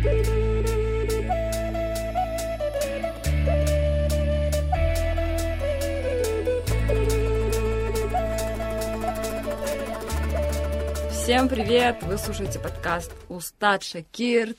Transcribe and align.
Всем 0.00 0.08
привет! 11.50 12.02
Вы 12.02 12.16
слушаете 12.16 12.58
подкаст 12.58 13.12
Устат 13.28 13.82
Шакирт. 13.82 14.56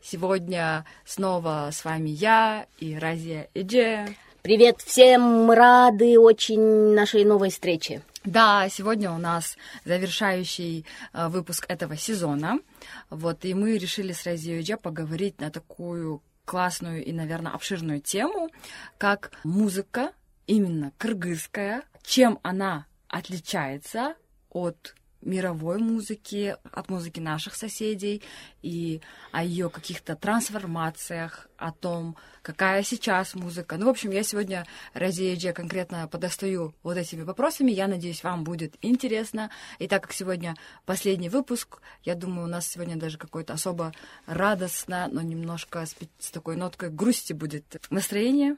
Сегодня 0.00 0.86
снова 1.04 1.68
с 1.70 1.84
вами 1.84 2.08
я 2.08 2.64
и 2.78 2.96
Разия 2.96 3.50
Эдже. 3.52 4.16
Привет 4.40 4.80
всем! 4.80 5.20
Мы 5.44 5.56
рады 5.56 6.18
очень 6.18 6.94
нашей 6.94 7.26
новой 7.26 7.50
встрече. 7.50 8.00
Да, 8.24 8.68
сегодня 8.68 9.10
у 9.10 9.16
нас 9.16 9.56
завершающий 9.86 10.84
э, 11.14 11.28
выпуск 11.28 11.64
этого 11.68 11.96
сезона. 11.96 12.58
Вот, 13.08 13.46
и 13.46 13.54
мы 13.54 13.78
решили 13.78 14.12
с 14.12 14.26
Эдже 14.26 14.76
поговорить 14.76 15.40
на 15.40 15.50
такую 15.50 16.22
классную 16.44 17.02
и, 17.02 17.12
наверное, 17.12 17.52
обширную 17.52 18.02
тему, 18.02 18.50
как 18.98 19.32
музыка, 19.42 20.12
именно 20.46 20.92
кыргызская, 20.98 21.82
чем 22.02 22.38
она 22.42 22.84
отличается 23.08 24.16
от 24.50 24.94
мировой 25.22 25.78
музыки, 25.78 26.56
от 26.72 26.88
музыки 26.88 27.20
наших 27.20 27.54
соседей 27.54 28.22
и 28.62 29.00
о 29.32 29.44
ее 29.44 29.70
каких-то 29.70 30.16
трансформациях, 30.16 31.48
о 31.56 31.72
том, 31.72 32.16
какая 32.42 32.82
сейчас 32.82 33.34
музыка. 33.34 33.76
Ну, 33.76 33.86
в 33.86 33.90
общем, 33.90 34.10
я 34.10 34.22
сегодня 34.22 34.66
Разия 34.94 35.52
конкретно 35.52 36.08
подостаю 36.08 36.74
вот 36.82 36.96
этими 36.96 37.22
вопросами. 37.22 37.70
Я 37.70 37.86
надеюсь, 37.86 38.24
вам 38.24 38.44
будет 38.44 38.74
интересно. 38.80 39.50
И 39.78 39.88
так 39.88 40.02
как 40.02 40.12
сегодня 40.12 40.56
последний 40.86 41.28
выпуск, 41.28 41.80
я 42.02 42.14
думаю, 42.14 42.46
у 42.46 42.50
нас 42.50 42.66
сегодня 42.66 42.96
даже 42.96 43.18
какое-то 43.18 43.52
особо 43.52 43.92
радостно, 44.26 45.08
но 45.12 45.20
немножко 45.20 45.84
с, 45.84 45.94
с 46.18 46.30
такой 46.30 46.56
ноткой 46.56 46.90
грусти 46.90 47.32
будет 47.32 47.80
настроение. 47.90 48.56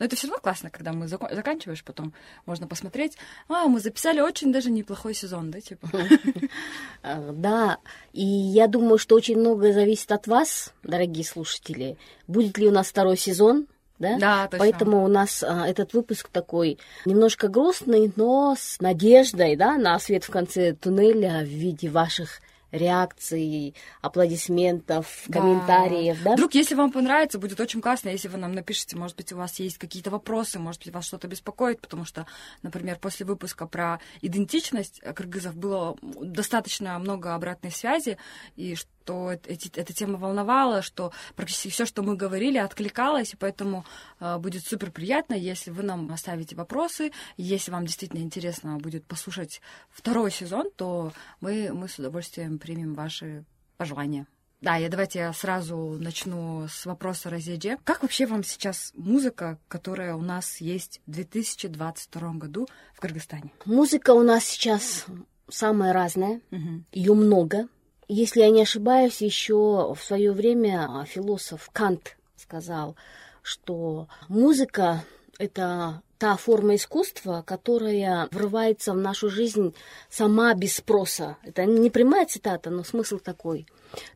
Но 0.00 0.06
это 0.06 0.16
все 0.16 0.26
равно 0.26 0.40
классно, 0.40 0.70
когда 0.70 0.94
мы 0.94 1.06
зак- 1.06 1.32
заканчиваешь, 1.32 1.84
потом 1.84 2.14
можно 2.46 2.66
посмотреть. 2.66 3.18
А, 3.48 3.66
мы 3.66 3.80
записали 3.80 4.20
очень 4.20 4.50
даже 4.50 4.70
неплохой 4.70 5.14
сезон, 5.14 5.50
да, 5.50 5.60
типа? 5.60 5.88
А, 7.02 7.32
да, 7.32 7.78
и 8.12 8.24
я 8.24 8.66
думаю, 8.66 8.98
что 8.98 9.14
очень 9.14 9.38
многое 9.38 9.72
зависит 9.72 10.10
от 10.12 10.26
вас, 10.26 10.72
дорогие 10.82 11.24
слушатели. 11.24 11.96
Будет 12.26 12.58
ли 12.58 12.66
у 12.66 12.70
нас 12.70 12.88
второй 12.88 13.16
сезон, 13.16 13.66
да? 13.98 14.18
Да, 14.18 14.44
точно. 14.48 14.58
Поэтому 14.58 15.04
у 15.04 15.08
нас 15.08 15.42
а, 15.42 15.68
этот 15.68 15.92
выпуск 15.92 16.28
такой 16.30 16.78
немножко 17.04 17.48
грустный, 17.48 18.12
но 18.16 18.56
с 18.58 18.80
надеждой, 18.80 19.56
да, 19.56 19.76
на 19.76 19.98
свет 19.98 20.24
в 20.24 20.30
конце 20.30 20.72
туннеля 20.72 21.40
в 21.42 21.48
виде 21.48 21.90
ваших 21.90 22.40
реакций, 22.72 23.74
аплодисментов, 24.00 25.24
Да. 25.26 25.40
комментариев, 25.40 26.22
да? 26.22 26.34
Вдруг, 26.34 26.54
если 26.54 26.74
вам 26.74 26.92
понравится, 26.92 27.38
будет 27.38 27.60
очень 27.60 27.80
классно, 27.80 28.10
если 28.10 28.28
вы 28.28 28.38
нам 28.38 28.52
напишите, 28.52 28.96
может 28.96 29.16
быть, 29.16 29.32
у 29.32 29.36
вас 29.36 29.58
есть 29.58 29.78
какие-то 29.78 30.10
вопросы, 30.10 30.58
может 30.58 30.84
быть, 30.84 30.92
вас 30.92 31.06
что-то 31.06 31.28
беспокоит, 31.28 31.80
потому 31.80 32.04
что, 32.04 32.26
например, 32.62 32.98
после 32.98 33.26
выпуска 33.26 33.66
про 33.66 34.00
идентичность 34.20 35.00
кыргызов 35.00 35.56
было 35.56 35.96
достаточно 36.02 36.98
много 36.98 37.34
обратной 37.34 37.70
связи, 37.70 38.18
и 38.56 38.76
что 39.10 39.32
эти, 39.32 39.70
эта 39.76 39.92
тема 39.92 40.18
волновала, 40.18 40.82
что 40.82 41.12
практически 41.34 41.68
все, 41.68 41.84
что 41.84 42.02
мы 42.02 42.16
говорили, 42.16 42.58
откликалось, 42.58 43.32
и 43.32 43.36
поэтому 43.36 43.84
э, 44.20 44.38
будет 44.38 44.64
супер 44.64 44.92
приятно, 44.92 45.34
если 45.34 45.70
вы 45.72 45.82
нам 45.82 46.12
оставите 46.12 46.54
вопросы. 46.54 47.10
Если 47.36 47.72
вам 47.72 47.86
действительно 47.86 48.20
интересно 48.20 48.76
будет 48.78 49.04
послушать 49.04 49.60
второй 49.90 50.30
сезон, 50.30 50.70
то 50.76 51.12
мы, 51.40 51.72
мы 51.72 51.88
с 51.88 51.98
удовольствием 51.98 52.58
примем 52.58 52.94
ваши 52.94 53.44
пожелания. 53.76 54.26
Да, 54.60 54.76
я 54.76 54.88
давайте 54.88 55.20
я 55.20 55.32
сразу 55.32 55.96
начну 55.98 56.68
с 56.68 56.86
вопроса 56.86 57.30
Розеде. 57.30 57.78
Как 57.82 58.02
вообще 58.02 58.26
вам 58.26 58.44
сейчас 58.44 58.92
музыка, 58.94 59.58
которая 59.68 60.14
у 60.14 60.20
нас 60.20 60.60
есть 60.60 61.00
в 61.06 61.10
2022 61.10 62.32
году 62.34 62.68
в 62.94 63.00
Кыргызстане? 63.00 63.50
Музыка 63.64 64.10
у 64.10 64.22
нас 64.22 64.44
сейчас 64.44 65.06
самая 65.48 65.92
разная, 65.92 66.40
Мгм. 66.50 66.84
ее 66.92 67.14
много. 67.14 67.68
Если 68.12 68.40
я 68.40 68.50
не 68.50 68.62
ошибаюсь, 68.62 69.22
еще 69.22 69.94
в 69.94 70.00
свое 70.02 70.32
время 70.32 70.88
а, 70.90 71.04
философ 71.04 71.70
Кант 71.72 72.16
сказал, 72.36 72.96
что 73.40 74.08
музыка 74.26 75.04
это 75.38 76.02
та 76.18 76.36
форма 76.36 76.74
искусства, 76.74 77.44
которая 77.46 78.26
врывается 78.32 78.94
в 78.94 78.96
нашу 78.96 79.30
жизнь 79.30 79.76
сама 80.08 80.54
без 80.54 80.74
спроса. 80.74 81.36
Это 81.44 81.66
не 81.66 81.88
прямая 81.88 82.26
цитата, 82.26 82.68
но 82.68 82.82
смысл 82.82 83.20
такой. 83.20 83.64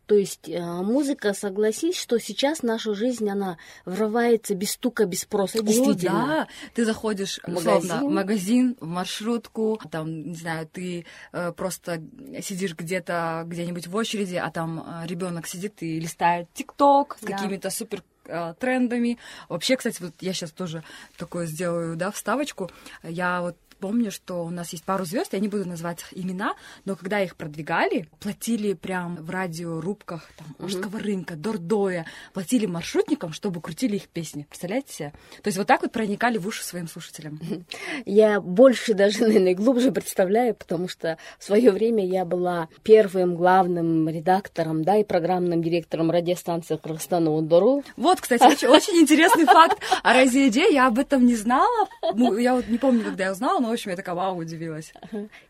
То 0.06 0.14
есть 0.14 0.48
э, 0.48 0.60
музыка, 0.60 1.32
согласись, 1.34 1.96
что 1.96 2.18
сейчас 2.18 2.62
наша 2.62 2.94
жизнь, 2.94 3.28
она 3.28 3.56
врывается 3.84 4.54
без 4.54 4.72
стука, 4.72 5.06
без 5.06 5.22
спроса. 5.22 5.62
Действительно. 5.62 6.24
О, 6.24 6.26
да, 6.26 6.48
ты 6.74 6.84
заходишь 6.84 7.40
В 7.46 7.48
условно, 7.56 7.94
магазин. 7.94 8.08
в 8.08 8.12
магазин, 8.12 8.76
в 8.80 8.86
маршрутку, 8.86 9.80
там, 9.90 10.28
не 10.30 10.34
знаю, 10.36 10.68
ты 10.70 11.06
э, 11.32 11.52
просто 11.52 12.02
сидишь 12.42 12.74
где-то, 12.74 13.44
где-нибудь 13.46 13.86
в 13.86 13.96
очереди, 13.96 14.36
а 14.36 14.50
там 14.50 14.84
ребенок 15.06 15.46
сидит 15.46 15.82
и 15.82 15.98
листает 15.98 16.48
ТикТок 16.52 17.16
с 17.20 17.24
Да. 17.24 17.36
какими-то 17.36 17.70
супер 17.70 18.02
э, 18.26 18.54
трендами. 18.58 19.18
Вообще, 19.48 19.76
кстати, 19.76 20.02
вот 20.02 20.12
я 20.20 20.32
сейчас 20.32 20.50
тоже 20.50 20.82
такое 21.16 21.46
сделаю, 21.46 21.96
да, 21.96 22.10
вставочку. 22.10 22.70
Я 23.02 23.40
вот 23.40 23.56
помню, 23.84 24.10
что 24.10 24.46
у 24.46 24.48
нас 24.48 24.72
есть 24.72 24.82
пару 24.82 25.04
звезд, 25.04 25.34
я 25.34 25.40
не 25.40 25.48
буду 25.48 25.68
называть 25.68 26.06
имена, 26.12 26.54
но 26.86 26.96
когда 26.96 27.20
их 27.20 27.36
продвигали, 27.36 28.08
платили 28.18 28.72
прям 28.72 29.16
в 29.16 29.28
радиорубках 29.28 30.26
там, 30.38 30.46
Ожского 30.58 30.98
рынка, 30.98 31.36
Дордоя, 31.36 32.06
платили 32.32 32.64
маршрутникам, 32.64 33.34
чтобы 33.34 33.60
крутили 33.60 33.96
их 33.96 34.08
песни. 34.08 34.46
Представляете 34.48 34.94
себе? 34.94 35.12
То 35.42 35.48
есть 35.48 35.58
вот 35.58 35.66
так 35.66 35.82
вот 35.82 35.92
проникали 35.92 36.38
в 36.38 36.46
уши 36.46 36.64
своим 36.64 36.88
слушателям. 36.88 37.38
Я 38.06 38.40
больше 38.40 38.94
даже, 38.94 39.20
наверное, 39.20 39.54
глубже 39.54 39.92
представляю, 39.92 40.54
потому 40.54 40.88
что 40.88 41.18
в 41.38 41.44
свое 41.44 41.70
время 41.70 42.06
я 42.06 42.24
была 42.24 42.68
первым 42.84 43.34
главным 43.34 44.08
редактором, 44.08 44.82
да, 44.82 44.96
и 44.96 45.04
программным 45.04 45.62
директором 45.62 46.10
радиостанции 46.10 46.76
Кыргызстана 46.76 47.36
Ондору. 47.36 47.84
Вот, 47.98 48.22
кстати, 48.22 48.44
очень, 48.44 48.68
очень 48.68 48.94
интересный 49.02 49.44
факт 49.44 49.78
о 50.02 50.14
Розеде. 50.14 50.72
Я 50.72 50.86
об 50.86 50.98
этом 50.98 51.26
не 51.26 51.36
знала. 51.36 51.88
Ну, 52.14 52.38
я 52.38 52.54
вот 52.54 52.68
не 52.68 52.78
помню, 52.78 53.04
когда 53.04 53.24
я 53.24 53.32
узнала, 53.32 53.60
но, 53.60 53.73
общем, 53.74 53.90
я 53.90 53.96
такая, 53.96 54.14
вау, 54.14 54.38
удивилась. 54.38 54.92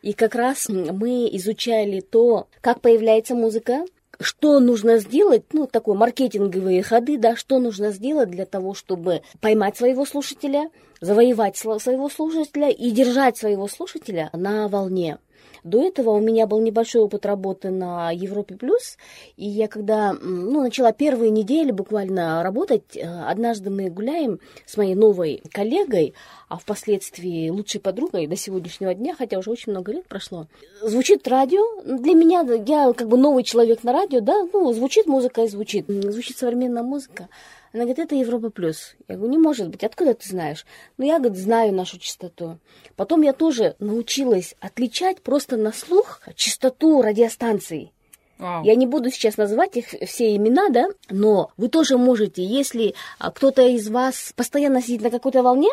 И 0.03 0.13
как 0.13 0.35
раз 0.35 0.69
мы 0.69 1.29
изучали 1.33 2.01
то, 2.01 2.49
как 2.61 2.81
появляется 2.81 3.35
музыка, 3.35 3.85
что 4.21 4.61
нужно 4.61 4.99
сделать, 4.99 5.43
ну, 5.53 5.67
такой 5.67 5.97
маркетинговые 5.97 6.83
ходы, 6.83 7.19
да, 7.19 7.37
что 7.37 7.59
нужно 7.59 7.91
сделать 7.91 8.31
для 8.31 8.47
того, 8.47 8.75
чтобы 8.75 9.23
поймать 9.41 9.77
своего 9.77 10.07
слушателя, 10.07 10.71
завоевать 11.01 11.57
сво- 11.57 11.81
своего 11.81 12.09
слушателя 12.09 12.71
и 12.71 12.91
держать 12.91 13.37
своего 13.37 13.67
слушателя 13.69 14.31
на 14.33 14.69
волне. 14.69 15.19
До 15.65 15.83
этого 15.83 16.11
у 16.11 16.21
меня 16.21 16.47
был 16.47 16.61
небольшой 16.61 17.01
опыт 17.01 17.25
работы 17.25 17.71
на 17.71 18.11
Европе 18.11 18.55
Плюс, 18.55 18.99
и 19.39 19.49
я 19.49 19.67
когда 19.67 20.13
ну, 20.13 20.61
начала 20.61 20.93
первые 20.93 21.31
недели 21.31 21.71
буквально 21.71 22.43
работать, 22.43 22.95
э, 22.95 23.01
однажды 23.01 23.71
мы 23.71 23.89
гуляем 23.89 24.41
с 24.67 24.77
моей 24.77 24.95
новой 24.95 25.43
коллегой, 25.51 26.13
а 26.51 26.59
впоследствии 26.59 27.49
лучшей 27.49 27.81
подругой 27.81 28.27
до 28.27 28.37
сегодняшнего 28.37 28.95
дня, 28.95 29.15
хотя 29.17 29.39
уже 29.39 29.51
очень 29.51 29.73
много 29.73 29.93
лет 29.93 30.07
прошло. 30.07 30.49
Звучит 30.83 31.27
радио, 31.27 31.65
для 31.83 32.13
меня, 32.13 32.43
я 32.67 32.93
как 32.93 33.09
бы 33.09 33.17
новый 33.17 33.43
человек 33.43 33.85
на 33.85 33.95
радио, 33.95 34.21
да, 34.21 34.47
ну, 34.53 34.71
звучит 34.75 35.07
музыка 35.07 35.45
и 35.45 35.49
звучит, 35.49 35.87
звучит 35.89 36.37
современная 36.37 36.83
музыка. 36.83 37.29
Она 37.75 37.83
говорит, 37.83 37.99
это 37.99 38.15
Европа 38.15 38.51
Плюс. 38.51 38.95
Я 39.09 39.17
говорю, 39.17 39.33
не 39.33 39.39
может 39.39 39.69
быть, 39.69 39.83
откуда 39.83 40.15
ты 40.15 40.29
знаешь? 40.29 40.65
Ну, 40.97 41.05
я, 41.05 41.19
говорит, 41.19 41.37
знаю 41.37 41.75
нашу 41.75 41.99
частоту. 41.99 42.61
Потом 42.95 43.23
я 43.23 43.33
тоже 43.33 43.75
научилась 43.81 44.55
отличать 44.61 45.23
просто 45.23 45.57
на 45.57 45.73
слух 45.73 46.21
частоту 46.37 47.03
радиостанций. 47.03 47.93
Я 48.39 48.77
не 48.77 48.87
буду 48.87 49.11
сейчас 49.11 49.37
называть 49.39 49.77
их 49.77 49.87
все 50.07 50.37
имена, 50.37 50.69
да, 50.69 50.87
но 51.11 51.51
вы 51.57 51.69
тоже 51.69 51.99
можете, 51.99 52.45
если 52.45 52.95
а, 53.19 53.33
кто-то 53.33 53.63
из 53.63 53.89
вас 53.89 54.33
постоянно 54.37 54.81
сидит 54.81 55.03
на 55.03 55.11
какой-то 55.11 55.43
волне, 55.43 55.71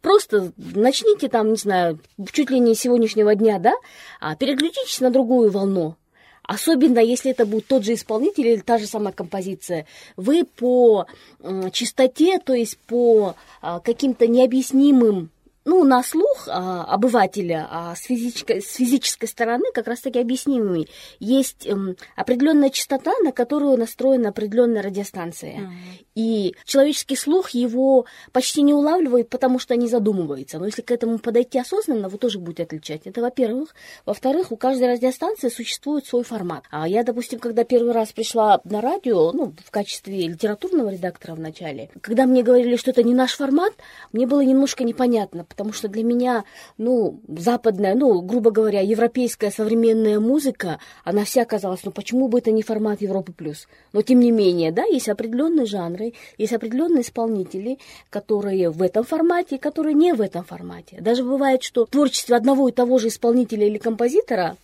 просто 0.00 0.52
начните 0.56 1.28
там, 1.28 1.50
не 1.50 1.56
знаю, 1.56 2.00
чуть 2.32 2.50
ли 2.50 2.58
не 2.58 2.74
сегодняшнего 2.74 3.36
дня, 3.36 3.60
да, 3.60 3.74
а, 4.20 4.34
переключитесь 4.34 5.00
на 5.00 5.10
другую 5.10 5.50
волну. 5.52 5.96
Особенно, 6.42 6.98
если 6.98 7.30
это 7.30 7.46
будет 7.46 7.66
тот 7.66 7.84
же 7.84 7.94
исполнитель 7.94 8.48
или 8.48 8.60
та 8.60 8.78
же 8.78 8.86
самая 8.86 9.12
композиция. 9.12 9.86
Вы 10.16 10.44
по 10.44 11.06
м, 11.42 11.70
частоте, 11.70 12.38
то 12.38 12.54
есть 12.54 12.78
по 12.78 13.36
а, 13.60 13.80
каким-то 13.80 14.26
необъяснимым 14.26 15.30
ну, 15.64 15.84
на 15.84 16.02
слух 16.02 16.48
а, 16.48 16.84
обывателя, 16.84 17.68
а 17.70 17.94
с 17.94 18.02
физической, 18.02 18.62
с 18.62 18.74
физической 18.76 19.26
стороны 19.26 19.64
как 19.74 19.86
раз-таки 19.86 20.18
объяснимыми. 20.18 20.88
Есть 21.18 21.66
эм, 21.66 21.96
определенная 22.16 22.70
частота, 22.70 23.12
на 23.22 23.32
которую 23.32 23.76
настроена 23.76 24.30
определенная 24.30 24.82
радиостанция. 24.82 25.58
Mm-hmm. 25.58 26.04
И 26.14 26.54
человеческий 26.64 27.16
слух 27.16 27.50
его 27.50 28.06
почти 28.32 28.62
не 28.62 28.72
улавливает, 28.72 29.28
потому 29.28 29.58
что 29.58 29.76
не 29.76 29.88
задумывается. 29.88 30.58
Но 30.58 30.66
если 30.66 30.82
к 30.82 30.90
этому 30.90 31.18
подойти 31.18 31.58
осознанно, 31.58 32.08
вы 32.08 32.18
тоже 32.18 32.38
будете 32.38 32.62
отличать. 32.62 33.02
Это 33.04 33.20
во-первых. 33.20 33.74
Во-вторых, 34.06 34.52
у 34.52 34.56
каждой 34.56 34.92
радиостанции 34.92 35.48
существует 35.48 36.06
свой 36.06 36.24
формат. 36.24 36.64
А 36.70 36.88
я, 36.88 37.04
допустим, 37.04 37.38
когда 37.38 37.64
первый 37.64 37.92
раз 37.92 38.12
пришла 38.12 38.60
на 38.64 38.80
радио, 38.80 39.32
ну, 39.32 39.54
в 39.64 39.70
качестве 39.70 40.26
литературного 40.26 40.90
редактора 40.90 41.34
в 41.34 41.40
начале, 41.40 41.90
когда 42.00 42.26
мне 42.26 42.42
говорили, 42.42 42.76
что 42.76 42.90
это 42.90 43.02
не 43.02 43.14
наш 43.14 43.34
формат, 43.34 43.72
мне 44.12 44.26
было 44.26 44.40
немножко 44.40 44.84
непонятно, 44.84 45.44
потому 45.50 45.72
что 45.72 45.88
для 45.88 46.04
меня, 46.04 46.44
ну, 46.78 47.20
западная, 47.28 47.94
ну, 47.94 48.22
грубо 48.22 48.50
говоря, 48.50 48.80
европейская 48.80 49.50
современная 49.50 50.20
музыка, 50.20 50.78
она 51.04 51.24
вся 51.24 51.44
казалась, 51.44 51.80
ну, 51.84 51.90
почему 51.90 52.28
бы 52.28 52.38
это 52.38 52.52
не 52.52 52.62
формат 52.62 53.02
Европы 53.02 53.32
плюс? 53.32 53.68
Но, 53.92 54.00
тем 54.00 54.20
не 54.20 54.30
менее, 54.30 54.72
да, 54.72 54.84
есть 54.84 55.08
определенные 55.08 55.66
жанры, 55.66 56.14
есть 56.38 56.52
определенные 56.52 57.02
исполнители, 57.02 57.78
которые 58.08 58.70
в 58.70 58.80
этом 58.80 59.04
формате, 59.04 59.58
которые 59.58 59.94
не 59.94 60.14
в 60.14 60.20
этом 60.20 60.44
формате. 60.44 60.98
Даже 61.00 61.24
бывает, 61.24 61.62
что 61.62 61.84
в 61.84 61.90
творчестве 61.90 62.36
одного 62.36 62.68
и 62.68 62.72
того 62.72 62.98
же 62.98 63.08
исполнителя 63.08 63.66
или 63.66 63.78
композитора 63.78 64.56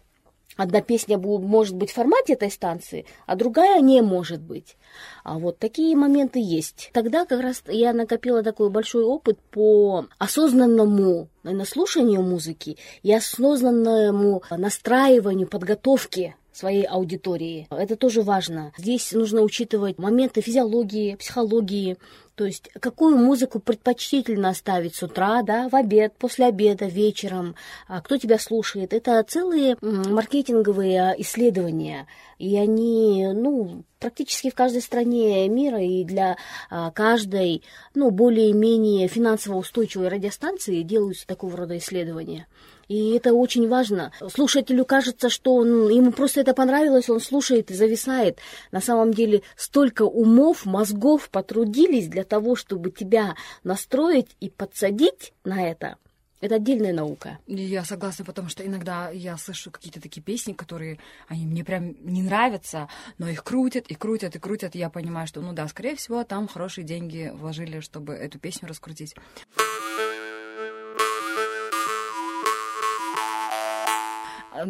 Одна 0.56 0.80
песня 0.80 1.18
может 1.18 1.76
быть 1.76 1.90
в 1.90 1.94
формате 1.94 2.32
этой 2.32 2.50
станции, 2.50 3.04
а 3.26 3.36
другая 3.36 3.80
не 3.80 4.00
может 4.00 4.40
быть. 4.40 4.76
А 5.22 5.38
вот 5.38 5.58
такие 5.58 5.94
моменты 5.94 6.40
есть. 6.40 6.90
Тогда 6.94 7.26
как 7.26 7.42
раз 7.42 7.62
я 7.66 7.92
накопила 7.92 8.42
такой 8.42 8.70
большой 8.70 9.04
опыт 9.04 9.38
по 9.50 10.06
осознанному 10.18 11.28
наверное, 11.42 11.66
слушанию 11.66 12.22
музыки 12.22 12.78
и 13.02 13.12
осознанному 13.12 14.42
настраиванию, 14.50 15.46
подготовке 15.46 16.36
своей 16.56 16.84
аудитории. 16.84 17.66
Это 17.70 17.96
тоже 17.96 18.22
важно. 18.22 18.72
Здесь 18.78 19.12
нужно 19.12 19.42
учитывать 19.42 19.98
моменты 19.98 20.40
физиологии, 20.40 21.16
психологии, 21.16 21.96
то 22.36 22.44
есть 22.44 22.70
какую 22.80 23.16
музыку 23.16 23.60
предпочтительно 23.60 24.50
оставить 24.50 24.94
с 24.94 25.02
утра, 25.02 25.42
да, 25.42 25.70
в 25.70 25.74
обед, 25.74 26.14
после 26.18 26.46
обеда, 26.46 26.84
вечером, 26.84 27.54
а 27.88 28.02
кто 28.02 28.18
тебя 28.18 28.38
слушает. 28.38 28.92
Это 28.92 29.22
целые 29.26 29.76
маркетинговые 29.80 31.14
исследования, 31.18 32.06
и 32.38 32.56
они, 32.58 33.26
ну, 33.32 33.84
практически 33.98 34.50
в 34.50 34.54
каждой 34.54 34.82
стране 34.82 35.48
мира 35.48 35.80
и 35.80 36.04
для 36.04 36.36
а, 36.68 36.90
каждой, 36.90 37.62
ну, 37.94 38.10
более-менее 38.10 39.08
финансово 39.08 39.56
устойчивой 39.56 40.08
радиостанции 40.08 40.82
делаются 40.82 41.26
такого 41.26 41.56
рода 41.56 41.78
исследования. 41.78 42.46
И 42.88 43.10
это 43.10 43.34
очень 43.34 43.68
важно. 43.68 44.12
Слушателю 44.28 44.84
кажется, 44.84 45.28
что 45.28 45.54
он, 45.54 45.88
ему 45.88 46.12
просто 46.12 46.40
это 46.40 46.54
понравилось, 46.54 47.10
он 47.10 47.20
слушает 47.20 47.70
и 47.70 47.74
зависает. 47.74 48.38
На 48.70 48.80
самом 48.80 49.12
деле 49.12 49.42
столько 49.56 50.02
умов, 50.02 50.64
мозгов 50.64 51.28
потрудились 51.30 52.08
для 52.08 52.24
того, 52.24 52.56
чтобы 52.56 52.90
тебя 52.90 53.34
настроить 53.64 54.36
и 54.40 54.50
подсадить 54.50 55.32
на 55.44 55.68
это. 55.68 55.96
Это 56.40 56.56
отдельная 56.56 56.92
наука. 56.92 57.38
Я 57.46 57.82
согласна, 57.84 58.24
потому 58.24 58.50
что 58.50 58.64
иногда 58.64 59.10
я 59.10 59.38
слышу 59.38 59.70
какие-то 59.70 60.02
такие 60.02 60.22
песни, 60.22 60.52
которые 60.52 60.98
они 61.28 61.46
мне 61.46 61.64
прям 61.64 61.96
не 62.04 62.22
нравятся, 62.22 62.88
но 63.16 63.28
их 63.28 63.42
крутят 63.42 63.86
и 63.86 63.94
крутят 63.94 64.36
и 64.36 64.38
крутят. 64.38 64.76
И 64.76 64.78
я 64.78 64.90
понимаю, 64.90 65.26
что, 65.26 65.40
ну 65.40 65.54
да, 65.54 65.66
скорее 65.66 65.96
всего, 65.96 66.22
там 66.24 66.46
хорошие 66.46 66.84
деньги 66.84 67.32
вложили, 67.34 67.80
чтобы 67.80 68.12
эту 68.12 68.38
песню 68.38 68.68
раскрутить. 68.68 69.14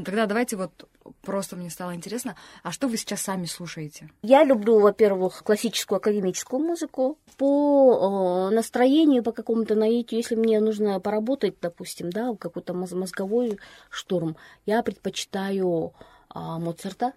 Тогда 0.04 0.26
давайте 0.26 0.56
вот 0.56 0.88
просто 1.22 1.56
мне 1.56 1.70
стало 1.70 1.94
интересно, 1.94 2.36
а 2.62 2.72
что 2.72 2.88
вы 2.88 2.96
сейчас 2.96 3.22
сами 3.22 3.46
слушаете? 3.46 4.10
Я 4.22 4.44
люблю, 4.44 4.78
во-первых, 4.80 5.42
классическую 5.44 5.98
академическую 5.98 6.60
музыку. 6.60 7.18
По 7.36 8.48
э, 8.50 8.54
настроению, 8.54 9.22
по 9.22 9.32
какому-то 9.32 9.74
наитию, 9.74 10.20
если 10.20 10.34
мне 10.34 10.60
нужно 10.60 10.98
поработать, 11.00 11.56
допустим, 11.60 12.10
да, 12.10 12.34
какой-то 12.34 12.74
мозговой 12.74 13.58
штурм, 13.90 14.36
я 14.64 14.82
предпочитаю 14.82 15.92
э, 16.34 16.38
Моцарта, 16.38 17.06
а, 17.06 17.12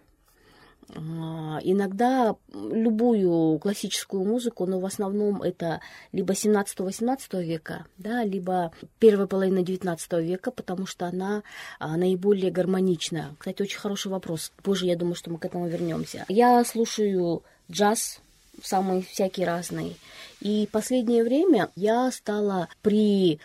иногда 0.95 2.35
любую 2.51 3.59
классическую 3.59 4.23
музыку, 4.23 4.65
но 4.65 4.79
в 4.79 4.85
основном 4.85 5.41
это 5.41 5.81
либо 6.11 6.33
17-18 6.33 7.43
века, 7.43 7.85
да, 7.97 8.23
либо 8.23 8.71
первая 8.97 9.27
половина 9.27 9.61
19 9.61 10.13
века, 10.13 10.51
потому 10.51 10.85
что 10.85 11.05
она 11.05 11.43
а, 11.79 11.95
наиболее 11.97 12.51
гармонична. 12.51 13.35
Кстати, 13.37 13.61
очень 13.61 13.79
хороший 13.79 14.11
вопрос. 14.11 14.51
Позже 14.63 14.87
я 14.87 14.95
думаю, 14.95 15.15
что 15.15 15.29
мы 15.29 15.37
к 15.37 15.45
этому 15.45 15.67
вернемся. 15.67 16.25
Я 16.27 16.63
слушаю 16.65 17.43
джаз, 17.71 18.19
самый 18.63 19.03
всякий 19.03 19.45
разный. 19.45 19.95
И 20.41 20.67
последнее 20.71 21.23
время 21.23 21.69
я 21.75 22.11
стала 22.11 22.67
при 22.81 23.39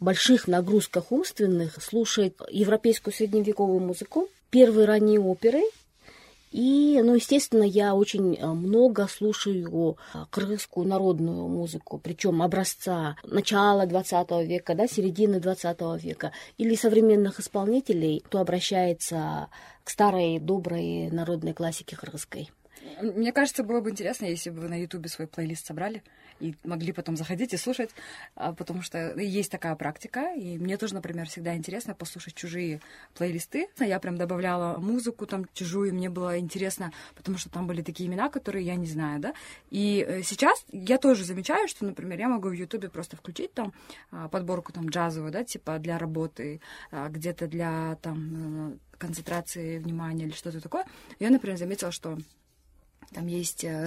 больших 0.00 0.48
нагрузках 0.48 1.12
умственных 1.12 1.82
слушать 1.82 2.34
европейскую 2.50 3.14
средневековую 3.14 3.80
музыку, 3.80 4.28
первые 4.50 4.86
ранние 4.86 5.20
оперы– 5.20 5.62
и, 6.52 7.00
ну, 7.02 7.14
естественно, 7.14 7.62
я 7.62 7.94
очень 7.94 8.36
э, 8.36 8.46
много 8.46 9.08
слушаю 9.08 9.96
э, 10.12 10.26
кыргызскую 10.30 10.86
народную 10.86 11.48
музыку, 11.48 11.98
причем 11.98 12.42
образца 12.42 13.16
начала 13.24 13.86
20 13.86 14.30
века, 14.46 14.74
да, 14.74 14.86
середины 14.86 15.40
20 15.40 15.80
века, 16.02 16.32
или 16.58 16.74
современных 16.74 17.40
исполнителей, 17.40 18.20
кто 18.20 18.40
обращается 18.40 19.48
к 19.82 19.88
старой 19.88 20.38
доброй 20.38 21.10
народной 21.10 21.54
классике 21.54 21.96
кыргызской. 21.96 22.50
Мне 23.00 23.32
кажется, 23.32 23.64
было 23.64 23.80
бы 23.80 23.88
интересно, 23.88 24.26
если 24.26 24.50
бы 24.50 24.60
вы 24.60 24.68
на 24.68 24.78
Ютубе 24.78 25.08
свой 25.08 25.26
плейлист 25.26 25.66
собрали 25.66 26.02
и 26.42 26.56
могли 26.64 26.92
потом 26.92 27.16
заходить 27.16 27.54
и 27.54 27.56
слушать, 27.56 27.90
а, 28.34 28.52
потому 28.52 28.82
что 28.82 29.18
есть 29.18 29.50
такая 29.50 29.76
практика, 29.76 30.34
и 30.34 30.58
мне 30.58 30.76
тоже, 30.76 30.94
например, 30.94 31.28
всегда 31.28 31.54
интересно 31.56 31.94
послушать 31.94 32.34
чужие 32.34 32.80
плейлисты. 33.14 33.68
Я 33.78 34.00
прям 34.00 34.16
добавляла 34.16 34.78
музыку 34.78 35.26
там 35.26 35.46
чужую, 35.54 35.94
мне 35.94 36.10
было 36.10 36.38
интересно, 36.38 36.92
потому 37.14 37.38
что 37.38 37.48
там 37.48 37.66
были 37.66 37.82
такие 37.82 38.08
имена, 38.08 38.28
которые 38.28 38.66
я 38.66 38.74
не 38.74 38.86
знаю, 38.86 39.20
да. 39.20 39.34
И 39.70 40.04
э, 40.06 40.22
сейчас 40.22 40.64
я 40.72 40.98
тоже 40.98 41.24
замечаю, 41.24 41.68
что, 41.68 41.84
например, 41.84 42.18
я 42.18 42.28
могу 42.28 42.48
в 42.48 42.52
Ютубе 42.52 42.88
просто 42.88 43.16
включить 43.16 43.54
там 43.54 43.72
а, 44.10 44.28
подборку 44.28 44.72
там 44.72 44.88
джазовую, 44.88 45.30
да, 45.30 45.44
типа 45.44 45.78
для 45.78 45.98
работы, 45.98 46.60
а, 46.90 47.08
где-то 47.08 47.46
для 47.46 47.96
там 48.02 48.72
э, 48.72 48.96
концентрации 48.98 49.78
внимания 49.78 50.24
или 50.24 50.32
что-то 50.32 50.60
такое. 50.60 50.84
Я, 51.20 51.30
например, 51.30 51.56
заметила, 51.56 51.92
что 51.92 52.18
там 53.12 53.26
есть 53.26 53.64
э, 53.64 53.86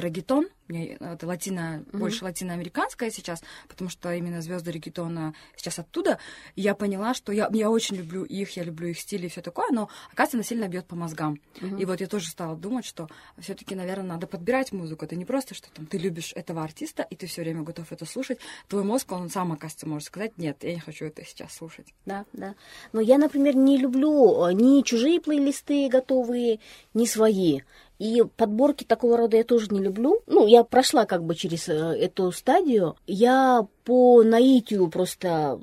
регетон, 0.68 1.08
это 1.08 1.28
латино, 1.28 1.60
mm-hmm. 1.60 1.98
больше 1.98 2.24
латиноамериканская 2.24 3.12
сейчас, 3.12 3.44
потому 3.68 3.90
что 3.90 4.14
именно 4.14 4.42
звезды 4.42 4.72
регетона 4.72 5.34
сейчас 5.56 5.80
оттуда. 5.80 6.20
И 6.56 6.62
я 6.62 6.76
поняла, 6.76 7.14
что 7.14 7.32
я, 7.32 7.50
я 7.54 7.70
очень 7.70 7.96
люблю 7.98 8.24
их, 8.24 8.56
я 8.58 8.64
люблю 8.64 8.88
их 8.88 9.00
стиль 9.00 9.26
и 9.26 9.30
все 9.30 9.42
такое, 9.42 9.68
но, 9.72 9.90
оказывается, 10.12 10.38
она 10.38 10.44
сильно 10.44 10.68
бьет 10.68 10.86
по 10.86 10.96
мозгам. 10.96 11.40
Mm-hmm. 11.56 11.82
И 11.82 11.86
вот 11.86 12.02
я 12.02 12.08
тоже 12.08 12.28
стала 12.28 12.56
думать, 12.56 12.86
что 12.86 13.10
все-таки, 13.38 13.76
наверное, 13.76 14.08
надо 14.08 14.28
подбирать 14.28 14.72
музыку. 14.72 15.06
Это 15.06 15.16
не 15.16 15.26
просто, 15.26 15.54
что 15.54 15.70
там 15.72 15.86
ты 15.86 15.98
любишь 15.98 16.32
этого 16.36 16.64
артиста, 16.64 17.04
и 17.04 17.16
ты 17.16 17.28
все 17.28 17.42
время 17.42 17.64
готов 17.64 17.92
это 17.92 18.06
слушать. 18.06 18.40
Твой 18.68 18.84
мозг, 18.84 19.12
он 19.12 19.30
сам, 19.30 19.52
оказывается, 19.52 19.88
может 19.88 20.08
сказать, 20.08 20.38
нет, 20.38 20.64
я 20.64 20.74
не 20.74 20.80
хочу 20.80 21.06
это 21.06 21.24
сейчас 21.26 21.54
слушать. 21.54 21.94
Да, 22.06 22.26
да. 22.34 22.56
Но 22.94 23.02
я, 23.02 23.18
например, 23.18 23.56
не 23.56 23.78
люблю 23.78 24.46
э, 24.46 24.54
ни 24.54 24.82
чужие 24.82 25.20
плейлисты 25.20 25.90
готовые, 25.90 26.60
ни 26.94 27.06
свои. 27.06 27.62
И 27.98 28.24
подборки 28.36 28.84
такого 28.84 29.18
рода 29.18 29.38
я 29.38 29.44
тоже 29.44 29.68
не 29.70 29.80
люблю. 29.80 30.22
Ну, 30.28 30.48
я 30.48 30.55
прошла 30.64 31.06
как 31.06 31.24
бы 31.24 31.36
через 31.36 31.70
э, 31.70 31.74
эту 31.74 32.32
стадию. 32.32 32.96
Я 33.08 33.68
по 33.86 34.24
наитию 34.24 34.88
просто 34.90 35.60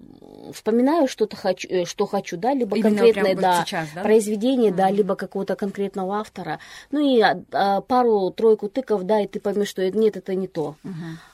вспоминаю 0.53 1.09
что-то 1.09 1.37
хочу, 1.37 1.69
э, 1.69 1.85
что 1.85 2.07
хочу, 2.07 2.37
да, 2.37 2.55
либо 2.55 2.77
Именно 2.77 2.97
конкретное, 2.97 3.35
да, 3.35 3.65
сейчас, 3.65 3.89
да, 3.95 4.03
произведение, 4.03 4.71
mm-hmm. 4.71 4.77
да, 4.77 4.91
либо 4.91 5.17
какого-то 5.17 5.57
конкретного 5.57 6.19
автора. 6.19 6.61
Ну 6.93 7.01
и 7.01 7.21
а, 7.21 7.43
а, 7.53 7.81
пару-тройку 7.81 8.69
тыков, 8.69 9.03
да, 9.05 9.21
и 9.21 9.27
ты 9.27 9.41
поймешь, 9.41 9.69
что 9.69 9.89
нет, 9.91 10.17
это 10.17 10.35
не 10.35 10.47
то. 10.47 10.77
Mm-hmm. 10.85 10.93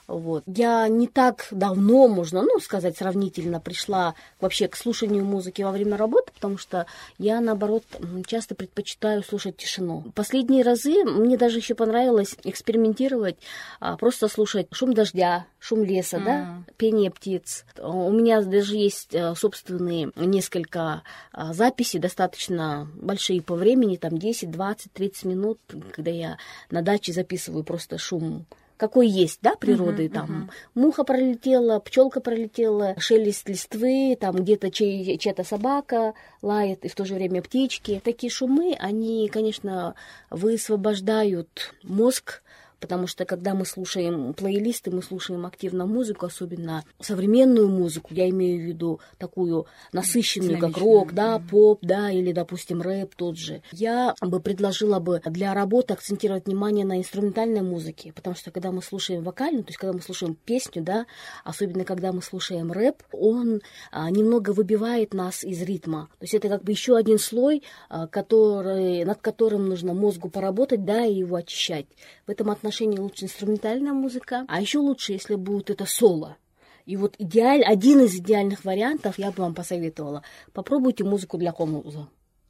Вот. 0.09 0.43
Я 0.47 0.87
не 0.87 1.07
так 1.07 1.47
давно, 1.51 2.07
можно, 2.07 2.41
ну, 2.41 2.59
сказать, 2.59 2.97
сравнительно 2.97 3.59
пришла 3.59 4.15
вообще 4.41 4.67
к 4.67 4.75
слушанию 4.75 5.23
музыки 5.23 5.61
во 5.61 5.71
время 5.71 5.97
работы, 5.97 6.31
потому 6.33 6.57
что 6.57 6.87
я, 7.19 7.39
наоборот, 7.41 7.83
часто 8.25 8.55
предпочитаю 8.55 9.21
слушать 9.23 9.57
тишину. 9.57 10.05
Последние 10.15 10.63
разы 10.63 11.03
мне 11.05 11.37
даже 11.37 11.59
еще 11.59 11.75
понравилось 11.75 12.35
экспериментировать, 12.43 13.37
а, 13.79 13.97
просто 13.97 14.27
слушать 14.27 14.67
шум 14.71 14.95
дождя, 14.95 15.45
шум 15.59 15.83
леса, 15.83 16.17
mm. 16.17 16.23
да, 16.23 16.63
пение 16.79 17.11
птиц. 17.11 17.65
У 17.77 18.09
меня 18.09 18.41
даже 18.41 18.75
есть 18.77 19.13
э, 19.13 19.35
собственные 19.35 20.11
несколько 20.15 21.03
а, 21.33 21.53
записей, 21.53 21.99
достаточно 21.99 22.89
большие 22.95 23.41
по 23.41 23.55
времени, 23.55 23.97
там 23.97 24.17
10, 24.17 24.49
20, 24.49 24.93
30 24.93 25.25
минут, 25.25 25.59
когда 25.91 26.09
я 26.09 26.37
на 26.71 26.81
даче 26.81 27.11
записываю 27.11 27.63
просто 27.63 27.97
шум 27.97 28.47
какой 28.77 29.09
есть, 29.09 29.39
да, 29.41 29.55
природы, 29.55 30.05
uh-huh, 30.05 30.13
там 30.13 30.49
uh-huh. 30.49 30.79
муха 30.81 31.03
пролетела, 31.03 31.81
пчелка 31.81 32.21
пролетела, 32.21 32.95
шелест 32.97 33.49
листвы, 33.49 34.17
там 34.17 34.37
где-то 34.37 34.71
чей, 34.71 35.17
чья-то 35.17 35.43
собака 35.43 36.13
лает, 36.41 36.85
и 36.85 36.87
в 36.87 36.95
то 36.95 37.03
же 37.03 37.15
время 37.15 37.41
птички. 37.41 38.01
Такие 38.01 38.31
шумы, 38.31 38.77
они, 38.79 39.27
конечно, 39.27 39.95
высвобождают 40.29 41.75
мозг 41.83 42.41
потому 42.79 43.07
что 43.07 43.25
когда 43.25 43.53
мы 43.53 43.65
слушаем 43.65 44.33
плейлисты, 44.33 44.91
мы 44.91 45.01
слушаем 45.01 45.45
активно 45.45 45.85
музыку, 45.85 46.25
особенно 46.25 46.83
современную 46.99 47.69
музыку, 47.69 48.13
я 48.13 48.29
имею 48.29 48.59
в 48.59 48.63
виду 48.63 48.99
такую 49.17 49.65
насыщенную, 49.91 50.59
как 50.59 50.77
рок, 50.77 51.13
да, 51.13 51.39
поп, 51.39 51.79
да, 51.81 52.11
или, 52.11 52.31
допустим, 52.31 52.81
рэп 52.81 53.15
тот 53.15 53.37
же. 53.37 53.61
Я 53.71 54.15
бы 54.21 54.39
предложила 54.39 54.99
бы 54.99 55.21
для 55.25 55.53
работы 55.53 55.93
акцентировать 55.93 56.45
внимание 56.45 56.85
на 56.85 56.97
инструментальной 56.97 57.61
музыке, 57.61 58.13
потому 58.13 58.35
что 58.35 58.51
когда 58.51 58.71
мы 58.71 58.81
слушаем 58.81 59.23
вокальную, 59.23 59.63
то 59.63 59.69
есть 59.69 59.79
когда 59.79 59.93
мы 59.93 60.01
слушаем 60.01 60.35
песню, 60.35 60.81
да, 60.81 61.05
особенно 61.43 61.83
когда 61.83 62.11
мы 62.11 62.21
слушаем 62.21 62.71
рэп, 62.71 63.03
он 63.11 63.61
а, 63.91 64.09
немного 64.09 64.51
выбивает 64.51 65.13
нас 65.13 65.43
из 65.43 65.61
ритма. 65.61 66.09
То 66.19 66.23
есть 66.23 66.33
это 66.33 66.49
как 66.49 66.63
бы 66.63 66.71
еще 66.71 66.97
один 66.97 67.19
слой, 67.19 67.63
а, 67.89 68.07
который, 68.07 69.03
над 69.05 69.21
которым 69.21 69.67
нужно 69.69 69.93
мозгу 69.93 70.29
поработать, 70.29 70.85
да, 70.85 71.05
и 71.05 71.15
его 71.15 71.35
очищать. 71.35 71.85
В 72.25 72.31
этом 72.31 72.49
отношении 72.49 72.68
отношении 72.69 72.99
лучше 72.99 73.25
инструментальная 73.25 73.93
музыка, 73.93 74.45
а 74.47 74.61
еще 74.61 74.77
лучше, 74.77 75.13
если 75.13 75.35
будет 75.35 75.71
это 75.71 75.85
соло. 75.85 76.37
И 76.85 76.95
вот 76.95 77.15
идеаль, 77.17 77.63
один 77.63 78.01
из 78.01 78.15
идеальных 78.15 78.63
вариантов 78.63 79.17
я 79.17 79.31
бы 79.31 79.43
вам 79.43 79.55
посоветовала. 79.55 80.23
Попробуйте 80.53 81.03
музыку 81.03 81.37
для 81.37 81.51
комуза. 81.51 82.07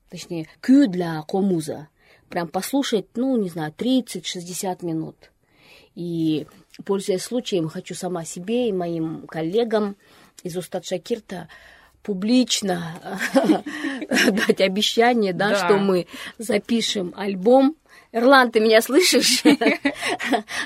Точнее, 0.09 0.47
кю 0.61 0.87
для 0.87 1.21
комуза. 1.23 1.87
Прям 2.29 2.47
послушать, 2.47 3.07
ну, 3.15 3.37
не 3.37 3.49
знаю, 3.49 3.73
30-60 3.77 4.85
минут. 4.85 5.31
И, 5.95 6.47
пользуясь 6.85 7.23
случаем, 7.23 7.69
хочу 7.69 7.95
сама 7.95 8.23
себе 8.25 8.69
и 8.69 8.73
моим 8.73 9.25
коллегам 9.27 9.95
из 10.43 10.55
Устат 10.55 10.85
Шакирта 10.85 11.47
публично 12.03 13.21
дать 14.47 14.61
обещание, 14.61 15.33
да, 15.33 15.55
что 15.55 15.77
мы 15.77 16.07
запишем 16.37 17.13
альбом 17.15 17.75
Эрлан, 18.11 18.51
ты 18.51 18.59
меня 18.59 18.81
слышишь? 18.81 19.43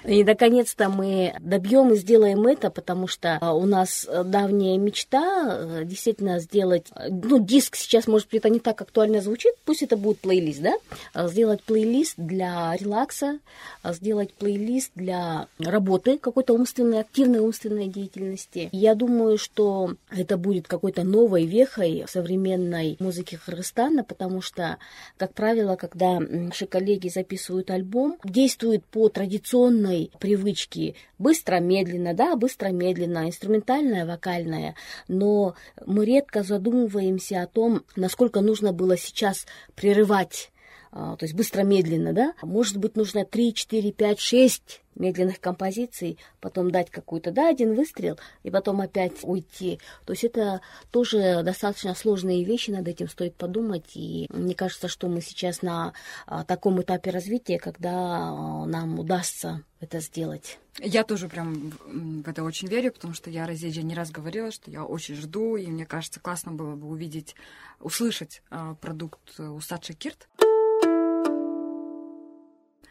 И, 0.06 0.24
наконец-то, 0.24 0.88
мы 0.88 1.36
добьем 1.42 1.92
и 1.92 1.98
сделаем 1.98 2.48
это, 2.48 2.70
потому 2.70 3.08
что 3.08 3.38
а, 3.42 3.54
у 3.54 3.66
нас 3.66 4.08
давняя 4.26 4.78
мечта 4.78 5.58
э, 5.60 5.82
действительно 5.84 6.40
сделать... 6.40 6.88
Ну, 7.10 7.44
диск 7.44 7.76
сейчас, 7.76 8.08
может 8.08 8.30
быть, 8.30 8.40
это 8.40 8.50
не 8.50 8.60
так 8.60 8.82
актуально 8.82 9.22
звучит, 9.22 9.56
пусть 9.66 9.84
это 9.84 9.98
будет 9.98 10.20
плейлист, 10.20 10.62
да? 10.62 10.74
А, 11.14 11.28
сделать 11.28 11.62
плейлист 11.64 12.14
для 12.16 12.74
релакса, 12.78 13.40
а, 13.82 13.92
сделать 13.92 14.34
плейлист 14.34 14.92
для 14.96 15.48
работы, 15.60 16.18
какой-то 16.18 16.54
умственной, 16.54 17.02
активной 17.02 17.40
умственной 17.40 17.88
деятельности. 17.88 18.70
Я 18.72 18.96
думаю, 18.96 19.38
что 19.38 19.96
это 20.10 20.38
будет 20.38 20.70
какой-то 20.70 21.04
новой 21.04 21.46
вехой 21.46 22.06
современной 22.08 22.96
музыки 23.02 23.38
Кыргызстана, 23.46 24.06
потому 24.06 24.42
что, 24.42 24.78
как 25.18 25.34
правило, 25.34 25.76
когда 25.76 26.22
наши 26.22 26.68
коллеги 26.68 27.10
записывают 27.10 27.33
записывают 27.34 27.72
альбом, 27.72 28.18
действуют 28.24 28.86
по 28.86 29.10
традиционной 29.10 30.12
привычке. 30.20 30.96
Быстро-медленно, 31.18 32.14
да, 32.14 32.36
быстро-медленно, 32.36 33.28
инструментальная, 33.28 34.06
вокальная, 34.06 34.76
но 35.08 35.56
мы 35.86 36.06
редко 36.06 36.44
задумываемся 36.44 37.42
о 37.42 37.48
том, 37.48 37.84
насколько 37.96 38.42
нужно 38.42 38.72
было 38.72 38.98
сейчас 38.98 39.46
прерывать 39.76 40.52
то 40.94 41.18
есть 41.22 41.34
быстро-медленно, 41.34 42.14
да, 42.14 42.34
может 42.44 42.78
быть, 42.78 42.96
нужно 42.96 43.26
3, 43.26 43.54
4, 43.54 43.92
5, 43.92 44.20
6 44.20 44.82
медленных 44.96 45.40
композиций, 45.40 46.18
потом 46.40 46.72
дать 46.72 46.90
какую-то, 46.90 47.32
да, 47.32 47.50
один 47.50 47.74
выстрел, 47.76 48.20
и 48.44 48.52
потом 48.52 48.82
опять 48.82 49.24
уйти. 49.24 49.80
То 50.06 50.14
есть 50.14 50.24
это 50.24 50.62
тоже 50.92 51.42
достаточно 51.44 51.96
сложные 51.96 52.44
вещи, 52.44 52.72
над 52.72 52.88
этим 52.88 53.10
стоит 53.10 53.36
подумать, 53.36 53.96
и 53.96 54.28
мне 54.30 54.56
кажется, 54.56 54.88
что 54.88 55.08
мы 55.08 55.22
сейчас 55.22 55.62
на 55.62 55.94
а, 56.28 56.44
таком 56.44 56.82
этапе 56.82 57.10
развития, 57.10 57.60
когда 57.60 57.92
а, 57.92 58.66
нам 58.66 59.00
удастся 59.00 59.64
это 59.80 60.00
сделать. 60.00 60.60
Я 60.80 61.04
тоже 61.04 61.28
прям 61.28 61.72
в 61.86 62.28
это 62.28 62.44
очень 62.44 62.68
верю, 62.68 62.92
потому 62.92 63.14
что 63.14 63.30
я 63.30 63.46
Розеджа 63.46 63.82
не 63.82 63.94
раз 63.94 64.12
говорила, 64.12 64.52
что 64.52 64.72
я 64.72 64.84
очень 64.86 65.16
жду, 65.16 65.56
и 65.56 65.68
мне 65.68 65.86
кажется, 65.86 66.20
классно 66.20 66.52
было 66.52 66.76
бы 66.76 66.88
увидеть, 66.88 67.36
услышать 67.80 68.42
продукт 68.80 69.40
Усад 69.40 69.84
Шакирт. 69.84 70.28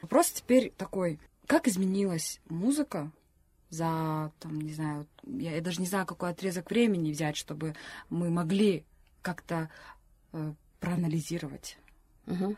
Вопрос 0.03 0.31
теперь 0.31 0.73
такой, 0.77 1.19
как 1.47 1.69
изменилась 1.69 2.41
музыка 2.49 3.11
за, 3.71 4.33
там, 4.41 4.61
не 4.61 4.75
знаю, 4.75 5.07
я, 5.25 5.55
я 5.55 5.61
даже 5.63 5.81
не 5.81 5.87
знаю, 5.87 6.05
какой 6.05 6.31
отрезок 6.31 6.71
времени 6.71 7.13
взять, 7.13 7.37
чтобы 7.37 7.75
мы 8.11 8.29
могли 8.29 8.85
как-то 9.23 9.71
э, 10.33 10.53
проанализировать. 10.81 11.79
Угу. 12.27 12.57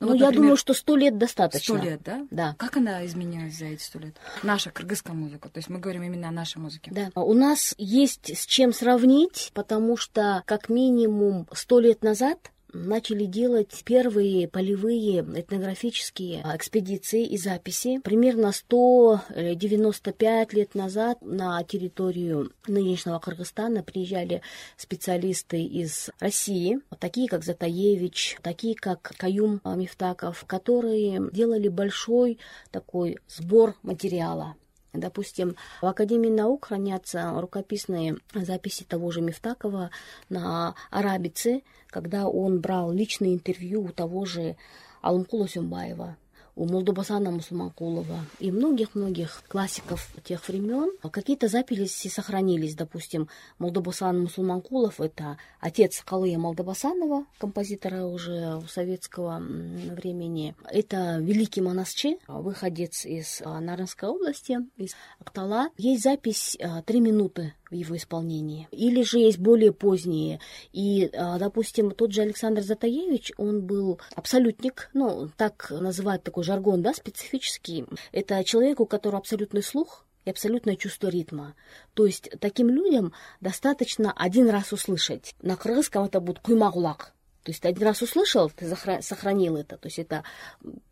Ну, 0.00 0.06
ну 0.06 0.08
вот, 0.08 0.14
я 0.14 0.26
например, 0.26 0.42
думаю, 0.42 0.56
что 0.56 0.72
сто 0.72 0.96
лет 0.96 1.18
достаточно. 1.18 1.76
Сто 1.76 1.84
лет, 1.84 2.02
да? 2.02 2.26
Да. 2.30 2.54
Как 2.58 2.78
она 2.78 3.04
изменилась 3.04 3.58
за 3.58 3.66
эти 3.66 3.82
сто 3.82 3.98
лет? 3.98 4.16
Наша 4.42 4.70
кыргызская 4.70 5.14
музыка. 5.14 5.50
То 5.50 5.58
есть 5.58 5.68
мы 5.68 5.78
говорим 5.78 6.02
именно 6.02 6.28
о 6.28 6.32
нашей 6.32 6.58
музыке. 6.58 6.90
Да. 6.90 7.10
У 7.14 7.34
нас 7.34 7.74
есть 7.76 8.34
с 8.34 8.46
чем 8.46 8.72
сравнить, 8.72 9.50
потому 9.54 9.98
что 9.98 10.42
как 10.46 10.70
минимум 10.70 11.46
сто 11.52 11.80
лет 11.80 12.02
назад 12.02 12.50
начали 12.72 13.24
делать 13.24 13.82
первые 13.84 14.48
полевые 14.48 15.20
этнографические 15.20 16.42
экспедиции 16.54 17.24
и 17.24 17.38
записи. 17.38 18.00
Примерно 18.02 18.52
195 18.52 20.52
лет 20.52 20.74
назад 20.74 21.18
на 21.22 21.62
территорию 21.64 22.52
нынешнего 22.66 23.18
Кыргызстана 23.18 23.82
приезжали 23.82 24.42
специалисты 24.76 25.62
из 25.62 26.10
России, 26.20 26.80
такие 26.98 27.28
как 27.28 27.44
Затаевич, 27.44 28.36
такие 28.42 28.74
как 28.74 29.12
Каюм 29.16 29.60
Мифтаков, 29.64 30.44
которые 30.46 31.30
делали 31.32 31.68
большой 31.68 32.38
такой 32.70 33.18
сбор 33.28 33.74
материала 33.82 34.56
Допустим, 34.92 35.56
в 35.80 35.86
Академии 35.86 36.30
наук 36.30 36.66
хранятся 36.66 37.32
рукописные 37.40 38.16
записи 38.34 38.84
того 38.84 39.10
же 39.10 39.20
Мифтакова 39.20 39.90
на 40.28 40.74
арабице, 40.90 41.62
когда 41.88 42.26
он 42.26 42.60
брал 42.60 42.90
личное 42.90 43.34
интервью 43.34 43.84
у 43.84 43.88
того 43.88 44.24
же 44.24 44.56
Алымкула 45.00 45.48
Сюмбаева 45.48 46.16
у 46.60 46.66
Молдобасана 46.66 47.30
Мусумакулова 47.30 48.26
и 48.38 48.52
многих-многих 48.52 49.42
классиков 49.48 50.12
тех 50.22 50.46
времен. 50.46 50.92
Какие-то 51.10 51.48
записи 51.48 52.08
сохранились, 52.08 52.74
допустим, 52.74 53.28
Молдобасан 53.58 54.20
Мусумакулов– 54.20 55.00
это 55.00 55.38
отец 55.60 56.02
Калыя 56.04 56.38
Молдобасанова, 56.38 57.24
композитора 57.38 58.04
уже 58.04 58.60
советского 58.68 59.38
времени. 59.40 60.54
Это 60.70 61.16
великий 61.20 61.62
монасчи, 61.62 62.18
выходец 62.28 63.06
из 63.06 63.40
а, 63.42 63.58
Нарынской 63.60 64.10
области, 64.10 64.58
из 64.76 64.94
Актала. 65.18 65.70
Есть 65.78 66.02
запись 66.02 66.58
а, 66.60 66.82
«Три 66.82 67.00
минуты» 67.00 67.54
в 67.70 67.74
его 67.74 67.96
исполнении. 67.96 68.68
Или 68.70 69.02
же 69.02 69.18
есть 69.18 69.38
более 69.38 69.72
поздние. 69.72 70.40
И, 70.72 71.10
а, 71.14 71.38
допустим, 71.38 71.92
тот 71.92 72.12
же 72.12 72.22
Александр 72.22 72.62
Затаевич, 72.62 73.32
он 73.36 73.62
был 73.62 74.00
абсолютник, 74.14 74.90
ну, 74.92 75.30
так 75.36 75.70
называют 75.70 76.22
такой 76.22 76.44
жаргон, 76.44 76.82
да, 76.82 76.92
специфический. 76.92 77.86
Это 78.12 78.42
человек, 78.44 78.80
у 78.80 78.86
которого 78.86 79.18
абсолютный 79.18 79.62
слух, 79.62 80.04
и 80.24 80.30
абсолютное 80.30 80.76
чувство 80.76 81.08
ритма. 81.08 81.54
То 81.94 82.04
есть 82.06 82.30
таким 82.40 82.68
людям 82.68 83.12
достаточно 83.40 84.12
один 84.12 84.50
раз 84.50 84.72
услышать. 84.72 85.34
На 85.40 85.56
крымском 85.56 86.04
это 86.04 86.20
будет 86.20 86.40
куймагулак. 86.40 87.14
То 87.42 87.52
есть 87.52 87.62
ты 87.62 87.68
один 87.68 87.84
раз 87.84 88.02
услышал, 88.02 88.50
ты 88.50 88.68
сохранил 89.00 89.56
это. 89.56 89.78
То 89.78 89.86
есть 89.86 89.98
это 89.98 90.24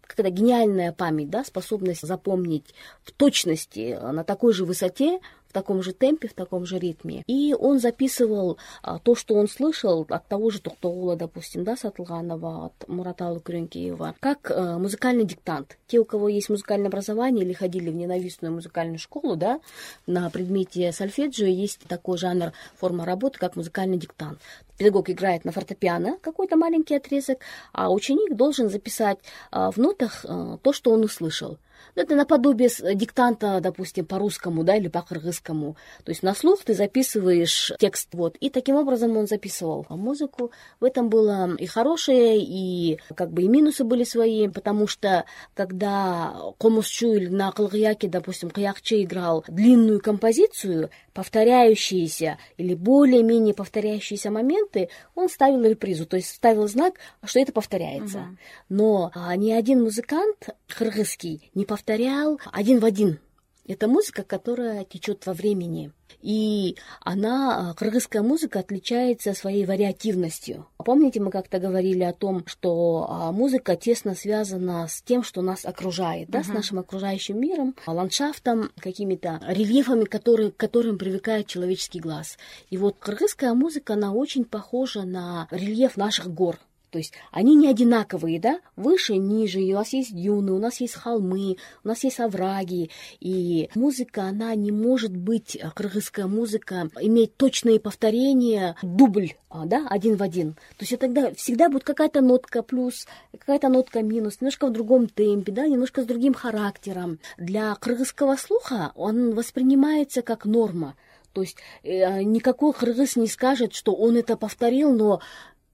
какая-то 0.09 0.31
гениальная 0.31 0.93
память, 0.93 1.31
да, 1.31 1.45
способность 1.45 2.07
запомнить 2.07 2.75
в 3.05 3.13
точности 3.13 3.99
на 4.01 4.25
такой 4.25 4.53
же 4.53 4.65
высоте 4.65 5.21
в 5.49 5.53
таком 5.53 5.83
же 5.83 5.93
темпе, 5.93 6.29
в 6.29 6.35
таком 6.35 6.67
же 6.67 6.79
ритме. 6.79 7.23
И 7.27 7.55
он 7.59 7.81
записывал 7.81 8.59
а, 8.83 8.99
то, 8.99 9.15
что 9.15 9.35
он 9.35 9.49
слышал 9.49 10.07
от 10.09 10.27
того 10.29 10.51
же 10.51 10.61
Тухтаула, 10.61 11.17
допустим, 11.17 11.65
да, 11.65 11.77
Сатлганова, 11.77 12.67
от 12.67 12.89
Муратала 12.89 13.41
Крюнкиева, 13.41 14.15
как 14.21 14.51
а, 14.51 14.79
музыкальный 14.79 15.25
диктант. 15.25 15.79
Те, 15.87 15.99
у 16.01 16.05
кого 16.05 16.29
есть 16.29 16.51
музыкальное 16.51 16.89
образование 16.89 17.45
или 17.45 17.55
ходили 17.55 17.91
в 17.91 17.95
ненавистную 17.95 18.53
музыкальную 18.53 18.99
школу, 18.99 19.37
да, 19.37 19.61
на 20.07 20.29
предмете 20.29 20.93
сольфеджио 20.93 21.47
есть 21.47 21.81
такой 21.89 22.19
жанр, 22.19 22.53
форма 22.77 23.07
работы, 23.07 23.39
как 23.39 23.57
музыкальный 23.57 23.97
диктант. 23.97 24.39
Педагог 24.79 25.11
играет 25.11 25.45
на 25.45 25.51
фортепиано 25.51 26.19
какой-то 26.23 26.57
маленький 26.57 26.95
отрезок, 26.95 27.41
а 27.73 27.91
ученик 27.93 28.37
должен 28.37 28.71
записать 28.71 29.19
а, 29.51 29.73
в 29.73 29.77
нотах 29.77 29.98
а, 30.25 30.59
то, 30.59 30.73
что 30.73 30.93
он 30.93 31.05
услышал. 31.05 31.59
Ну, 31.95 32.03
это 32.03 32.15
наподобие 32.15 32.71
диктанта, 32.95 33.61
допустим, 33.61 34.07
по-русскому, 34.07 34.65
да, 34.65 34.77
или 34.77 34.89
по-кыргызскому. 34.89 35.77
То 36.05 36.11
есть 36.11 36.23
на 36.23 36.35
слух 36.35 36.65
ты 36.65 36.75
записываешь 36.75 37.73
текст, 37.79 38.09
вот. 38.13 38.37
И 38.37 38.51
таким 38.51 38.77
образом 38.77 39.17
он 39.17 39.27
записывал 39.27 39.87
музыку. 39.89 40.51
В 40.81 40.85
этом 40.85 41.09
было 41.09 41.55
и 41.57 41.67
хорошее, 41.67 42.39
и 42.41 42.99
как 43.15 43.31
бы 43.31 43.43
и 43.43 43.49
минусы 43.49 43.85
были 43.85 44.05
свои, 44.05 44.49
потому 44.49 44.87
что 44.87 45.25
когда 45.55 46.35
Комусчу 46.59 47.13
или 47.13 47.29
на 47.29 47.53
Калгияке, 47.53 48.09
допустим, 48.09 48.51
Каякче 48.51 49.03
играл 49.03 49.45
длинную 49.49 50.01
композицию, 50.01 50.91
повторяющиеся 51.15 52.39
или 52.57 52.75
более-менее 52.75 53.53
повторяющиеся 53.55 54.31
моменты, 54.31 54.89
он 55.15 55.29
ставил 55.29 55.63
репризу, 55.65 56.07
то 56.07 56.17
есть 56.17 56.29
ставил 56.29 56.69
знак, 56.69 56.95
что 57.25 57.41
это 57.41 57.53
повторяется. 57.53 58.19
Угу. 58.19 58.37
Но 58.69 59.11
а, 59.15 59.35
ни 59.37 59.51
один 59.51 59.83
музыкант 59.83 60.51
кыргызский 60.69 61.51
не 61.55 61.65
повторял 61.69 62.41
один 62.51 62.81
в 62.81 62.85
один. 62.85 63.21
Это 63.69 63.87
музыка, 63.87 64.25
которая 64.25 64.85
течет 64.85 65.27
во 65.27 65.35
времени. 65.35 65.93
И 66.23 66.77
она, 67.03 67.71
а, 67.71 67.75
кыргызская 67.75 68.23
музыка, 68.23 68.61
отличается 68.61 69.35
своей 69.35 69.67
вариативностью. 69.67 70.67
Помните, 70.79 71.21
мы 71.21 71.31
как-то 71.31 71.59
говорили 71.59 72.03
о 72.03 72.15
том, 72.15 72.45
что 72.47 73.07
а, 73.09 73.31
музыка 73.31 73.77
тесно 73.77 74.15
связана 74.15 74.89
с 74.89 75.03
тем, 75.03 75.23
что 75.23 75.43
нас 75.43 75.67
окружает, 75.67 76.31
да, 76.31 76.41
uh-huh. 76.41 76.45
с 76.45 76.49
нашим 76.49 76.79
окружающим 76.79 77.39
миром, 77.39 77.77
ландшафтом, 77.87 78.71
какими-то 78.81 79.39
рельефами, 79.47 80.05
которые, 80.05 80.51
к 80.51 80.57
которым 80.57 80.97
привыкает 80.97 81.47
человеческий 81.47 82.01
глаз. 82.01 82.39
И 82.71 82.79
вот 82.79 82.97
кыргызская 82.99 83.53
музыка, 83.53 83.93
она 83.93 84.13
очень 84.13 84.47
похожа 84.47 85.03
на 85.03 85.47
рельеф 85.51 85.99
наших 85.99 86.33
гор. 86.33 86.59
То 86.91 86.99
есть 86.99 87.13
они 87.31 87.55
не 87.55 87.69
одинаковые, 87.69 88.41
да, 88.41 88.61
выше, 88.77 89.17
ниже, 89.17 89.61
у 89.61 89.75
нас 89.75 89.93
есть 89.93 90.15
дюны, 90.15 90.53
у 90.53 90.59
нас 90.59 90.81
есть 90.81 90.95
холмы, 90.95 91.57
у 91.85 91.89
нас 91.89 92.03
есть 92.05 92.21
овраги, 92.21 92.91
и 93.21 93.69
музыка, 93.75 94.23
она 94.23 94.55
не 94.55 94.73
может 94.73 95.15
быть, 95.15 95.57
э, 95.57 95.71
кыргызская 95.75 96.27
музыка, 96.27 96.91
иметь 97.01 97.37
точные 97.37 97.79
повторения, 97.79 98.77
дубль, 98.83 99.35
а, 99.51 99.67
да, 99.67 99.87
один 99.89 100.17
в 100.17 100.23
один. 100.23 100.55
То 100.79 100.85
есть 100.85 100.99
тогда 100.99 101.33
всегда 101.35 101.69
будет 101.69 101.85
какая-то 101.85 102.21
нотка 102.21 102.63
плюс, 102.63 103.07
какая-то 103.33 103.69
нотка 103.69 104.03
минус, 104.03 104.41
немножко 104.41 104.67
в 104.67 104.73
другом 104.73 105.09
темпе, 105.09 105.53
да, 105.53 105.67
немножко 105.67 106.03
с 106.03 106.07
другим 106.07 106.35
характером. 106.35 107.19
Для 107.37 107.75
кыргызского 107.75 108.37
слуха 108.37 108.93
он 108.95 109.35
воспринимается 109.35 110.23
как 110.23 110.47
норма. 110.47 110.95
То 111.33 111.43
есть 111.43 111.57
э, 111.83 112.23
никакой 112.23 112.73
кыргыз 112.73 113.17
не 113.17 113.29
скажет, 113.29 113.75
что 113.75 113.95
он 113.95 114.17
это 114.17 114.37
повторил, 114.37 114.93
но 114.93 115.21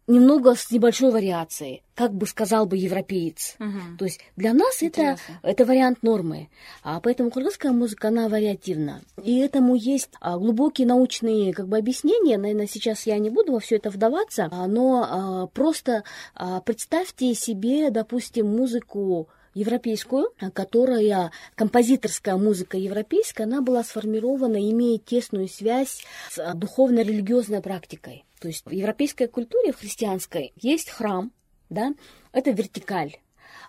немного 0.07 0.55
с 0.55 0.71
небольшой 0.71 1.11
вариацией, 1.11 1.83
как 1.95 2.13
бы 2.13 2.27
сказал 2.27 2.67
бы 2.67 2.77
европеец. 2.77 3.57
Угу. 3.59 3.99
То 3.99 4.05
есть 4.05 4.21
для 4.37 4.53
нас 4.53 4.83
это, 4.83 5.17
это 5.43 5.65
вариант 5.65 6.03
нормы. 6.03 6.49
А 6.83 7.01
поэтому 7.01 7.31
кыргызская 7.31 7.73
музыка, 7.73 8.09
она 8.09 8.29
вариативна. 8.29 9.03
И 9.23 9.39
этому 9.39 9.75
есть 9.75 10.11
а, 10.21 10.39
глубокие 10.39 10.87
научные 10.87 11.53
как 11.53 11.69
бы, 11.69 11.79
объяснения. 11.79 12.37
Наверное, 12.37 12.67
сейчас 12.67 13.07
я 13.07 13.19
не 13.19 13.31
буду 13.31 13.53
во 13.53 13.61
все 13.61 13.77
это 13.77 13.91
вдаваться, 13.91 14.49
а, 14.51 14.67
но 14.67 15.07
а, 15.09 15.47
просто 15.47 16.05
а, 16.35 16.61
представьте 16.61 17.35
себе, 17.35 17.91
допустим, 17.91 18.47
музыку 18.47 19.29
европейскую, 19.55 20.33
которая, 20.53 21.31
композиторская 21.55 22.37
музыка 22.37 22.77
европейская, 22.77 23.45
она 23.45 23.63
была 23.63 23.83
сформирована, 23.83 24.59
имея 24.71 24.99
тесную 24.99 25.49
связь 25.49 26.05
с 26.31 26.55
духовно-религиозной 26.55 27.61
практикой. 27.61 28.25
То 28.41 28.49
есть 28.49 28.67
в 28.67 28.71
европейской 28.71 29.27
культуре, 29.27 29.73
в 29.73 29.79
христианской, 29.79 30.53
есть 30.57 30.91
храм, 30.91 31.33
да, 31.71 31.95
это 32.33 32.51
вертикаль. 32.51 33.17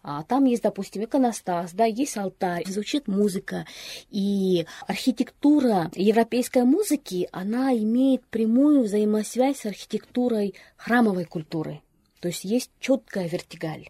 А 0.08 0.24
там 0.24 0.46
есть, 0.46 0.62
допустим, 0.62 1.04
иконостас, 1.04 1.74
да, 1.74 1.86
есть 1.86 2.16
алтарь, 2.18 2.64
звучит 2.68 3.08
музыка. 3.08 3.66
И 4.12 4.68
архитектура 4.86 5.90
европейской 5.96 6.64
музыки, 6.64 7.28
она 7.32 7.76
имеет 7.76 8.24
прямую 8.28 8.84
взаимосвязь 8.84 9.62
с 9.62 9.66
архитектурой 9.66 10.54
храмовой 10.78 11.26
культуры. 11.26 11.82
То 12.26 12.30
есть 12.30 12.44
есть 12.44 12.72
четкая 12.80 13.28
вертикаль. 13.28 13.90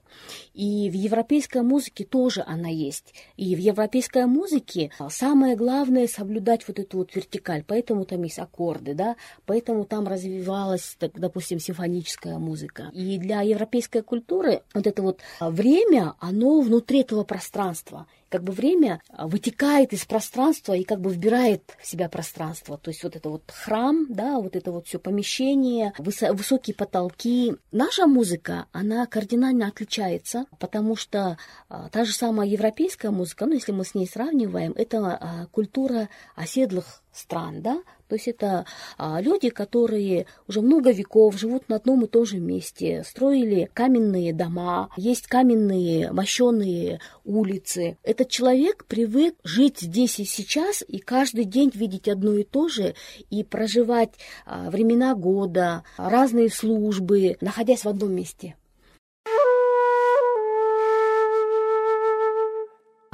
И 0.54 0.90
в 0.90 0.94
европейской 0.94 1.62
музыке 1.62 2.04
тоже 2.04 2.44
она 2.46 2.68
есть. 2.68 3.14
И 3.38 3.56
в 3.56 3.60
европейской 3.60 4.26
музыке 4.26 4.92
самое 5.10 5.56
главное 5.56 6.06
соблюдать 6.06 6.68
вот 6.68 6.78
эту 6.78 6.98
вот 6.98 7.16
вертикаль. 7.16 7.64
Поэтому 7.66 8.04
там 8.04 8.24
есть 8.24 8.38
аккорды, 8.40 8.94
да, 8.94 9.16
поэтому 9.46 9.86
там 9.86 10.06
развивалась, 10.06 10.98
так, 11.00 11.18
допустим, 11.18 11.60
симфоническая 11.60 12.38
музыка. 12.38 12.92
И 12.92 13.18
для 13.20 13.40
европейской 13.40 14.02
культуры 14.02 14.64
вот 14.74 14.86
это 14.86 15.02
вот 15.02 15.22
время, 15.40 16.16
оно 16.20 16.60
внутри 16.60 17.00
этого 17.00 17.24
пространства 17.24 18.06
как 18.36 18.44
бы 18.44 18.52
время 18.52 19.02
а, 19.08 19.28
вытекает 19.28 19.94
из 19.94 20.04
пространства 20.04 20.74
и 20.74 20.84
как 20.84 21.00
бы 21.00 21.14
вбирает 21.14 21.78
в 21.82 21.88
себя 21.88 22.10
пространство. 22.10 22.78
То 22.78 22.92
есть 22.92 23.02
вот 23.02 23.16
это 23.16 23.30
вот 23.30 23.44
храм, 23.50 24.08
да, 24.10 24.40
вот 24.42 24.58
это 24.58 24.74
вот 24.74 24.88
все 24.88 25.00
помещение, 25.00 25.94
высо- 25.98 26.34
высокие 26.34 26.76
потолки. 26.76 27.56
Наша 27.72 28.08
музыка, 28.08 28.66
она 28.74 29.06
кардинально 29.06 29.68
отличается, 29.68 30.48
потому 30.60 30.98
что 30.98 31.38
а, 31.70 31.88
та 31.88 32.04
же 32.04 32.12
самая 32.12 32.46
европейская 32.46 33.10
музыка, 33.10 33.46
ну, 33.46 33.54
если 33.54 33.72
мы 33.72 33.86
с 33.86 33.96
ней 33.96 34.06
сравниваем, 34.06 34.74
это 34.76 34.98
а, 35.00 35.46
культура 35.54 36.10
оседлых 36.36 37.05
стран, 37.16 37.62
да, 37.62 37.82
то 38.08 38.16
есть 38.16 38.28
это 38.28 38.66
а, 38.98 39.20
люди, 39.22 39.50
которые 39.50 40.28
уже 40.48 40.62
много 40.62 40.92
веков 40.92 41.38
живут 41.38 41.70
на 41.70 41.78
одном 41.78 42.04
и 42.04 42.08
том 42.08 42.26
же 42.26 42.38
месте, 42.38 43.04
строили 43.06 43.70
каменные 43.74 44.34
дома, 44.34 44.90
есть 44.98 45.28
каменные 45.28 46.12
мощеные 46.12 47.00
улицы. 47.24 47.98
Этот 48.04 48.30
человек 48.30 48.86
привык 48.86 49.36
жить 49.44 49.80
здесь 49.80 50.20
и 50.20 50.26
сейчас 50.26 50.84
и 50.88 51.00
каждый 51.00 51.46
день 51.46 51.72
видеть 51.74 52.08
одно 52.08 52.34
и 52.34 52.44
то 52.44 52.68
же 52.68 52.96
и 53.30 53.44
проживать 53.44 54.14
а, 54.46 54.70
времена 54.70 55.16
года, 55.16 55.84
разные 55.98 56.50
службы, 56.50 57.38
находясь 57.42 57.86
в 57.86 57.90
одном 57.90 58.14
месте. 58.14 58.56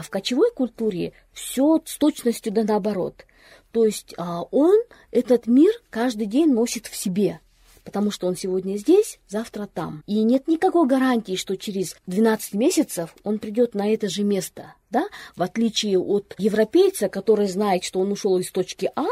А 0.01 0.03
в 0.03 0.09
кочевой 0.09 0.51
культуре 0.51 1.13
все 1.31 1.79
с 1.85 1.95
точностью 1.97 2.51
да 2.51 2.63
наоборот. 2.63 3.25
То 3.71 3.85
есть 3.85 4.13
а, 4.17 4.41
он 4.51 4.77
этот 5.11 5.47
мир 5.47 5.71
каждый 5.89 6.27
день 6.27 6.51
носит 6.51 6.87
в 6.87 6.95
себе, 6.95 7.39
потому 7.83 8.11
что 8.11 8.27
он 8.27 8.35
сегодня 8.35 8.77
здесь, 8.77 9.19
завтра 9.27 9.67
там. 9.73 10.03
И 10.05 10.23
нет 10.23 10.47
никакой 10.47 10.87
гарантии, 10.87 11.35
что 11.35 11.55
через 11.55 11.95
12 12.07 12.53
месяцев 12.53 13.15
он 13.23 13.39
придет 13.39 13.73
на 13.73 13.93
это 13.93 14.09
же 14.09 14.23
место, 14.23 14.75
да, 14.89 15.07
в 15.35 15.41
отличие 15.41 15.99
от 15.99 16.35
европейца, 16.37 17.09
который 17.09 17.47
знает, 17.47 17.83
что 17.83 17.99
он 17.99 18.11
ушел 18.11 18.37
из 18.37 18.51
точки 18.51 18.91
А, 18.95 19.05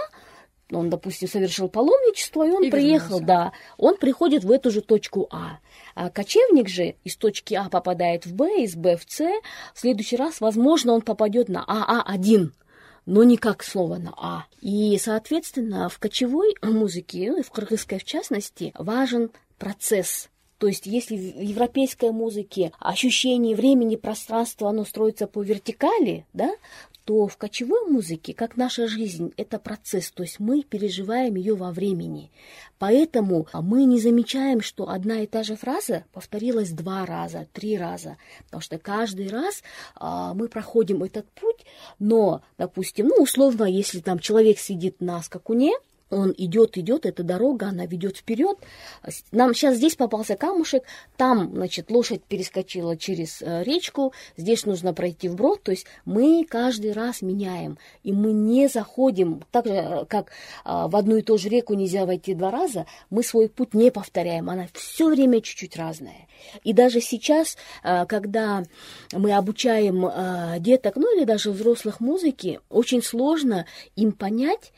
он, 0.72 0.89
допустим, 0.89 1.28
совершил 1.28 1.67
паломничество, 1.67 2.48
и 2.48 2.52
он 2.52 2.63
и 2.63 2.69
приехал, 2.69 3.19
вернулся. 3.19 3.26
да, 3.26 3.52
он 3.78 3.98
приходит 3.98 4.43
в 4.43 4.52
эту 4.52 4.69
же 4.69 4.82
точку 4.82 5.28
А. 5.32 5.60
А 5.95 6.10
кочевник 6.10 6.69
же 6.69 6.95
из 7.04 7.15
точки 7.15 7.56
А 7.56 7.69
попадает 7.69 8.26
в 8.26 8.34
Б, 8.36 8.63
из 8.63 8.76
Б 8.76 8.98
в 8.98 9.04
С, 9.08 9.19
в 9.74 9.80
следующий 9.80 10.15
раз, 10.15 10.41
возможно, 10.41 10.93
он 10.93 11.02
попадет 11.02 11.50
на 11.50 11.65
АА1 11.65 12.52
но 13.10 13.24
не 13.24 13.38
как 13.38 13.63
слово 13.63 13.98
на 13.98 14.13
«а». 14.15 14.45
И, 14.62 14.98
соответственно, 15.02 15.89
в 15.89 15.98
кочевой 15.98 16.56
музыке, 16.62 17.32
ну, 17.32 17.41
в 17.41 17.50
кыргызской 17.50 17.98
в 17.98 18.04
частности, 18.04 18.72
важен 18.78 19.32
процесс 19.58 20.30
то 20.60 20.67
есть, 20.67 20.86
если 20.86 21.15
в 21.15 21.39
европейской 21.39 22.12
музыке 22.12 22.74
ощущение 22.80 23.56
времени, 23.56 23.95
пространства, 23.95 24.69
оно 24.69 24.84
строится 24.84 25.26
по 25.26 25.41
вертикали, 25.41 26.26
да, 26.34 26.52
то 27.10 27.26
в 27.26 27.38
кочевой 27.38 27.88
музыке, 27.88 28.36
как 28.36 28.56
наша 28.56 28.88
жизнь, 28.88 29.34
это 29.36 29.58
процесс, 29.58 30.12
то 30.12 30.22
есть 30.22 30.39
мы 30.39 30.62
переживаем 30.62 31.34
ее 31.34 31.56
во 31.56 31.72
времени. 31.72 32.30
Поэтому 32.78 33.48
мы 33.52 33.86
не 33.86 34.00
замечаем, 34.00 34.62
что 34.62 34.88
одна 34.91 35.22
и 35.22 35.26
та 35.26 35.41
же 35.41 35.56
фраза 35.56 36.06
повторилась 36.13 36.69
два 36.69 37.08
раза, 37.08 37.48
три 37.52 37.80
раза, 37.80 38.17
потому 38.45 38.62
что 38.62 38.78
каждый 38.78 39.28
раз 39.28 39.63
а, 39.95 40.36
мы 40.36 40.50
проходим 40.50 41.02
этот 41.02 41.26
путь, 41.32 41.65
но, 41.98 42.43
допустим, 42.60 43.08
ну, 43.08 43.24
условно, 43.24 43.63
если 43.63 44.02
там 44.02 44.19
человек 44.19 44.60
сидит 44.60 45.02
на 45.02 45.19
скакуне, 45.24 45.72
он 46.10 46.34
идет, 46.38 46.78
идет, 46.78 47.06
эта 47.06 47.24
дорога, 47.24 47.67
она 47.67 47.86
ведет 47.86 48.17
вперед. 48.17 48.58
Нам 49.32 49.54
сейчас 49.54 49.78
здесь 49.78 49.95
попался 49.95 50.36
камушек, 50.36 50.84
там, 51.17 51.52
значит, 51.54 51.91
лошадь 51.91 52.24
перескочила 52.24 52.98
через 52.98 53.41
э, 53.41 53.63
речку, 53.63 54.13
здесь 54.38 54.65
нужно 54.65 54.93
пройти 54.93 55.30
вброд. 55.30 55.63
То 55.63 55.72
есть 55.72 55.86
мы 56.06 56.45
каждый 56.50 56.93
раз 56.93 57.22
меняем, 57.22 57.78
и 58.04 58.12
мы 58.12 58.32
не 58.32 58.67
заходим, 58.67 59.43
так 59.52 59.67
же, 59.67 59.74
э, 59.74 60.06
как 60.06 60.30
э, 60.30 60.32
в 60.65 60.95
одну 60.95 61.17
и 61.17 61.22
ту 61.22 61.38
же 61.38 61.50
реку 61.50 61.74
нельзя 61.76 62.06
войти 62.06 62.34
два 62.34 62.52
раза, 62.52 62.86
мы 63.10 63.24
свой 63.24 63.50
путь 63.50 63.74
не 63.74 63.91
повторяем, 63.91 64.50
она 64.50 64.67
все 64.74 65.10
время 65.10 65.41
чуть-чуть 65.41 65.78
разная. 65.78 66.28
И 66.63 66.72
даже 66.72 67.02
сейчас, 67.02 67.58
когда 67.84 68.63
мы 69.12 69.34
обучаем 69.34 70.62
деток, 70.62 70.95
ну 70.95 71.17
или 71.17 71.26
даже 71.26 71.52
взрослых 71.52 72.00
музыки, 72.00 72.62
очень 72.69 73.04
сложно 73.04 73.65
им 73.98 74.13
понять, 74.13 74.72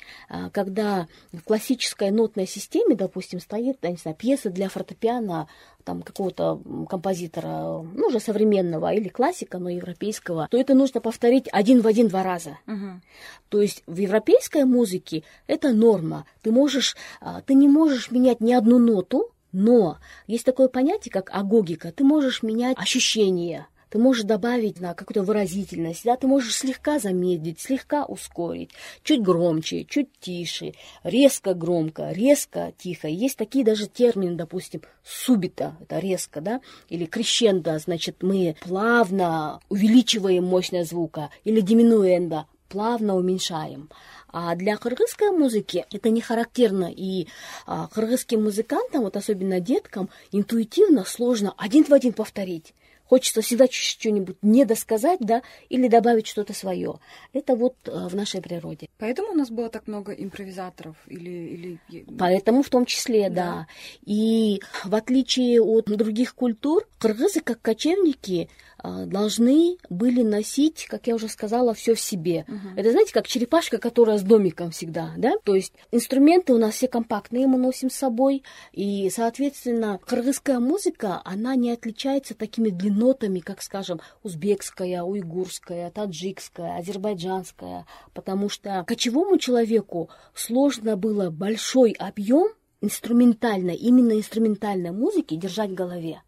когда 0.52 1.08
в 1.32 1.42
классической 1.44 2.12
нотной 2.12 2.48
системе, 2.48 2.96
допустим, 2.96 3.40
стоит, 3.40 3.78
я 3.82 3.92
не 3.92 3.98
знаю, 3.98 4.18
пьеса 4.18 4.50
для 4.50 4.70
фортепиано 4.70 5.48
там 5.84 6.02
какого-то 6.02 6.62
композитора, 6.90 7.82
ну, 7.82 8.08
уже 8.08 8.20
современного 8.20 8.94
или 8.94 9.10
классика, 9.10 9.58
но 9.58 9.70
европейского, 9.70 10.48
то 10.50 10.58
это 10.58 10.74
нужно 10.74 11.02
повторить 11.02 11.48
один 11.52 11.82
в 11.82 11.88
один 11.88 12.08
два 12.08 12.24
раза. 12.24 12.60
Угу. 12.68 13.02
То 13.50 13.62
есть 13.62 13.84
в 13.88 13.98
европейской 13.98 14.66
музыке 14.66 15.24
это 15.48 15.74
норма. 15.74 16.26
Ты 16.42 16.52
можешь, 16.52 16.96
а, 17.20 17.42
ты 17.42 17.54
не 17.54 17.68
можешь 17.68 18.12
менять 18.12 18.42
ни 18.42 18.54
одну 18.54 18.80
ноту, 18.80 19.32
но 19.52 19.98
есть 20.28 20.46
такое 20.46 20.68
понятие, 20.68 21.12
как 21.12 21.30
агогика. 21.34 21.92
Ты 21.92 22.04
можешь 22.04 22.44
менять 22.44 22.78
ощущения, 22.78 23.68
ты 23.92 24.00
можешь 24.00 24.24
добавить 24.24 24.80
на 24.80 24.94
какую-то 24.94 25.24
выразительность, 25.24 26.06
да, 26.06 26.16
ты 26.16 26.26
можешь 26.26 26.56
слегка 26.56 26.98
замедлить, 26.98 27.60
слегка 27.60 28.06
ускорить, 28.06 28.72
чуть 29.04 29.22
громче, 29.22 29.84
чуть 29.84 30.08
тише, 30.20 30.74
резко 31.04 31.54
громко, 31.54 32.12
резко 32.12 32.74
тихо. 32.78 33.10
Есть 33.10 33.38
такие 33.38 33.66
даже 33.66 33.88
термины, 33.88 34.36
допустим, 34.36 34.82
субита, 35.04 35.76
это 35.82 36.00
резко, 36.00 36.40
да, 36.40 36.62
или 36.88 37.06
крещендо, 37.06 37.78
значит, 37.80 38.24
мы 38.24 38.56
плавно 38.62 39.60
увеличиваем 39.68 40.46
мощность 40.46 40.92
звука, 40.92 41.30
или 41.44 41.60
диминуэнда, 41.60 42.46
плавно 42.70 43.18
уменьшаем. 43.18 43.90
А 44.30 44.56
для 44.56 44.78
кыргызской 44.78 45.32
музыки 45.32 45.86
это 45.92 46.10
не 46.10 46.22
характерно. 46.22 46.90
И 46.90 47.28
а, 47.66 47.88
кыргызским 47.88 48.42
музыкантам, 48.42 49.02
вот 49.02 49.18
особенно 49.18 49.60
деткам, 49.60 50.10
интуитивно 50.32 51.04
сложно 51.04 51.54
один 51.58 51.84
в 51.84 51.92
один 51.92 52.14
повторить. 52.14 52.74
Хочется 53.12 53.42
всегда 53.42 53.68
что-нибудь 53.70 54.38
недосказать, 54.42 55.20
да, 55.20 55.42
или 55.68 55.90
добавить 55.90 56.28
что-то 56.28 56.54
свое. 56.54 56.98
Это 57.34 57.58
вот 57.58 57.76
э, 57.86 58.08
в 58.08 58.16
нашей 58.16 58.42
природе. 58.42 58.88
Поэтому 59.00 59.34
у 59.34 59.36
нас 59.36 59.50
было 59.50 59.68
так 59.68 59.86
много 59.90 60.14
импровизаторов 60.14 60.96
или... 61.08 61.80
или... 61.90 62.06
Поэтому 62.18 62.64
в 62.64 62.70
том 62.70 62.86
числе, 62.86 63.30
да. 63.30 63.36
да. 63.36 63.68
И 64.06 64.62
в 64.86 64.96
отличие 64.96 65.62
от 65.62 65.88
других 65.88 66.34
культур, 66.36 66.88
кыргызы, 67.00 67.42
как 67.42 67.62
кочевники, 67.62 68.48
должны 68.84 69.78
были 69.90 70.24
носить, 70.24 70.86
как 70.88 71.08
я 71.08 71.16
уже 71.16 71.28
сказала, 71.28 71.74
все 71.74 71.96
в 71.96 72.00
себе. 72.00 72.46
Uh-huh. 72.48 72.80
Это, 72.80 72.92
знаете, 72.92 73.14
как 73.14 73.28
черепашка, 73.28 73.78
которая 73.78 74.18
с 74.18 74.24
домиком 74.24 74.72
всегда, 74.72 75.14
да? 75.18 75.34
То 75.44 75.56
есть 75.56 75.74
инструменты 75.92 76.54
у 76.54 76.58
нас 76.58 76.76
все 76.76 76.88
компактные, 76.88 77.48
мы 77.48 77.58
носим 77.58 77.90
с 77.90 77.96
собой, 77.96 78.44
и, 78.72 79.10
соответственно, 79.10 80.00
кыргызская 80.06 80.60
музыка, 80.60 81.22
она 81.26 81.56
не 81.56 81.72
отличается 81.72 82.34
такими 82.34 82.70
длиннотами, 82.70 83.40
как, 83.40 83.62
скажем, 83.62 84.02
узбекская, 84.24 85.04
уйгурская, 85.04 85.92
таджикская, 85.92 86.78
азербайджанская, 86.78 87.86
потому 88.14 88.50
что 88.50 88.84
кочевому 88.88 89.38
человеку 89.38 90.10
сложно 90.34 90.96
было 90.98 91.30
большой 91.30 91.92
объем 91.92 92.50
инструментальной, 92.82 93.76
именно 93.76 94.14
инструментальной 94.14 94.92
музыки 94.92 95.36
держать 95.36 95.70
в 95.70 95.76
голове 95.76 96.22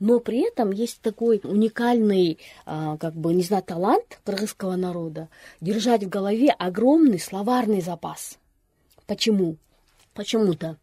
но 0.00 0.20
при 0.20 0.46
этом 0.46 0.70
есть 0.70 1.00
такой 1.00 1.40
уникальный, 1.42 2.38
а, 2.66 2.96
как 2.98 3.14
бы, 3.14 3.34
не 3.34 3.42
знаю, 3.42 3.62
талант 3.62 4.20
кыргызского 4.24 4.76
народа 4.76 5.28
держать 5.60 6.04
в 6.04 6.08
голове 6.08 6.50
огромный 6.50 7.18
словарный 7.18 7.80
запас. 7.80 8.38
Почему? 9.06 9.56
Почему-то. 10.14 10.76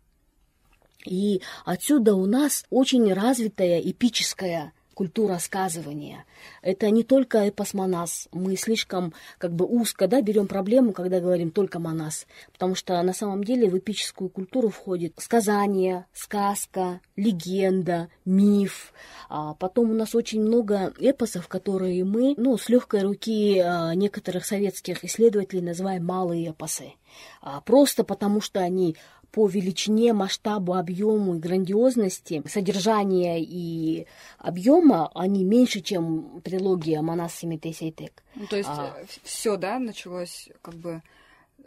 И 1.06 1.41
отсюда 1.65 2.15
у 2.15 2.25
нас 2.25 2.65
очень 2.69 3.13
развитая 3.13 3.80
эпическая 3.80 4.73
культура 4.95 5.38
сказывания. 5.38 6.25
Это 6.62 6.89
не 6.89 7.03
только 7.03 7.39
эпос 7.39 7.73
Манас. 7.73 8.27
Мы 8.31 8.55
слишком 8.55 9.13
как 9.38 9.53
бы 9.53 9.65
узко 9.65 10.08
да, 10.08 10.21
берем 10.21 10.47
проблему, 10.47 10.93
когда 10.93 11.19
говорим 11.19 11.51
только 11.51 11.79
Манас. 11.79 12.25
Потому 12.51 12.73
что 12.73 12.99
на 13.03 13.13
самом 13.13 13.43
деле 13.43 13.69
в 13.69 13.77
эпическую 13.77 14.29
культуру 14.29 14.69
входит 14.69 15.13
сказание, 15.17 16.05
сказка, 16.13 17.01
легенда, 17.15 18.10
миф. 18.23 18.93
А 19.29 19.53
потом 19.53 19.91
у 19.91 19.93
нас 19.93 20.15
очень 20.15 20.41
много 20.41 20.93
эпосов, 20.97 21.47
которые 21.47 22.03
мы 22.05 22.34
ну, 22.38 22.58
с 22.58 22.69
легкой 22.69 23.03
руки 23.03 23.60
а, 23.60 23.93
некоторых 23.93 24.45
советских 24.45 25.03
исследователей 25.03 25.62
называем 25.62 26.05
малые 26.05 26.51
эпосы. 26.51 26.93
А, 27.41 27.62
просто 27.62 28.03
потому 28.03 28.41
что 28.41 28.62
они 28.62 28.95
по 29.36 29.50
величине, 29.50 30.13
масштабу, 30.13 30.76
объему 30.76 31.36
и 31.36 31.39
грандиозности 31.39 32.41
содержания 32.48 33.43
и 33.43 34.08
объема 34.38 35.12
они 35.13 35.43
меньше, 35.43 35.82
чем 35.82 36.41
трилогия 36.41 37.02
Манас 37.02 37.36
Семитесейтек. 37.36 38.24
Ну, 38.36 38.48
то 38.48 38.56
есть 38.56 38.69
а, 38.69 38.95
все, 39.24 39.58
да, 39.58 39.78
началось 39.78 40.48
как 40.62 40.76
бы 40.76 41.02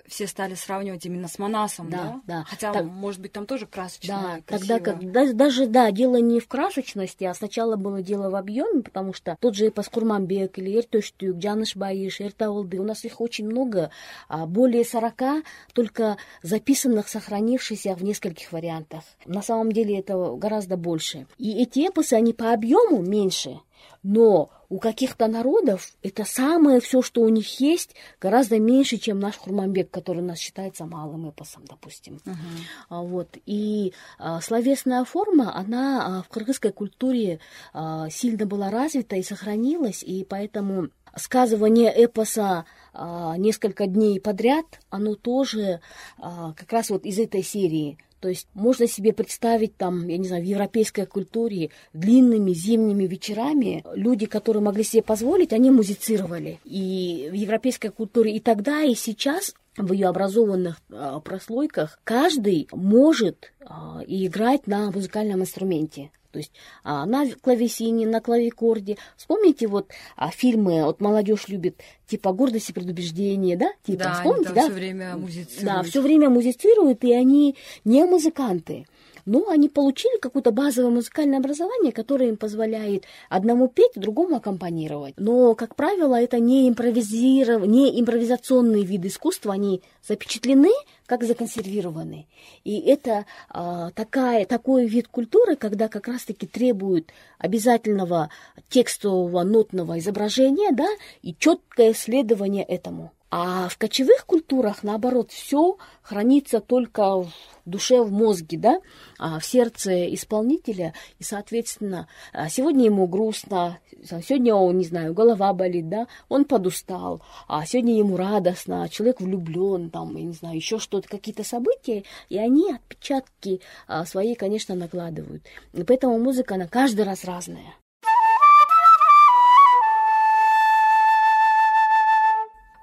все 0.08 0.26
стали 0.26 0.54
сравнивать 0.54 1.06
именно 1.06 1.28
с 1.28 1.38
Манасом, 1.38 1.90
да? 1.90 2.20
Да, 2.26 2.38
да. 2.38 2.44
Хотя, 2.48 2.72
так, 2.72 2.84
может 2.84 3.20
быть, 3.20 3.32
там 3.32 3.46
тоже 3.46 3.66
красочно. 3.66 4.42
Да, 4.46 4.58
тогда 4.58 4.80
как 4.80 5.10
да, 5.12 5.32
даже, 5.32 5.66
да, 5.66 5.90
дело 5.90 6.16
не 6.16 6.40
в 6.40 6.48
красочности, 6.48 7.24
а 7.24 7.34
сначала 7.34 7.76
было 7.76 8.02
дело 8.02 8.30
в 8.30 8.36
объеме, 8.36 8.82
потому 8.82 9.12
что 9.12 9.36
тот 9.40 9.54
же 9.54 9.66
эпос 9.66 9.88
Курманбек 9.88 10.58
или 10.58 10.78
Эртөштюк, 10.78 11.36
Джаныш 11.36 11.76
Баиш, 11.76 12.20
Эртаулды, 12.20 12.78
у 12.78 12.84
нас 12.84 13.04
их 13.04 13.20
очень 13.20 13.46
много, 13.46 13.90
а 14.28 14.46
более 14.46 14.84
40 14.84 15.44
только 15.72 16.16
записанных, 16.42 17.08
сохранившихся 17.08 17.94
в 17.94 18.02
нескольких 18.02 18.52
вариантах. 18.52 19.04
На 19.26 19.42
самом 19.42 19.72
деле 19.72 19.98
это 19.98 20.34
гораздо 20.36 20.76
больше. 20.76 21.26
И 21.38 21.62
эти 21.62 21.88
эпосы, 21.88 22.14
они 22.14 22.32
по 22.32 22.52
объему 22.52 23.02
меньше, 23.02 23.60
но 24.02 24.50
у 24.68 24.78
каких-то 24.78 25.28
народов 25.28 25.92
это 26.02 26.24
самое 26.24 26.80
все, 26.80 27.00
что 27.00 27.22
у 27.22 27.28
них 27.28 27.60
есть, 27.60 27.94
гораздо 28.20 28.58
меньше, 28.58 28.98
чем 28.98 29.18
наш 29.18 29.36
Хурманбек, 29.36 29.90
который 29.90 30.22
у 30.22 30.26
нас 30.26 30.38
считается 30.38 30.84
малым 30.84 31.28
эпосом, 31.28 31.64
допустим. 31.66 32.20
Uh-huh. 32.24 33.02
Вот. 33.06 33.36
И 33.46 33.94
а, 34.18 34.40
словесная 34.40 35.04
форма, 35.04 35.56
она 35.56 36.18
а, 36.18 36.22
в 36.22 36.28
кыргызской 36.28 36.72
культуре 36.72 37.40
а, 37.72 38.10
сильно 38.10 38.44
была 38.44 38.70
развита 38.70 39.16
и 39.16 39.22
сохранилась, 39.22 40.02
и 40.02 40.24
поэтому 40.24 40.88
сказывание 41.16 41.92
эпоса 42.04 42.66
а, 42.92 43.36
несколько 43.38 43.86
дней 43.86 44.20
подряд, 44.20 44.66
оно 44.90 45.14
тоже 45.14 45.80
а, 46.18 46.52
как 46.52 46.70
раз 46.72 46.90
вот 46.90 47.06
из 47.06 47.18
этой 47.18 47.42
серии– 47.42 47.98
то 48.20 48.28
есть 48.28 48.48
можно 48.54 48.86
себе 48.86 49.12
представить 49.12 49.76
там, 49.76 50.08
я 50.08 50.18
не 50.18 50.26
знаю, 50.26 50.42
в 50.42 50.46
европейской 50.46 51.06
культуре 51.06 51.70
длинными 51.92 52.52
зимними 52.52 53.04
вечерами 53.04 53.84
люди, 53.94 54.26
которые 54.26 54.62
могли 54.62 54.84
себе 54.84 55.02
позволить, 55.02 55.52
они 55.52 55.70
музицировали. 55.70 56.58
И 56.64 57.28
в 57.30 57.34
европейской 57.34 57.90
культуре 57.90 58.36
и 58.36 58.40
тогда, 58.40 58.82
и 58.82 58.94
сейчас 58.94 59.54
в 59.76 59.92
ее 59.92 60.08
образованных 60.08 60.80
а, 60.90 61.20
прослойках 61.20 62.00
каждый 62.04 62.68
может 62.72 63.52
а, 63.60 64.02
играть 64.06 64.66
на 64.66 64.90
музыкальном 64.90 65.42
инструменте. 65.42 66.10
То 66.30 66.38
есть 66.38 66.52
а, 66.84 67.06
на 67.06 67.26
клавесине, 67.34 68.06
на 68.06 68.20
клавикорде. 68.20 68.96
Вспомните 69.16 69.66
вот 69.66 69.90
а, 70.16 70.30
фильмы, 70.30 70.84
вот 70.84 71.00
молодежь 71.00 71.48
любит, 71.48 71.80
типа 72.06 72.32
«Гордость 72.32 72.70
и 72.70 72.72
предубеждение», 72.72 73.56
да? 73.56 73.70
Типа, 73.84 74.04
да, 74.04 74.14
вспомните, 74.14 74.52
да? 74.52 74.62
все 74.62 74.72
время 74.72 75.16
музицируют. 75.16 75.64
Да, 75.64 75.82
все 75.82 76.00
время 76.00 76.30
музицируют, 76.30 77.04
и 77.04 77.12
они 77.12 77.56
не 77.84 78.04
музыканты 78.04 78.86
но 79.28 79.48
они 79.50 79.68
получили 79.68 80.18
какое-то 80.18 80.52
базовое 80.52 80.90
музыкальное 80.90 81.38
образование, 81.38 81.92
которое 81.92 82.30
им 82.30 82.38
позволяет 82.38 83.04
одному 83.28 83.68
петь, 83.68 83.92
другому 83.94 84.36
аккомпанировать. 84.36 85.14
Но, 85.18 85.54
как 85.54 85.76
правило, 85.76 86.18
это 86.18 86.40
не, 86.40 86.66
импровизиров... 86.66 87.66
не 87.66 88.00
импровизационные 88.00 88.84
виды 88.84 89.08
искусства, 89.08 89.52
они 89.52 89.82
запечатлены, 90.06 90.70
как 91.04 91.24
законсервированы. 91.24 92.26
И 92.64 92.80
это 92.80 93.26
а, 93.50 93.90
такая, 93.90 94.46
такой 94.46 94.86
вид 94.86 95.08
культуры, 95.08 95.56
когда 95.56 95.88
как 95.88 96.08
раз-таки 96.08 96.46
требует 96.46 97.10
обязательного 97.38 98.30
текстового 98.70 99.42
нотного 99.42 99.98
изображения, 99.98 100.72
да, 100.72 100.88
и 101.20 101.34
четкое 101.38 101.92
следование 101.92 102.64
этому. 102.64 103.12
А 103.30 103.68
в 103.68 103.76
кочевых 103.76 104.24
культурах, 104.24 104.82
наоборот, 104.82 105.32
все 105.32 105.76
хранится 106.02 106.60
только 106.60 107.22
в 107.22 107.32
душе, 107.66 108.00
в 108.00 108.10
мозге, 108.10 108.56
да, 108.56 108.80
а 109.18 109.38
в 109.38 109.44
сердце 109.44 110.14
исполнителя. 110.14 110.94
И, 111.18 111.24
соответственно, 111.24 112.08
а, 112.32 112.48
сегодня 112.48 112.86
ему 112.86 113.06
грустно, 113.06 113.80
сегодня 114.02 114.54
он, 114.54 114.78
не 114.78 114.86
знаю, 114.86 115.12
голова 115.12 115.52
болит, 115.52 115.90
да, 115.90 116.06
он 116.30 116.46
подустал, 116.46 117.22
а 117.46 117.66
сегодня 117.66 117.98
ему 117.98 118.16
радостно, 118.16 118.88
человек 118.88 119.20
влюблен, 119.20 119.90
там, 119.90 120.16
я 120.16 120.24
не 120.24 120.32
знаю, 120.32 120.56
еще 120.56 120.78
что-то, 120.78 121.06
какие-то 121.06 121.44
события, 121.44 122.04
и 122.30 122.38
они 122.38 122.72
отпечатки 122.72 123.60
а, 123.86 124.06
свои, 124.06 124.34
конечно, 124.36 124.74
накладывают. 124.74 125.42
И 125.74 125.82
поэтому 125.82 126.18
музыка, 126.18 126.54
она 126.54 126.66
каждый 126.66 127.04
раз 127.04 127.24
разная. 127.24 127.74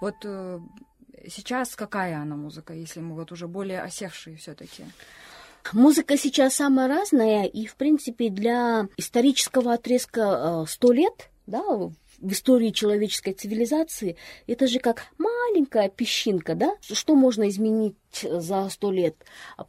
Вот 0.01 0.15
э, 0.23 0.59
сейчас 1.27 1.75
какая 1.75 2.17
она 2.17 2.35
музыка, 2.35 2.73
если 2.73 2.99
мы 2.99 3.15
вот 3.15 3.31
уже 3.31 3.47
более 3.47 3.81
осевшие 3.81 4.37
все-таки? 4.37 4.85
Музыка 5.73 6.15
сейчас 6.17 6.55
самая 6.55 6.87
разная, 6.87 7.45
и, 7.45 7.65
в 7.65 7.75
принципе, 7.75 8.29
для 8.29 8.87
исторического 8.97 9.73
отрезка 9.73 10.63
э, 10.63 10.69
сто 10.69 10.91
лет, 10.91 11.29
да, 11.47 11.63
в 12.19 12.31
истории 12.31 12.69
человеческой 12.69 13.33
цивилизации, 13.33 14.17
это 14.47 14.67
же 14.67 14.79
как 14.79 15.05
маленькая 15.17 15.89
песчинка, 15.89 16.55
да? 16.55 16.75
Что 16.81 17.15
можно 17.15 17.47
изменить 17.49 17.95
есть 18.23 18.41
за 18.41 18.69
сто 18.69 18.91
лет. 18.91 19.15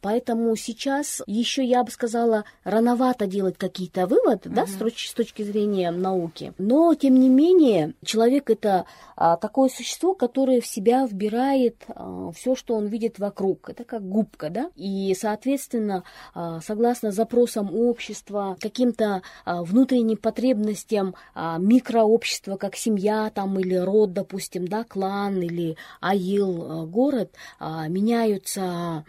Поэтому 0.01 0.55
сейчас 0.55 1.21
еще, 1.27 1.63
я 1.63 1.83
бы 1.83 1.91
сказала, 1.91 2.45
рановато 2.63 3.27
делать 3.27 3.57
какие-то 3.57 4.07
выводы, 4.07 4.49
да, 4.49 4.65
с 4.65 4.73
точки, 4.73 5.07
с 5.07 5.13
точки 5.13 5.43
зрения 5.43 5.91
науки. 5.91 6.53
Но, 6.57 6.93
тем 6.95 7.19
не 7.19 7.29
менее, 7.29 7.93
человек 8.03 8.49
это 8.49 8.85
а, 9.15 9.37
такое 9.37 9.69
существо, 9.69 10.13
которое 10.13 10.61
в 10.61 10.67
себя 10.67 11.05
вбирает 11.05 11.83
а, 11.89 12.31
все, 12.35 12.55
что 12.55 12.75
он 12.75 12.87
видит 12.87 13.19
вокруг. 13.19 13.69
Это 13.69 13.83
как 13.83 14.07
губка, 14.07 14.49
да. 14.49 14.71
И, 14.75 15.15
соответственно, 15.19 16.03
а, 16.33 16.61
согласно 16.61 17.11
запросам 17.11 17.73
общества, 17.73 18.57
каким-то 18.59 19.21
а, 19.45 19.63
внутренним 19.63 20.17
потребностям 20.17 21.15
а, 21.33 21.57
микрообщества, 21.57 22.36
как 22.57 22.75
семья 22.75 23.29
там 23.33 23.59
или 23.59 23.75
род, 23.75 24.13
допустим, 24.13 24.67
да, 24.67 24.83
клан 24.83 25.41
или 25.41 25.77
аил, 25.99 26.71
а, 26.71 26.85
город, 26.85 27.33
а, 27.59 27.87
меняются 27.87 29.05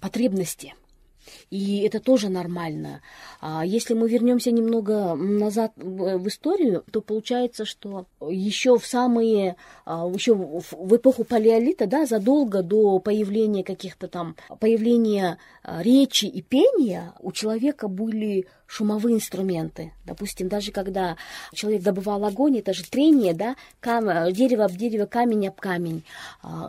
потребности. 0.00 0.74
И 1.50 1.80
это 1.80 2.00
тоже 2.00 2.28
нормально. 2.28 3.02
А 3.40 3.64
если 3.64 3.94
мы 3.94 4.08
вернемся 4.08 4.50
немного 4.50 5.14
назад 5.14 5.72
в 5.76 6.26
историю, 6.28 6.84
то 6.90 7.00
получается, 7.00 7.64
что 7.64 8.06
еще 8.20 8.78
в 8.78 8.86
самые, 8.86 9.56
а, 9.84 10.08
еще 10.12 10.34
в 10.34 10.96
эпоху 10.96 11.24
палеолита, 11.24 11.86
да, 11.86 12.06
задолго 12.06 12.62
до 12.62 12.98
появления 12.98 13.64
каких-то 13.64 14.08
там, 14.08 14.36
появления 14.60 15.38
а, 15.62 15.82
речи 15.82 16.26
и 16.26 16.42
пения, 16.42 17.12
у 17.20 17.32
человека 17.32 17.88
были 17.88 18.46
шумовые 18.66 19.16
инструменты. 19.16 19.92
Допустим, 20.04 20.48
даже 20.48 20.72
когда 20.72 21.16
человек 21.52 21.82
добывал 21.82 22.24
огонь, 22.24 22.58
это 22.58 22.74
же 22.74 22.84
трение, 22.84 23.32
да, 23.32 23.54
кам... 23.80 24.32
дерево 24.32 24.64
об 24.64 24.72
дерево, 24.72 25.06
камень 25.06 25.48
об 25.48 25.60
камень, 25.60 26.04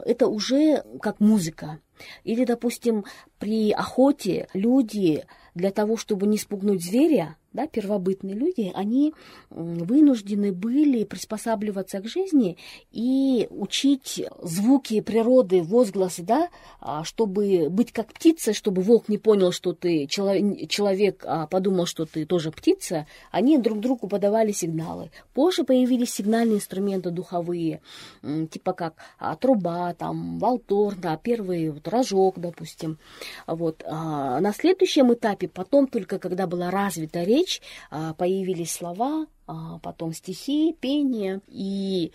это 0.05 0.27
уже 0.27 0.83
как 1.01 1.19
музыка. 1.19 1.79
Или, 2.23 2.45
допустим, 2.45 3.05
при 3.39 3.71
охоте 3.71 4.47
люди 4.53 5.25
для 5.55 5.71
того, 5.71 5.97
чтобы 5.97 6.27
не 6.27 6.37
спугнуть 6.37 6.83
зверя, 6.83 7.35
да, 7.53 7.67
первобытные 7.67 8.35
люди, 8.35 8.71
они 8.75 9.13
вынуждены 9.49 10.51
были 10.51 11.03
приспосабливаться 11.03 11.99
к 11.99 12.07
жизни 12.07 12.57
и 12.91 13.47
учить 13.49 14.23
звуки 14.41 15.01
природы, 15.01 15.63
возгласы, 15.63 16.23
да, 16.23 16.49
а, 16.79 17.03
чтобы 17.03 17.69
быть 17.69 17.91
как 17.91 18.13
птица, 18.13 18.53
чтобы 18.53 18.81
волк 18.81 19.09
не 19.09 19.17
понял, 19.17 19.51
что 19.51 19.73
ты 19.73 20.07
человек, 20.07 21.23
а 21.25 21.47
подумал, 21.47 21.85
что 21.85 22.05
ты 22.05 22.25
тоже 22.25 22.51
птица, 22.51 23.07
они 23.31 23.57
друг 23.57 23.79
другу 23.79 24.07
подавали 24.07 24.51
сигналы. 24.51 25.09
Позже 25.33 25.63
появились 25.63 26.13
сигнальные 26.13 26.57
инструменты 26.57 27.11
духовые, 27.11 27.81
типа 28.21 28.73
как 28.73 28.95
а, 29.19 29.35
труба, 29.35 29.93
там, 29.93 30.37
валтор, 30.39 30.95
да, 30.95 31.17
первый 31.17 31.69
вот, 31.71 31.87
рожок, 31.87 32.39
допустим. 32.39 32.99
Вот. 33.47 33.83
А 33.85 34.39
на 34.39 34.53
следующем 34.53 35.13
этапе, 35.13 35.47
потом 35.47 35.87
только 35.87 36.19
когда 36.19 36.47
была 36.47 36.69
развита 36.69 37.23
речь, 37.23 37.46
речь, 37.47 37.61
а, 37.89 38.13
появились 38.13 38.71
слова, 38.71 39.27
а, 39.47 39.79
потом 39.79 40.13
стихи, 40.13 40.75
пение. 40.79 41.41
И 41.47 42.11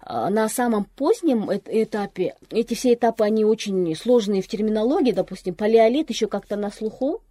а, 0.00 0.30
на 0.30 0.48
самом 0.48 0.84
позднем 0.84 1.50
этапе, 1.50 2.36
эти 2.50 2.74
все 2.74 2.94
этапы, 2.94 3.24
они 3.24 3.44
очень 3.44 3.94
сложные 3.96 4.42
в 4.42 4.48
терминологии, 4.48 5.12
допустим, 5.12 5.54
палеолит 5.54 6.10
еще 6.10 6.26
как-то 6.26 6.56
на 6.56 6.70
слуху, 6.70 7.22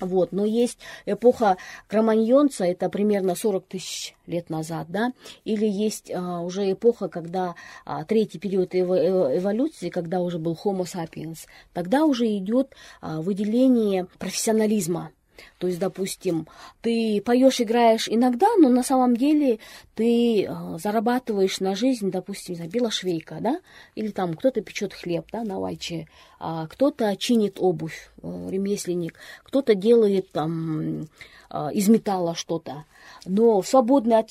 вот, 0.00 0.30
но 0.30 0.44
есть 0.44 0.78
эпоха 1.06 1.56
кроманьонца, 1.88 2.64
это 2.64 2.88
примерно 2.88 3.34
40 3.34 3.66
тысяч 3.66 4.14
лет 4.26 4.48
назад, 4.48 4.86
да, 4.88 5.12
или 5.44 5.66
есть 5.66 6.12
а, 6.14 6.40
уже 6.40 6.70
эпоха, 6.70 7.08
когда 7.08 7.56
а, 7.84 8.04
третий 8.04 8.38
период 8.38 8.74
эво 8.76 9.36
эволюции, 9.36 9.90
когда 9.90 10.20
уже 10.20 10.38
был 10.38 10.56
Homo 10.64 10.84
sapiens, 10.84 11.46
тогда 11.72 12.04
уже 12.04 12.26
идет 12.36 12.74
а, 13.00 13.20
выделение 13.20 14.06
профессионализма, 14.18 15.10
то 15.58 15.66
есть, 15.66 15.78
допустим, 15.78 16.46
ты 16.82 17.22
поешь, 17.24 17.60
играешь 17.60 18.08
иногда, 18.08 18.46
но 18.58 18.68
на 18.68 18.82
самом 18.82 19.16
деле 19.16 19.58
ты 19.94 20.44
э, 20.44 20.78
зарабатываешь 20.78 21.60
на 21.60 21.74
жизнь, 21.74 22.10
допустим, 22.10 22.54
за 22.54 22.66
белошвейка, 22.66 23.38
да, 23.40 23.60
или 23.94 24.08
там 24.08 24.34
кто-то 24.34 24.60
печет 24.60 24.94
хлеб, 24.94 25.26
да, 25.32 25.44
на 25.44 25.58
вайче, 25.58 26.06
а 26.38 26.66
кто-то 26.66 27.16
чинит 27.16 27.56
обувь, 27.58 28.10
э, 28.22 28.48
ремесленник, 28.50 29.14
кто-то 29.42 29.74
делает 29.74 30.30
там 30.30 31.08
э, 31.50 31.68
из 31.72 31.88
металла 31.88 32.34
что-то. 32.34 32.84
Но 33.26 33.60
в 33.60 33.68
свободное 33.68 34.20
от, 34.20 34.30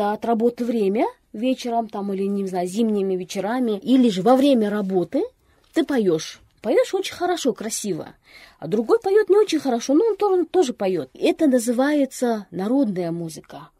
от 0.00 0.24
работы 0.24 0.64
время, 0.64 1.06
вечером 1.32 1.88
там 1.88 2.12
или, 2.12 2.24
не 2.24 2.46
знаю, 2.46 2.66
зимними 2.66 3.14
вечерами, 3.14 3.78
или 3.78 4.08
же 4.08 4.22
во 4.22 4.36
время 4.36 4.70
работы 4.70 5.22
ты 5.72 5.84
поешь 5.84 6.40
Поешь 6.60 6.94
очень 6.94 7.14
хорошо, 7.14 7.52
красиво. 7.52 8.14
А 8.58 8.66
другой 8.66 8.98
поет 9.00 9.28
не 9.28 9.36
очень 9.36 9.60
хорошо, 9.60 9.94
но 9.94 10.04
он 10.04 10.16
тоже, 10.16 10.44
тоже 10.46 10.72
поет. 10.72 11.10
Это 11.14 11.46
называется 11.46 12.46
народная 12.50 13.12
музыка. 13.12 13.70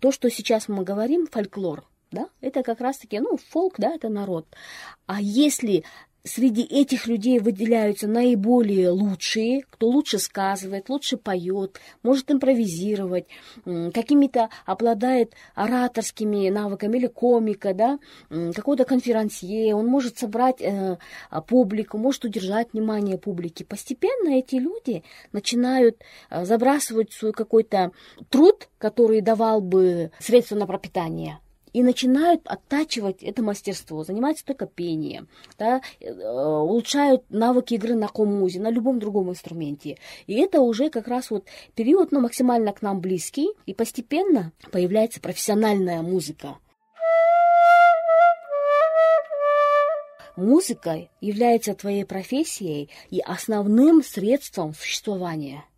То, 0.00 0.12
что 0.12 0.30
сейчас 0.30 0.68
мы 0.68 0.84
говорим, 0.84 1.26
фольклор, 1.26 1.84
да, 2.10 2.28
это 2.40 2.62
как 2.62 2.80
раз-таки, 2.80 3.20
ну, 3.20 3.38
фолк, 3.50 3.74
да, 3.78 3.94
это 3.94 4.08
народ. 4.08 4.46
А 5.06 5.20
если 5.20 5.84
среди 6.24 6.62
этих 6.62 7.06
людей 7.06 7.38
выделяются 7.38 8.06
наиболее 8.06 8.90
лучшие, 8.90 9.62
кто 9.70 9.88
лучше 9.88 10.18
сказывает, 10.18 10.88
лучше 10.88 11.16
поет, 11.16 11.80
может 12.02 12.30
импровизировать, 12.30 13.26
какими-то 13.64 14.50
обладает 14.66 15.34
ораторскими 15.54 16.48
навыками 16.48 16.98
или 16.98 17.06
комика, 17.06 17.74
да, 17.74 17.98
какой-то 18.28 18.84
конферансье, 18.84 19.74
он 19.74 19.86
может 19.86 20.18
собрать 20.18 20.60
э, 20.60 20.98
публику, 21.46 21.98
может 21.98 22.24
удержать 22.24 22.72
внимание 22.72 23.18
публики. 23.18 23.62
Постепенно 23.62 24.38
эти 24.38 24.56
люди 24.56 25.02
начинают 25.32 26.02
э, 26.30 26.44
забрасывать 26.44 27.12
свой 27.12 27.32
какой-то 27.32 27.92
труд, 28.28 28.68
который 28.78 29.20
давал 29.20 29.60
бы 29.60 30.10
средства 30.18 30.56
на 30.56 30.66
пропитание, 30.66 31.38
и 31.72 31.82
начинают 31.82 32.42
оттачивать 32.46 33.22
это 33.22 33.42
мастерство, 33.42 34.04
занимаются 34.04 34.44
только 34.44 34.66
пением, 34.66 35.28
да, 35.58 35.80
э, 36.00 36.12
улучшают 36.12 37.24
навыки 37.30 37.74
игры 37.74 37.94
на 37.94 38.08
коммузе, 38.08 38.60
на 38.60 38.70
любом 38.70 38.98
другом 38.98 39.30
инструменте. 39.30 39.98
И 40.26 40.34
это 40.34 40.60
уже 40.60 40.90
как 40.90 41.08
раз 41.08 41.30
вот 41.30 41.46
период 41.74 42.12
ну, 42.12 42.20
максимально 42.20 42.72
к 42.72 42.82
нам 42.82 43.00
близкий, 43.00 43.48
и 43.66 43.74
постепенно 43.74 44.52
появляется 44.70 45.20
профессиональная 45.20 46.02
музыка. 46.02 46.58
Музыка 50.36 51.08
является 51.20 51.74
твоей 51.74 52.04
профессией 52.04 52.88
и 53.10 53.20
основным 53.20 54.02
средством 54.02 54.74
существования– 54.74 55.64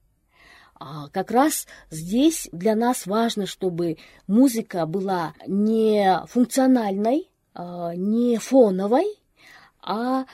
как 1.13 1.31
раз 1.31 1.67
здесь 1.91 2.49
для 2.53 2.75
нас 2.75 3.07
важно, 3.07 3.47
чтобы 3.47 3.99
музыка 4.27 4.87
была 4.87 5.35
не 5.47 6.21
функциональной, 6.27 7.31
а, 7.55 7.95
не 7.95 8.39
фоновой, 8.39 9.07
а 9.81 10.27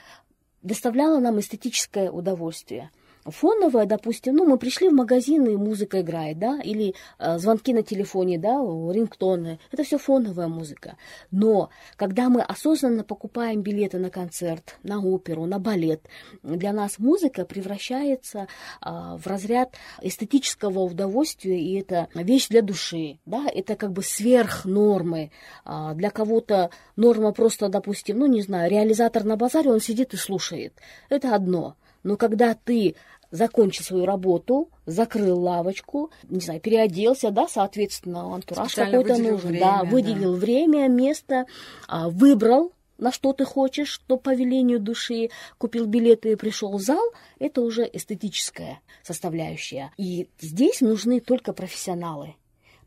доставляла 0.62 1.18
нам 1.18 1.40
эстетическое 1.40 2.10
удовольствие 2.10 2.90
фоновая, 3.30 3.86
допустим, 3.86 4.36
ну, 4.36 4.44
мы 4.44 4.58
пришли 4.58 4.88
в 4.88 4.92
магазин, 4.92 5.46
и 5.46 5.56
музыка 5.56 6.00
играет, 6.00 6.38
да, 6.38 6.60
или 6.62 6.94
э, 7.18 7.38
звонки 7.38 7.72
на 7.72 7.82
телефоне, 7.82 8.38
да, 8.38 8.58
рингтоны, 8.58 9.58
это 9.70 9.82
все 9.84 9.98
фоновая 9.98 10.48
музыка. 10.48 10.96
Но 11.30 11.70
когда 11.96 12.28
мы 12.28 12.42
осознанно 12.42 13.04
покупаем 13.04 13.62
билеты 13.62 13.98
на 13.98 14.10
концерт, 14.10 14.78
на 14.82 15.00
оперу, 15.00 15.46
на 15.46 15.58
балет, 15.58 16.02
для 16.42 16.72
нас 16.72 16.98
музыка 16.98 17.44
превращается 17.44 18.48
э, 18.84 18.90
в 18.90 19.26
разряд 19.26 19.74
эстетического 20.02 20.80
удовольствия, 20.80 21.60
и 21.60 21.78
это 21.78 22.08
вещь 22.14 22.48
для 22.48 22.62
души, 22.62 23.18
да, 23.26 23.46
это 23.52 23.76
как 23.76 23.92
бы 23.92 24.02
сверх 24.02 24.64
нормы. 24.64 25.30
Э, 25.64 25.92
для 25.94 26.10
кого-то 26.10 26.70
норма 26.96 27.32
просто, 27.32 27.68
допустим, 27.68 28.18
ну, 28.18 28.26
не 28.26 28.42
знаю, 28.42 28.70
реализатор 28.70 29.24
на 29.24 29.36
базаре, 29.36 29.70
он 29.70 29.80
сидит 29.80 30.14
и 30.14 30.16
слушает. 30.16 30.74
Это 31.08 31.34
одно. 31.34 31.76
Но 32.02 32.16
когда 32.16 32.54
ты 32.54 32.94
закончил 33.30 33.84
свою 33.84 34.06
работу, 34.06 34.70
закрыл 34.86 35.40
лавочку, 35.40 36.10
не 36.28 36.40
знаю, 36.40 36.60
переоделся, 36.60 37.30
да, 37.30 37.48
соответственно, 37.48 38.34
антураж 38.34 38.74
какой-то 38.74 39.18
нужен, 39.18 39.50
время, 39.50 39.60
да, 39.60 39.84
выделил 39.84 40.34
да. 40.34 40.38
время, 40.38 40.88
место, 40.88 41.46
а, 41.86 42.08
выбрал 42.08 42.72
на 42.98 43.12
что 43.12 43.32
ты 43.32 43.44
хочешь, 43.44 43.88
что 43.88 44.16
по 44.16 44.34
велению 44.34 44.80
души, 44.80 45.30
купил 45.56 45.86
билеты 45.86 46.32
и 46.32 46.36
пришел 46.36 46.76
в 46.76 46.80
зал, 46.80 47.12
это 47.38 47.62
уже 47.62 47.88
эстетическая 47.90 48.80
составляющая. 49.04 49.92
И 49.96 50.28
здесь 50.40 50.80
нужны 50.80 51.20
только 51.20 51.52
профессионалы. 51.52 52.34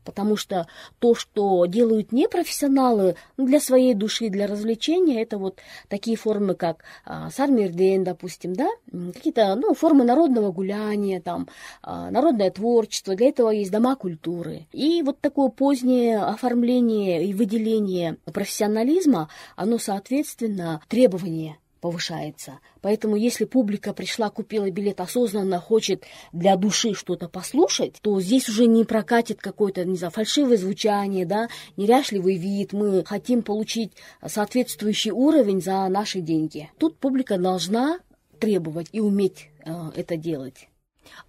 Потому 0.04 0.36
что 0.36 0.66
то, 0.98 1.14
что 1.14 1.66
делают 1.66 2.12
непрофессионалы 2.12 3.16
для 3.36 3.60
своей 3.60 3.94
души, 3.94 4.28
для 4.28 4.46
развлечения, 4.46 5.22
это 5.22 5.38
вот 5.38 5.58
такие 5.88 6.16
формы, 6.16 6.54
как 6.54 6.84
а, 7.04 7.30
сармирден, 7.30 8.04
допустим, 8.04 8.54
да, 8.54 8.68
какие-то 9.14 9.54
ну, 9.54 9.74
формы 9.74 10.04
народного 10.04 10.52
гуляния, 10.52 11.20
там, 11.20 11.48
а, 11.82 12.10
народное 12.10 12.50
творчество, 12.50 13.14
для 13.14 13.28
этого 13.28 13.50
есть 13.50 13.70
дома 13.70 13.96
культуры. 13.96 14.66
И 14.72 15.02
вот 15.02 15.20
такое 15.20 15.48
позднее 15.48 16.18
оформление 16.18 17.24
и 17.24 17.34
выделение 17.34 18.16
профессионализма, 18.32 19.28
оно, 19.56 19.78
соответственно, 19.78 20.80
требование 20.88 21.58
повышается. 21.82 22.60
Поэтому 22.80 23.16
если 23.16 23.44
публика 23.44 23.92
пришла, 23.92 24.30
купила 24.30 24.70
билет, 24.70 25.00
осознанно 25.00 25.58
хочет 25.60 26.04
для 26.32 26.56
души 26.56 26.94
что-то 26.94 27.28
послушать, 27.28 27.98
то 28.00 28.18
здесь 28.20 28.48
уже 28.48 28.66
не 28.66 28.84
прокатит 28.84 29.40
какое-то, 29.40 29.84
не 29.84 29.96
знаю, 29.96 30.12
фальшивое 30.12 30.56
звучание, 30.56 31.26
да, 31.26 31.48
неряшливый 31.76 32.36
вид. 32.36 32.72
Мы 32.72 33.04
хотим 33.04 33.42
получить 33.42 33.92
соответствующий 34.24 35.10
уровень 35.10 35.60
за 35.60 35.88
наши 35.88 36.20
деньги. 36.20 36.70
Тут 36.78 36.98
публика 36.98 37.36
должна 37.36 37.98
требовать 38.38 38.88
и 38.92 39.00
уметь 39.00 39.48
э, 39.64 39.72
это 39.96 40.16
делать. 40.16 40.68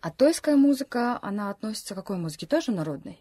А 0.02 0.12
тойская 0.12 0.56
музыка, 0.56 1.18
она 1.24 1.50
относится 1.50 1.96
к 1.96 1.98
какой 1.98 2.18
музыке? 2.18 2.46
Тоже 2.46 2.72
народной? 2.72 3.18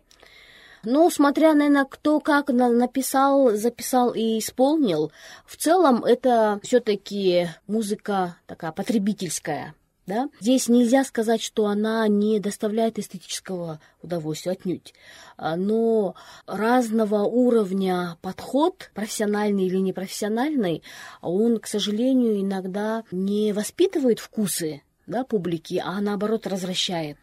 Ну, 0.85 1.11
смотря, 1.11 1.55
наверное, 1.55 1.85
кто 1.85 2.19
как 2.21 2.49
написал, 2.49 3.53
записал 3.57 4.13
и 4.13 4.39
исполнил, 4.39 5.13
в 5.47 5.57
целом 5.57 6.05
это 6.05 6.59
все-таки 6.63 7.49
музыка 7.67 8.37
такая 8.47 8.73
потребительская. 8.73 9.75
Да? 10.05 10.29
Здесь 10.41 10.69
нельзя 10.69 11.05
сказать, 11.05 11.41
что 11.41 11.67
она 11.67 12.09
не 12.09 12.41
доставляет 12.41 12.99
эстетического 12.99 13.81
удовольствия, 14.03 14.53
отнюдь. 14.53 14.95
А, 15.37 15.55
но 15.55 16.17
разного 16.47 17.23
уровня 17.23 18.19
подход, 18.21 18.91
профессиональный 18.95 19.67
или 19.67 19.77
непрофессиональный, 19.77 20.83
он, 21.21 21.61
к 21.61 21.69
сожалению, 21.69 22.41
иногда 22.41 23.05
не 23.13 23.53
воспитывает 23.53 24.19
вкусы 24.19 24.83
да, 25.07 25.23
публики, 25.23 25.81
а 25.85 26.01
наоборот 26.01 26.49
развращает. 26.49 27.19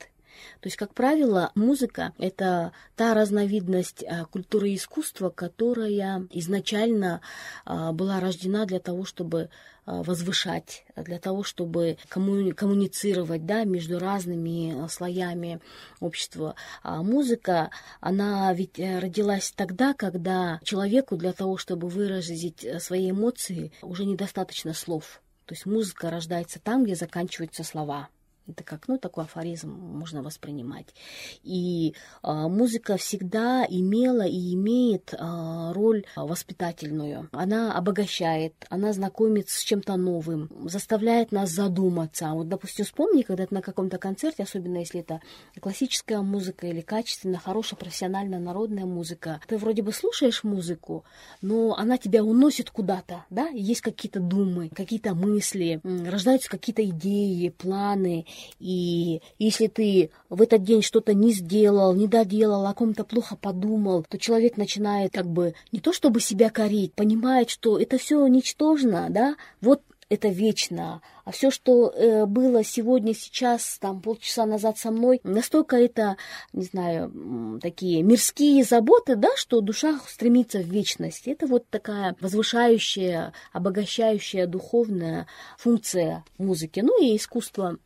То 0.62 0.67
есть, 0.67 0.78
как 0.78 0.93
правило, 0.93 1.52
музыка— 1.56 2.13
это 2.17 2.71
та 2.95 3.13
разновидность 3.13 4.04
а, 4.04 4.25
культуры 4.25 4.69
и 4.69 4.75
искусства, 4.75 5.30
которая 5.30 6.28
изначально 6.32 7.21
а, 7.65 7.91
была 7.91 8.19
рождена 8.19 8.65
для 8.65 8.80
того, 8.80 9.06
чтобы 9.06 9.49
а, 9.86 10.04
возвышать, 10.04 10.86
для 10.95 11.17
того, 11.17 11.43
чтобы 11.43 11.97
коммуни- 12.10 12.52
коммуницировать 12.52 13.45
да, 13.47 13.63
между 13.63 13.97
разными 13.97 14.88
слоями 14.88 15.62
общества. 15.99 16.56
А 16.84 17.02
музыка, 17.02 17.71
она 17.99 18.54
ведь 18.54 18.80
э, 18.80 18.99
родилась 18.99 19.52
тогда, 19.56 19.95
когда 19.95 20.60
человеку 20.63 21.17
для 21.17 21.34
того, 21.34 21.58
чтобы 21.58 21.88
выразить 21.88 22.63
э, 22.63 22.80
свои 22.80 23.10
эмоции, 23.10 23.71
уже 23.82 24.06
недостаточно 24.06 24.73
слов. 24.75 25.21
То 25.45 25.56
есть 25.56 25.65
музыка 25.65 26.12
рождается 26.12 26.60
там, 26.60 26.84
где 26.84 26.93
заканчиваются 26.93 27.63
слова. 27.63 28.10
Это 28.49 28.63
как, 28.63 28.88
ну, 28.88 28.97
такой 28.97 29.25
афоризм 29.25 29.71
можно 29.71 30.23
воспринимать. 30.23 30.88
И 31.43 31.93
а, 32.21 32.47
музыка 32.47 32.97
всегда 32.97 33.65
имела 33.69 34.25
и 34.25 34.53
имеет 34.55 35.13
а, 35.17 35.73
роль 35.73 36.05
воспитательную. 36.15 37.29
Она 37.31 37.73
обогащает, 37.75 38.53
она 38.69 38.93
знакомит 38.93 39.49
с 39.49 39.63
чем-то 39.63 39.95
новым, 39.95 40.49
заставляет 40.65 41.31
нас 41.31 41.51
задуматься. 41.51 42.29
Вот, 42.29 42.47
допустим, 42.47 42.85
вспомни, 42.85 43.21
когда 43.21 43.45
ты 43.45 43.53
на 43.53 43.62
каком-то 43.62 43.97
концерте, 43.97 44.43
особенно 44.43 44.77
если 44.77 45.01
это 45.01 45.21
классическая 45.59 46.21
музыка 46.21 46.67
или 46.67 46.81
качественная, 46.81 47.39
хорошая, 47.39 47.77
профессиональная, 47.77 48.39
народная 48.39 48.85
музыка, 48.85 49.41
ты 49.47 49.57
вроде 49.57 49.81
бы 49.81 49.93
слушаешь 49.93 50.43
музыку, 50.43 51.05
но 51.41 51.75
она 51.75 51.97
тебя 51.97 52.23
уносит 52.23 52.69
куда-то, 52.69 53.25
да, 53.29 53.47
есть 53.49 53.81
какие-то 53.81 54.19
думы, 54.19 54.69
какие-то 54.69 55.13
мысли, 55.13 55.81
рождаются 55.83 56.49
какие-то 56.49 56.83
идеи, 56.85 57.49
планы, 57.49 58.25
и 58.60 59.21
если 59.38 59.67
ты 59.67 60.12
в 60.30 60.41
этот 60.41 60.63
день 60.63 60.82
что-то 60.82 61.13
не 61.13 61.32
сделал, 61.32 61.93
не 61.93 62.08
доделал, 62.08 62.65
о 62.65 62.73
ком-то 62.73 63.04
плохо 63.04 63.36
подумал, 63.36 64.06
то 64.08 64.17
человек 64.17 64.58
начинает 64.58 65.13
как 65.13 65.28
бы 65.28 65.54
не 65.71 65.80
то 65.80 65.93
чтобы 65.93 66.19
себя 66.19 66.49
корить, 66.49 66.93
понимает, 66.93 67.49
что 67.49 67.80
это 67.80 67.97
все 67.97 68.25
ничтожно, 68.28 69.08
да, 69.10 69.36
вот 69.62 69.82
это 70.10 70.28
вечно. 70.28 71.02
А 71.23 71.32
все, 71.32 71.52
что 71.52 71.91
э, 71.91 72.25
было 72.25 72.63
сегодня, 72.63 73.13
сейчас, 73.13 73.78
там, 73.80 74.02
полчаса 74.02 74.45
назад 74.45 74.80
со 74.80 74.89
мной, 74.89 75.21
настолько 75.23 75.78
это, 75.78 76.17
не 76.52 76.63
знаю, 76.63 77.60
такие 77.62 78.02
мирские 78.02 78.63
заботы, 78.63 79.15
да, 79.15 79.30
что 79.36 79.62
душа 79.62 79.99
стремится 80.08 80.60
в 80.60 80.65
вечность. 80.65 81.28
Это 81.28 81.45
вот 81.45 81.69
такая 81.69 82.15
возвышающая, 82.19 83.34
обогащающая 83.54 84.47
духовная 84.47 85.28
функция 85.58 86.25
музыки, 86.39 86.80
ну 86.80 87.02
и 87.02 87.15
искусства 87.15 87.78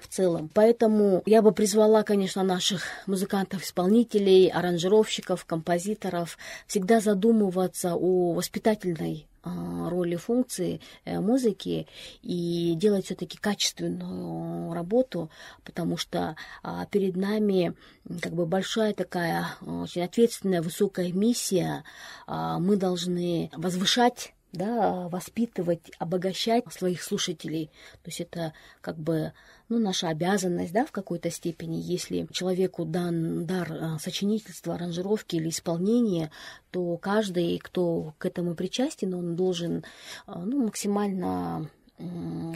в 0.00 0.08
целом. 0.08 0.50
Поэтому 0.52 1.22
я 1.26 1.42
бы 1.42 1.52
призвала, 1.52 2.02
конечно, 2.02 2.42
наших 2.42 2.82
музыкантов-исполнителей, 3.06 4.48
аранжировщиков, 4.48 5.44
композиторов 5.44 6.38
всегда 6.66 7.00
задумываться 7.00 7.94
о 7.94 8.32
воспитательной 8.32 9.26
а, 9.42 9.90
роли 9.90 10.16
функции 10.16 10.80
э, 11.04 11.20
музыки 11.20 11.86
и 12.22 12.74
делать 12.76 13.06
все-таки 13.06 13.36
качественную 13.36 14.72
работу, 14.72 15.30
потому 15.64 15.98
что 15.98 16.34
а, 16.62 16.86
перед 16.86 17.14
нами 17.14 17.74
как 18.22 18.32
бы 18.32 18.46
большая 18.46 18.94
такая 18.94 19.48
очень 19.60 20.02
ответственная 20.02 20.62
высокая 20.62 21.12
миссия. 21.12 21.84
А, 22.26 22.58
мы 22.58 22.76
должны 22.76 23.50
возвышать 23.54 24.32
да, 24.54 25.08
воспитывать, 25.08 25.90
обогащать 25.98 26.64
своих 26.72 27.02
слушателей. 27.02 27.66
То 28.02 28.08
есть 28.08 28.20
это 28.20 28.52
как 28.80 28.96
бы 28.96 29.32
ну, 29.68 29.78
наша 29.78 30.08
обязанность, 30.08 30.72
да, 30.72 30.84
в 30.86 30.92
какой-то 30.92 31.30
степени. 31.30 31.76
Если 31.76 32.26
человеку 32.32 32.84
дан 32.84 33.46
дар 33.46 33.72
э, 33.72 33.98
сочинительства, 33.98 34.74
аранжировки 34.74 35.36
или 35.36 35.48
исполнения, 35.48 36.30
то 36.70 36.96
каждый, 36.96 37.58
кто 37.58 38.14
к 38.18 38.26
этому 38.26 38.54
причастен, 38.54 39.14
он 39.14 39.36
должен 39.36 39.84
э, 40.26 40.32
ну, 40.36 40.64
максимально 40.64 41.70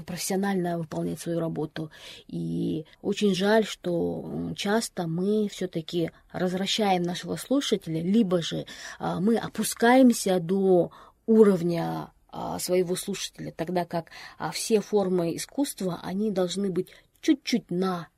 профессионально 0.06 0.78
выполнять 0.78 1.20
свою 1.20 1.38
работу. 1.38 1.90
И 2.26 2.84
очень 3.02 3.34
жаль, 3.36 3.64
что 3.64 4.52
часто 4.56 5.06
мы 5.06 5.48
все-таки 5.48 6.10
развращаем 6.32 7.04
нашего 7.04 7.36
слушателя, 7.36 8.02
либо 8.02 8.42
же 8.42 8.66
э, 8.98 9.16
мы 9.20 9.36
опускаемся 9.36 10.40
до 10.40 10.90
уровня 11.28 12.10
а, 12.30 12.58
своего 12.58 12.96
слушателя, 12.96 13.52
тогда 13.52 13.84
как 13.84 14.10
а, 14.38 14.50
все 14.50 14.80
формы 14.80 15.36
искусства, 15.36 16.00
они 16.02 16.30
должны 16.32 16.70
быть 16.70 16.88
чуть-чуть 17.20 17.70
на 17.70 18.08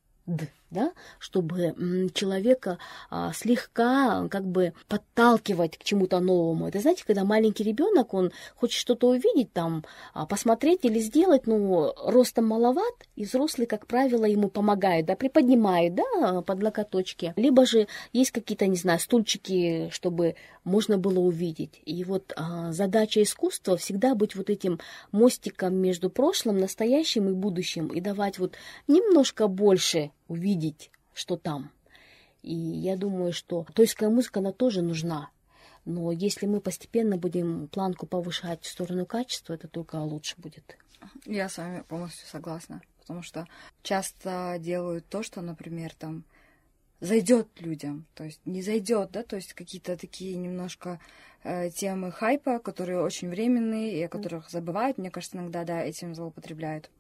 да, 0.71 0.93
чтобы 1.19 1.75
человека 2.15 2.79
а, 3.11 3.33
слегка 3.33 4.29
как 4.29 4.45
бы 4.47 4.73
подталкивать 4.89 5.77
к 5.77 5.83
чему-то 5.83 6.21
новому. 6.21 6.69
Это 6.69 6.79
знаете, 6.79 7.05
когда 7.05 7.25
маленький 7.25 7.65
ребенок, 7.65 8.15
он 8.15 8.31
хочет 8.55 8.79
что-то 8.79 9.09
увидеть 9.09 9.53
там, 9.53 9.85
посмотреть 10.29 10.85
или 10.85 11.01
сделать, 11.01 11.49
ну, 11.49 11.93
ростом 12.05 12.47
маловат, 12.47 12.95
и 13.17 13.25
взрослый, 13.25 13.67
как 13.67 13.89
правило, 13.89 14.25
ему 14.25 14.49
помогает, 14.49 15.07
да, 15.07 15.17
приподнимает, 15.17 15.97
да, 15.97 16.43
под 16.43 16.63
локоточки. 16.63 17.35
Либо 17.37 17.67
же 17.67 17.89
есть 18.13 18.31
какие-то, 18.31 18.69
не 18.69 18.77
знаю, 18.77 19.01
стульчики, 19.01 19.89
чтобы 19.91 20.37
можно 20.65 20.99
было 20.99 21.19
увидеть. 21.19 21.81
И 21.85 22.05
вот 22.05 22.33
а, 22.37 22.73
задача 22.73 23.23
искусства 23.23 23.77
всегда 23.77 24.15
быть 24.15 24.35
вот 24.35 24.51
этим 24.51 24.79
мостиком 25.13 25.75
между 25.75 26.11
прошлым, 26.11 26.59
настоящим 26.59 27.29
и 27.29 27.33
будущим, 27.33 27.89
и 27.89 28.01
давать 28.01 28.39
вот 28.39 28.55
немножко 28.87 29.49
больше 29.49 30.11
увидеть, 30.29 30.91
что 31.15 31.37
там. 31.37 31.71
И 32.43 32.55
я 32.55 32.97
думаю, 32.97 33.33
что 33.33 33.67
тойская 33.75 34.09
музыка, 34.09 34.41
она 34.41 34.53
тоже 34.53 34.83
нужна. 34.83 35.31
Но 35.85 36.13
если 36.13 36.47
мы 36.47 36.61
постепенно 36.61 37.17
будем 37.17 37.69
планку 37.69 38.07
повышать 38.07 38.65
в 38.65 38.69
сторону 38.69 39.07
качества, 39.07 39.55
это 39.55 39.69
только 39.69 39.97
лучше 39.97 40.35
будет. 40.39 40.77
Я 41.25 41.49
с 41.49 41.59
вами 41.59 41.83
полностью 41.83 42.27
согласна. 42.27 42.83
Потому 43.01 43.23
что 43.23 43.47
часто 43.83 44.57
делают 44.61 45.07
то, 45.09 45.23
что, 45.23 45.41
например, 45.41 45.95
там 45.99 46.25
зайдет 47.01 47.49
людям, 47.61 48.07
то 48.15 48.25
есть 48.25 48.41
не 48.45 48.63
зайдет, 48.63 49.11
да, 49.11 49.23
то 49.23 49.37
есть 49.37 49.55
какие-то 49.55 49.97
такие 49.97 50.37
немножко 50.37 51.01
э, 51.43 51.71
темы 51.71 52.13
хайпа, 52.13 52.59
которые 52.59 53.01
очень 53.01 53.29
временные 53.31 53.99
и 53.99 54.03
о 54.03 54.09
которых 54.09 54.51
забывают, 54.51 54.99
мне 54.99 55.11
кажется, 55.11 55.37
иногда, 55.37 55.65
да, 55.65 55.83
этим 55.83 56.15
злоупотребляют. 56.15 56.91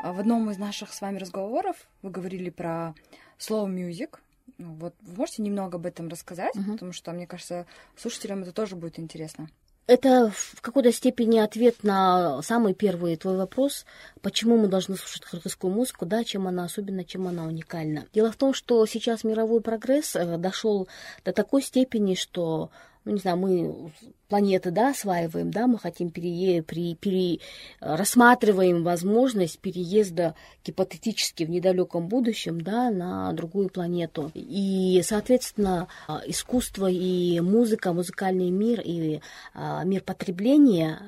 А 0.00 0.12
в 0.12 0.20
одном 0.20 0.48
из 0.50 0.58
наших 0.58 0.92
с 0.92 1.00
вами 1.00 1.18
разговоров 1.18 1.76
вы 2.02 2.10
говорили 2.10 2.50
про 2.50 2.94
slow 3.38 3.66
music. 3.66 4.18
Ну, 4.56 4.74
вот 4.74 4.94
вы 5.00 5.16
можете 5.16 5.42
немного 5.42 5.76
об 5.76 5.86
этом 5.86 6.08
рассказать, 6.08 6.54
uh-huh. 6.54 6.72
потому 6.72 6.92
что, 6.92 7.12
мне 7.12 7.26
кажется, 7.26 7.66
слушателям 7.96 8.42
это 8.42 8.52
тоже 8.52 8.76
будет 8.76 8.98
интересно. 8.98 9.50
Это 9.88 10.30
в 10.30 10.60
какой-то 10.60 10.92
степени 10.92 11.38
ответ 11.38 11.82
на 11.82 12.42
самый 12.42 12.74
первый 12.74 13.16
твой 13.16 13.38
вопрос, 13.38 13.86
почему 14.20 14.58
мы 14.58 14.68
должны 14.68 14.96
слушать 14.96 15.24
кыргызскую 15.24 15.72
музыку, 15.72 16.04
да, 16.04 16.24
чем 16.24 16.46
она 16.46 16.64
особенно, 16.64 17.04
чем 17.04 17.26
она 17.26 17.44
уникальна. 17.44 18.04
Дело 18.12 18.30
в 18.30 18.36
том, 18.36 18.52
что 18.52 18.84
сейчас 18.84 19.24
мировой 19.24 19.62
прогресс 19.62 20.14
э, 20.14 20.36
дошел 20.36 20.88
до 21.24 21.32
такой 21.32 21.62
степени, 21.62 22.16
что 22.16 22.70
ну, 23.06 23.12
не 23.12 23.18
знаю, 23.18 23.38
мы 23.38 23.92
планеты, 24.28 24.70
да, 24.70 24.90
осваиваем, 24.90 25.50
да, 25.50 25.66
мы 25.66 25.78
хотим 25.78 26.10
перее, 26.10 26.62
при, 26.62 26.94
пере, 26.94 27.40
рассматриваем 27.80 28.84
возможность 28.84 29.58
переезда 29.58 30.34
гипотетически 30.64 31.44
в 31.44 31.50
недалеком 31.50 32.08
будущем, 32.08 32.60
да, 32.60 32.90
на 32.90 33.32
другую 33.32 33.70
планету. 33.70 34.30
И, 34.34 35.00
соответственно, 35.04 35.88
искусство 36.26 36.90
и 36.90 37.40
музыка, 37.40 37.92
музыкальный 37.92 38.50
мир 38.50 38.80
и 38.84 39.20
а, 39.54 39.82
мир 39.84 40.02
потребления 40.02 41.00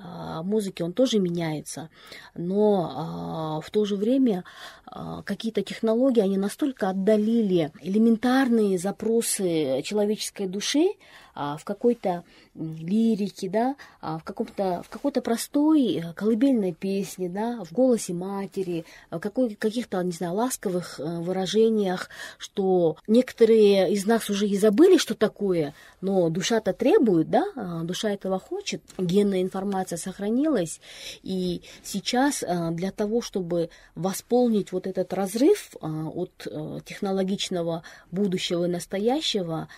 музыки, 0.42 0.83
он 0.83 0.92
тоже 0.92 1.18
меняется. 1.18 1.90
Но 2.35 3.61
в 3.64 3.70
то 3.70 3.85
же 3.85 3.96
время 3.96 4.44
какие-то 5.24 5.62
технологии, 5.62 6.20
они 6.20 6.36
настолько 6.36 6.88
отдалили 6.88 7.70
элементарные 7.80 8.78
запросы 8.78 9.82
человеческой 9.84 10.47
души, 10.47 10.88
в 11.34 11.61
какой-то 11.64 12.24
лирике, 12.55 13.48
да, 13.48 13.76
а, 14.01 14.18
в, 14.18 14.24
каком-то, 14.24 14.82
в 14.84 14.88
какой-то 14.88 15.22
простой 15.22 15.94
э, 15.94 16.12
колыбельной 16.14 16.72
песне, 16.72 17.28
да, 17.28 17.62
в 17.64 17.72
голосе 17.72 18.12
матери, 18.12 18.84
в 19.11 19.20
какой, 19.20 19.55
каких-то, 19.55 20.03
не 20.03 20.11
знаю, 20.11 20.34
ласковых 20.34 20.98
э, 20.98 21.20
выражениях, 21.20 22.09
что 22.38 22.96
некоторые 23.07 23.92
из 23.92 24.05
нас 24.05 24.28
уже 24.30 24.48
и 24.48 24.59
забыли, 24.59 24.96
что 24.96 25.14
такое, 25.14 25.74
но 26.01 26.28
душа-то 26.28 26.72
требует, 26.72 27.30
да, 27.30 27.44
а, 27.55 27.82
душа 27.82 28.11
этого 28.11 28.40
хочет, 28.40 28.82
генная 28.98 29.42
информация 29.42 29.96
сохранилась, 29.96 30.80
и 31.22 31.62
сейчас 31.82 32.42
для 32.72 32.90
того, 32.90 33.22
чтобы 33.22 33.70
восполнить 33.94 34.72
вот 34.72 34.86
этот 34.86 35.12
разрыв 35.12 35.76
от 35.80 36.46
э, 36.46 36.80
технологичного 36.84 37.82
будущего 38.11 38.64
и 38.64 38.68
настоящего, 38.68 39.68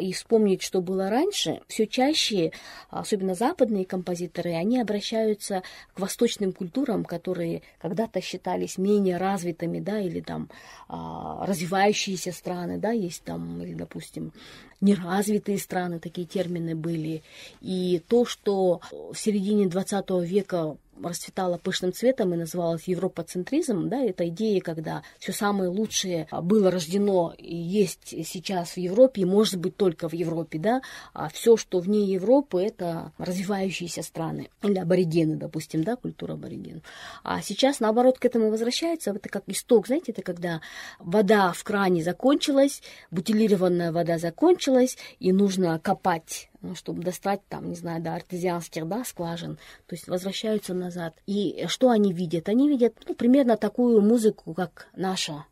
и 0.00 0.12
вспомнить, 0.12 0.62
что 0.62 0.80
было 0.80 1.08
раньше, 1.08 1.60
все 1.68 1.86
чаще, 1.94 2.50
особенно 2.90 3.34
западные 3.34 3.84
композиторы, 3.84 4.50
они 4.54 4.80
обращаются 4.80 5.62
к 5.94 6.00
восточным 6.00 6.52
культурам, 6.52 7.04
которые 7.04 7.62
когда-то 7.80 8.20
считались 8.20 8.78
менее 8.78 9.16
развитыми, 9.16 9.78
да, 9.78 10.00
или 10.00 10.20
там 10.20 10.50
а, 10.88 11.46
развивающиеся 11.46 12.32
страны, 12.32 12.78
да, 12.78 12.90
есть 12.90 13.22
там, 13.22 13.62
или, 13.62 13.74
допустим, 13.74 14.32
неразвитые 14.80 15.58
страны, 15.58 16.00
такие 16.00 16.26
термины 16.26 16.74
были. 16.74 17.22
И 17.60 18.02
то, 18.08 18.24
что 18.24 18.80
в 18.90 19.14
середине 19.14 19.66
20 19.66 20.10
века 20.22 20.76
расцветала 21.02 21.58
пышным 21.58 21.92
цветом 21.92 22.34
и 22.34 22.36
называлась 22.36 22.88
европоцентризм, 22.88 23.88
да, 23.88 24.02
это 24.02 24.28
идея, 24.28 24.60
когда 24.60 25.02
все 25.18 25.32
самое 25.32 25.68
лучшее 25.70 26.28
было 26.30 26.70
рождено 26.70 27.34
и 27.36 27.54
есть 27.54 28.08
сейчас 28.26 28.72
в 28.72 28.76
Европе, 28.78 29.22
и 29.22 29.24
может 29.24 29.56
быть 29.56 29.76
только 29.76 30.08
в 30.08 30.12
Европе, 30.12 30.58
да, 30.58 30.82
а 31.12 31.28
все, 31.28 31.56
что 31.56 31.80
вне 31.80 32.04
Европы, 32.04 32.62
это 32.62 33.12
развивающиеся 33.18 34.02
страны, 34.02 34.50
или 34.62 34.78
аборигены, 34.78 35.36
допустим, 35.36 35.84
да, 35.84 35.96
культура 35.96 36.34
аборигенов. 36.34 36.82
А 37.22 37.40
сейчас, 37.42 37.80
наоборот, 37.80 38.18
к 38.18 38.24
этому 38.24 38.50
возвращается, 38.50 39.10
это 39.10 39.28
как 39.28 39.44
исток, 39.48 39.86
знаете, 39.86 40.12
это 40.12 40.22
когда 40.22 40.60
вода 40.98 41.52
в 41.52 41.62
кране 41.64 42.02
закончилась, 42.02 42.82
бутилированная 43.10 43.92
вода 43.92 44.18
закончилась, 44.18 44.96
и 45.18 45.32
нужно 45.32 45.78
копать 45.78 46.50
чтобы 46.74 47.02
достать 47.02 47.40
там, 47.48 47.68
не 47.68 47.76
знаю, 47.76 48.02
до 48.02 48.14
артезианских, 48.14 48.88
да, 48.88 49.04
скважин, 49.04 49.56
то 49.86 49.94
есть 49.94 50.08
возвращаются 50.08 50.74
назад. 50.74 51.14
И 51.26 51.66
что 51.68 51.90
они 51.90 52.12
видят? 52.12 52.48
Они 52.48 52.68
видят, 52.68 52.94
ну, 53.06 53.14
примерно 53.14 53.56
такую 53.56 54.00
музыку, 54.00 54.54
как 54.54 54.88
наша, 54.96 55.44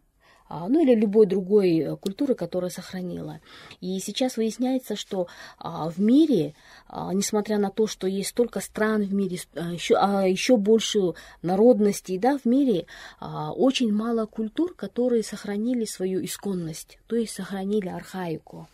ну 0.48 0.82
или 0.82 0.94
любой 0.94 1.26
другой 1.26 1.78
э, 1.78 1.96
культуры, 1.96 2.34
которая 2.34 2.70
сохранила. 2.70 3.40
И 3.80 3.98
сейчас 4.00 4.36
выясняется, 4.36 4.96
что 4.96 5.26
а, 5.58 5.88
в 5.88 5.98
мире, 5.98 6.54
а, 6.88 7.12
несмотря 7.14 7.58
на 7.58 7.70
то, 7.70 7.86
что 7.86 8.06
есть 8.06 8.30
столько 8.30 8.60
стран 8.60 9.02
в 9.02 9.14
мире, 9.14 9.38
еще, 9.54 9.94
еще 9.94 10.56
больше 10.56 11.14
народностей, 11.42 12.18
да, 12.18 12.38
в 12.38 12.44
мире 12.44 12.86
очень 13.20 13.92
мало 13.92 14.26
культур, 14.26 14.74
которые 14.74 15.22
сохранили 15.22 15.84
свою 15.84 16.24
исконность, 16.24 16.98
то 17.06 17.16
есть 17.16 17.34
сохранили 17.34 17.88
архаику. 17.88 18.68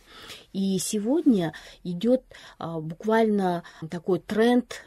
И 0.53 0.77
сегодня 0.79 1.53
идет 1.83 2.23
буквально 2.59 3.63
такой 3.89 4.19
тренд 4.19 4.83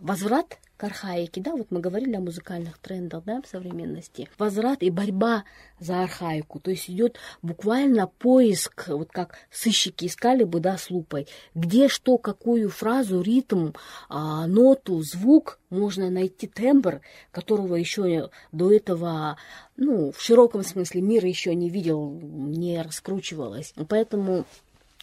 возврат 0.00 0.58
к 0.78 0.84
архаике, 0.84 1.40
да, 1.40 1.56
вот 1.56 1.66
мы 1.70 1.80
говорили 1.80 2.14
о 2.14 2.20
музыкальных 2.20 2.78
трендах, 2.78 3.24
да, 3.24 3.42
в 3.42 3.46
современности. 3.48 4.28
Возврат 4.38 4.82
и 4.82 4.90
борьба 4.90 5.44
за 5.80 6.04
архаику, 6.04 6.60
то 6.60 6.70
есть 6.70 6.88
идет 6.88 7.18
буквально 7.42 8.06
поиск, 8.06 8.86
вот 8.88 9.10
как 9.10 9.38
сыщики 9.50 10.06
искали 10.06 10.44
бы, 10.44 10.60
да, 10.60 10.78
с 10.78 10.88
лупой, 10.88 11.26
где 11.54 11.88
что, 11.88 12.16
какую 12.16 12.70
фразу, 12.70 13.20
ритм, 13.20 13.72
а, 14.08 14.46
ноту, 14.46 15.02
звук 15.02 15.58
можно 15.68 16.10
найти 16.10 16.46
тембр, 16.46 17.00
которого 17.32 17.74
еще 17.74 18.30
до 18.52 18.72
этого, 18.72 19.36
ну, 19.76 20.12
в 20.12 20.22
широком 20.22 20.62
смысле 20.62 21.02
мира 21.02 21.28
еще 21.28 21.54
не 21.56 21.70
видел, 21.70 22.08
не 22.10 22.80
раскручивалось. 22.80 23.74
Поэтому 23.88 24.46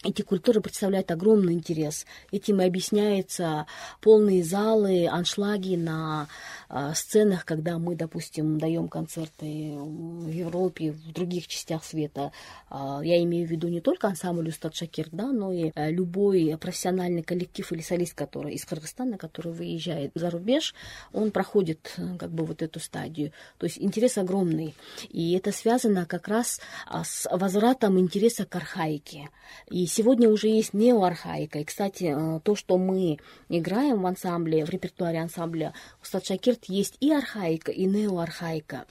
эти 0.06 0.22
культуры 0.22 0.62
представляют 0.62 1.12
огромный 1.12 1.54
интерес. 1.54 2.06
Этим 2.32 2.62
и 2.62 2.66
объясняется 2.66 3.66
полные 4.02 4.44
залы, 4.44 5.08
аншлаги 5.08 5.76
на 5.76 6.28
э, 6.70 6.94
сценах, 6.94 7.44
когда 7.44 7.80
мы, 7.80 7.96
допустим, 7.96 8.60
даем 8.60 8.88
концерты 8.88 9.74
в 9.76 10.30
Европе, 10.30 10.92
в 10.92 11.12
других 11.12 11.48
частях 11.48 11.84
света. 11.84 12.32
Э, 12.70 13.00
я 13.04 13.22
имею 13.24 13.48
в 13.48 13.52
виду 13.52 13.68
не 13.68 13.82
только 13.82 14.08
ансамбль 14.08 14.50
Устат 14.50 14.76
Шакир, 14.76 15.10
да, 15.12 15.32
но 15.32 15.52
и 15.52 15.72
э, 15.74 15.92
любой 15.92 16.56
профессиональный 16.60 17.24
коллектив 17.24 17.72
или 17.72 17.82
солист, 17.82 18.14
который 18.14 18.54
из 18.54 18.66
Кыргызстана, 18.66 19.18
который 19.18 19.54
выезжает 19.54 20.12
за 20.14 20.30
рубеж, 20.30 20.76
он 21.14 21.32
проходит 21.32 21.94
э, 21.98 22.18
как 22.18 22.32
бы 22.32 22.46
вот 22.46 22.62
эту 22.62 22.80
стадию. 22.80 23.32
То 23.58 23.66
есть 23.66 23.80
интерес 23.80 24.18
огромный. 24.18 24.76
И 25.10 25.34
это 25.34 25.52
связано 25.52 26.06
как 26.06 26.28
раз 26.28 26.62
с 27.04 27.28
возвратом 27.32 28.00
интереса 28.00 28.46
к 28.46 28.56
архаике. 28.56 29.30
И 29.70 29.86
сегодня 29.96 30.30
уже 30.30 30.48
есть 30.48 30.74
неоархаика. 30.74 31.60
И, 31.60 31.64
кстати, 31.64 32.14
э, 32.16 32.40
то, 32.42 32.56
что 32.56 32.78
мы 32.78 33.18
играем 33.50 34.02
в 34.02 34.06
ансамбле, 34.06 34.66
в 34.66 34.70
репертуаре 34.70 35.22
ансамбля 35.22 35.74
Устат 36.02 36.26
Шакирт, 36.26 36.66
есть 36.66 36.98
и 37.00 37.14
архаика, 37.14 37.72
и 37.72 37.86
неоархаика. 37.86 38.86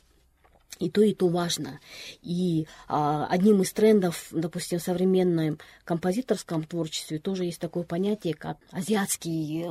И 0.81 0.91
то, 0.91 1.03
и 1.03 1.15
то 1.15 1.29
важно. 1.29 1.79
И 2.21 2.67
а, 2.89 3.29
одним 3.31 3.63
из 3.63 3.73
трендов, 3.73 4.27
допустим, 4.33 4.81
в 4.81 4.83
современном 4.83 5.59
композиторском 5.85 6.65
творчестве 6.65 7.21
тоже 7.21 7.45
есть 7.45 7.61
такое 7.61 7.85
понятие, 7.85 8.35
как 8.35 8.59
азиатский 8.73 9.63
э, 9.63 9.69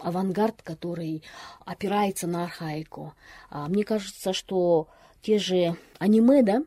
авангард, 0.00 0.62
который 0.62 1.22
опирается 1.66 2.26
на 2.26 2.44
архаику. 2.44 3.12
А, 3.50 3.68
мне 3.68 3.84
кажется, 3.84 4.32
что 4.32 4.88
те 5.20 5.38
же 5.38 5.76
аниме, 5.98 6.42
да, 6.42 6.62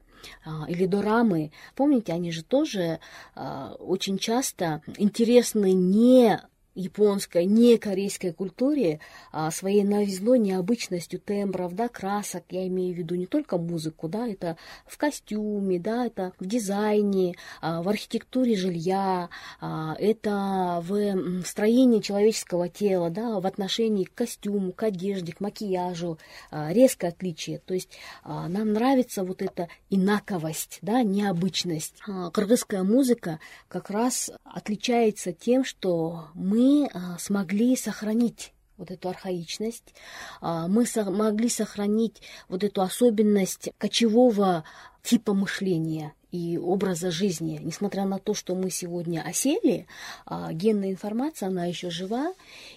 или 0.67 0.85
дорамы, 0.85 1.51
помните, 1.75 2.13
они 2.13 2.31
же 2.31 2.43
тоже 2.43 2.99
а, 3.35 3.75
очень 3.79 4.17
часто 4.17 4.81
интересны 4.97 5.73
не 5.73 6.41
японской, 6.79 7.45
не 7.45 7.77
корейской 7.77 8.31
культуре 8.31 8.99
а, 9.31 9.51
своей 9.51 9.83
новизной, 9.83 10.39
необычностью 10.39 11.19
тембров, 11.19 11.73
да, 11.73 11.87
красок, 11.87 12.43
я 12.49 12.67
имею 12.67 12.95
в 12.95 12.97
виду 12.97 13.15
не 13.15 13.25
только 13.25 13.57
музыку, 13.57 14.07
да, 14.07 14.27
это 14.27 14.57
в 14.85 14.97
костюме, 14.97 15.79
да, 15.79 16.05
это 16.05 16.33
в 16.39 16.45
дизайне, 16.45 17.35
а, 17.61 17.81
в 17.81 17.89
архитектуре 17.89 18.55
жилья, 18.55 19.29
а, 19.59 19.95
это 19.99 20.83
в 20.87 21.43
строении 21.45 21.99
человеческого 21.99 22.69
тела, 22.69 23.09
да, 23.09 23.39
в 23.39 23.45
отношении 23.45 24.05
к 24.05 24.13
костюму, 24.13 24.71
к 24.71 24.83
одежде, 24.83 25.33
к 25.33 25.39
макияжу, 25.39 26.17
а, 26.51 26.71
резкое 26.71 27.09
отличие, 27.09 27.59
то 27.59 27.73
есть 27.73 27.89
нам 28.23 28.73
нравится 28.73 29.23
вот 29.23 29.41
эта 29.41 29.67
инаковость, 29.89 30.79
да, 30.81 31.03
необычность. 31.03 31.95
А, 32.07 32.29
кыргызская 32.31 32.83
музыка 32.83 33.39
как 33.67 33.89
раз 33.89 34.31
отличается 34.43 35.33
тем, 35.33 35.63
что 35.63 36.27
мы 36.33 36.68
а, 36.93 37.17
смогли 37.19 37.75
сохранить 37.75 38.53
вот 38.79 38.91
эту 38.91 39.09
архаичность, 39.09 39.93
а, 40.41 40.67
мы 40.67 40.85
могли 41.07 41.49
сохранить 41.49 42.21
вот 42.47 42.63
эту 42.63 42.81
особенность 42.81 43.69
кочевого 43.77 44.63
типа 45.03 45.33
мышления 45.33 46.13
и 46.31 46.57
образа 46.57 47.09
жизни. 47.09 47.59
Несмотря 47.61 48.05
на 48.05 48.19
то, 48.19 48.33
что 48.33 48.55
мы 48.55 48.69
сегодня 48.69 49.21
осели, 49.21 49.87
а, 50.25 50.53
генная 50.53 50.91
информация, 50.91 51.49
она 51.49 51.65
еще 51.65 51.89
жива, 51.89 52.33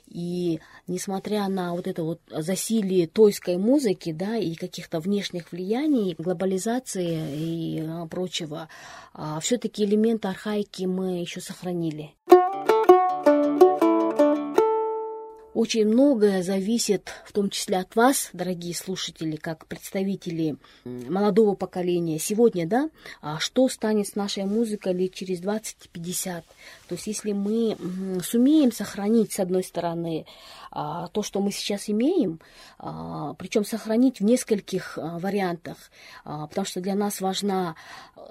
и 0.07 0.59
несмотря 0.87 1.47
на 1.49 1.73
вот 1.73 1.87
это 1.87 2.03
вот 2.03 2.21
засилие 2.31 3.07
тойской 3.07 3.57
музыки, 3.57 4.13
да, 4.13 4.37
и 4.37 4.55
каких-то 4.55 5.01
внешних 5.01 5.53
влияний, 5.53 6.15
глобализации 6.19 7.79
и 7.79 8.07
прочего, 8.11 8.69
все-таки 9.41 9.85
элементы 9.85 10.29
архаики 10.29 10.85
мы 10.85 11.21
еще 11.21 11.41
сохранили. 11.41 12.15
Очень 15.55 15.87
многое 15.87 16.43
зависит, 16.43 17.13
в 17.27 17.33
том 17.33 17.51
числе 17.51 17.77
от 17.77 17.95
вас, 17.95 18.31
дорогие 18.33 18.75
слушатели, 18.75 19.37
как 19.37 19.67
представители 19.67 20.57
молодого 20.85 21.55
поколения. 21.55 22.19
Сегодня, 22.19 22.67
да, 22.67 22.89
а 23.21 23.39
что 23.39 23.69
станет 23.69 24.09
с 24.09 24.15
нашей 24.15 24.45
музыкой 24.45 24.95
лет 24.95 25.13
через 25.13 25.43
20-50? 25.43 26.43
То 26.89 26.95
есть 26.95 27.07
если 27.07 27.33
мы 27.33 27.77
сумеем 28.25 28.73
сохранить, 28.73 29.33
с 29.33 29.41
одной 29.41 29.63
стороны, 29.63 30.25
а, 30.71 31.09
то, 31.09 31.23
что 31.23 31.41
мы 31.41 31.53
сейчас 31.53 31.91
имеем, 31.91 32.41
а, 32.79 33.35
причем 33.35 33.67
сохранить 33.67 34.21
в 34.21 34.25
нескольких 34.25 34.97
вариантах, 34.97 35.77
потому 36.25 36.65
что 36.65 36.81
для 36.81 36.95
нас 36.95 37.21
важно 37.21 37.77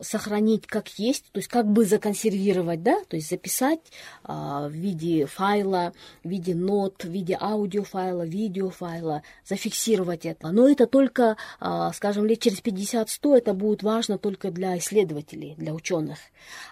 сохранить 0.01 0.65
как 0.65 0.87
есть, 0.97 1.25
то 1.31 1.37
есть 1.37 1.49
как 1.49 1.67
бы 1.67 1.85
законсервировать, 1.85 2.81
да, 2.81 3.03
то 3.07 3.15
есть 3.15 3.29
записать 3.29 3.81
в 4.23 4.71
виде 4.71 5.27
файла, 5.27 5.93
в 6.23 6.29
виде 6.29 6.55
нот, 6.55 7.05
виде 7.11 7.37
аудиофайла, 7.39 8.23
видеофайла, 8.25 9.23
зафиксировать 9.45 10.25
это. 10.25 10.51
Но 10.51 10.67
это 10.67 10.87
только, 10.87 11.37
а, 11.59 11.91
скажем, 11.93 12.25
лет 12.25 12.39
через 12.39 12.61
50-100 12.61 13.37
это 13.37 13.53
будет 13.53 13.83
важно 13.83 14.17
только 14.17 14.51
для 14.51 14.77
исследователей, 14.77 15.55
для 15.57 15.73
ученых. 15.73 16.19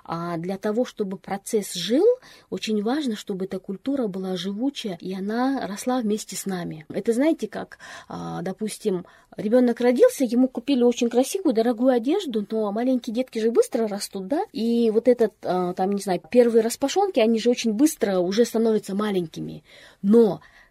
А 0.03 0.37
для 0.37 0.57
того, 0.57 0.85
чтобы 0.85 1.17
процесс 1.17 1.73
жил, 1.73 2.05
очень 2.49 2.81
важно, 2.83 3.15
чтобы 3.15 3.45
эта 3.45 3.59
культура 3.59 4.07
была 4.07 4.35
живучая, 4.35 4.97
и 4.99 5.13
она 5.13 5.65
росла 5.67 6.01
вместе 6.01 6.35
с 6.35 6.45
нами. 6.45 6.85
Это 6.89 7.13
знаете 7.13 7.47
как, 7.47 7.77
а, 8.07 8.41
допустим, 8.41 9.05
ребенок 9.37 9.79
родился, 9.81 10.23
ему 10.23 10.47
купили 10.47 10.83
очень 10.83 11.09
красивую, 11.09 11.53
дорогую 11.53 11.93
одежду, 11.93 12.45
но 12.49 12.71
маленькие 12.71 13.13
детки 13.13 13.39
же 13.39 13.51
быстро 13.51 13.87
растут, 13.87 14.27
да, 14.27 14.41
и 14.51 14.89
вот 14.91 15.07
этот, 15.07 15.33
а, 15.43 15.73
там, 15.73 15.91
не 15.91 16.01
знаю, 16.01 16.21
первые 16.29 16.63
распашонки, 16.63 17.19
они 17.19 17.39
же 17.39 17.49
очень 17.49 17.73
быстро 17.73 18.19
уже 18.19 18.45
становятся 18.45 18.95
маленькими. 18.95 19.63
Но 20.01 20.28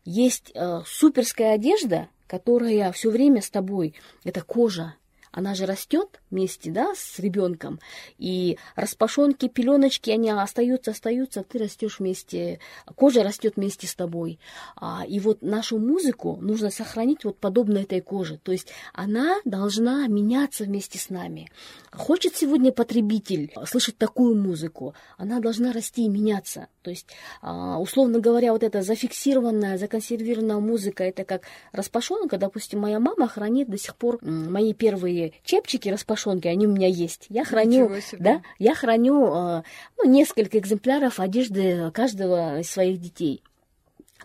есть 0.09 0.52
э, 0.54 0.80
суперская 0.86 1.54
одежда, 1.54 2.09
которая 2.26 2.92
все 2.92 3.11
время 3.11 3.42
с 3.42 3.50
тобой, 3.50 3.94
это 4.24 4.40
кожа, 4.40 4.94
она 5.30 5.54
же 5.54 5.66
растет 5.66 6.22
вместе, 6.30 6.70
да, 6.70 6.94
с 6.94 7.18
ребенком, 7.18 7.80
и 8.18 8.58
распашонки, 8.76 9.48
пеленочки, 9.48 10.10
они 10.10 10.30
остаются, 10.30 10.90
остаются, 10.92 11.42
ты 11.42 11.58
растешь 11.58 11.98
вместе, 11.98 12.60
кожа 12.94 13.22
растет 13.22 13.54
вместе 13.56 13.86
с 13.86 13.94
тобой. 13.94 14.38
А, 14.76 15.04
и 15.06 15.20
вот 15.20 15.42
нашу 15.42 15.78
музыку 15.78 16.38
нужно 16.40 16.70
сохранить 16.70 17.24
вот 17.24 17.38
подобно 17.38 17.78
этой 17.78 18.00
коже, 18.00 18.38
то 18.42 18.52
есть 18.52 18.68
она 18.92 19.36
должна 19.44 20.06
меняться 20.06 20.64
вместе 20.64 20.98
с 20.98 21.10
нами. 21.10 21.50
Хочет 21.92 22.36
сегодня 22.36 22.72
потребитель 22.72 23.52
слышать 23.66 23.98
такую 23.98 24.36
музыку, 24.36 24.94
она 25.16 25.40
должна 25.40 25.72
расти 25.72 26.04
и 26.04 26.08
меняться. 26.08 26.68
То 26.82 26.90
есть, 26.90 27.08
а, 27.42 27.78
условно 27.78 28.18
говоря, 28.20 28.52
вот 28.52 28.62
эта 28.62 28.82
зафиксированная, 28.82 29.78
законсервированная 29.78 30.58
музыка, 30.58 31.04
это 31.04 31.24
как 31.24 31.42
распашонка, 31.72 32.38
допустим, 32.38 32.80
моя 32.80 32.98
мама 32.98 33.28
хранит 33.28 33.68
до 33.68 33.78
сих 33.78 33.94
пор 33.96 34.18
мои 34.22 34.72
первые 34.72 35.32
чепчики 35.44 35.88
распашонки, 35.88 36.17
они 36.26 36.66
у 36.66 36.70
меня 36.72 36.88
есть. 36.88 37.26
Я 37.28 37.44
храню, 37.44 37.90
да, 38.18 38.42
я 38.58 38.74
храню 38.74 39.32
а, 39.32 39.64
ну, 39.96 40.10
несколько 40.10 40.58
экземпляров 40.58 41.20
одежды 41.20 41.90
каждого 41.92 42.60
из 42.60 42.70
своих 42.70 43.00
детей. 43.00 43.42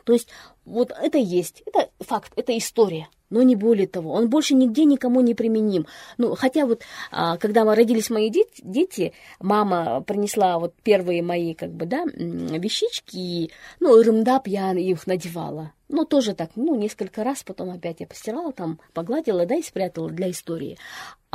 То 0.03 0.13
есть 0.13 0.29
вот 0.65 0.91
это 0.91 1.17
есть, 1.17 1.63
это 1.65 1.89
факт, 1.99 2.33
это 2.35 2.57
история 2.57 3.07
но 3.33 3.41
не 3.41 3.55
более 3.55 3.87
того. 3.87 4.13
Он 4.13 4.29
больше 4.29 4.53
нигде 4.53 4.85
никому 4.85 5.21
не 5.21 5.33
применим. 5.33 5.87
Ну, 6.17 6.35
хотя 6.35 6.65
вот, 6.65 6.83
а, 7.11 7.37
когда 7.37 7.63
родились 7.63 8.11
мои 8.11 8.29
дети, 8.29 9.13
мама 9.39 10.01
принесла 10.01 10.59
вот 10.59 10.75
первые 10.83 11.23
мои, 11.23 11.55
как 11.55 11.71
бы, 11.71 11.87
да, 11.87 12.05
вещички, 12.05 13.51
ну, 13.79 14.01
рымдап 14.01 14.47
я 14.47 14.71
их 14.73 15.07
надевала. 15.07 15.71
Ну, 15.89 16.05
тоже 16.05 16.33
так, 16.33 16.51
ну, 16.55 16.75
несколько 16.75 17.23
раз, 17.23 17.43
потом 17.43 17.69
опять 17.69 17.99
я 17.99 18.07
постирала 18.07 18.51
там, 18.51 18.79
погладила, 18.93 19.45
да, 19.45 19.55
и 19.55 19.61
спрятала 19.61 20.09
для 20.09 20.31
истории. 20.31 20.77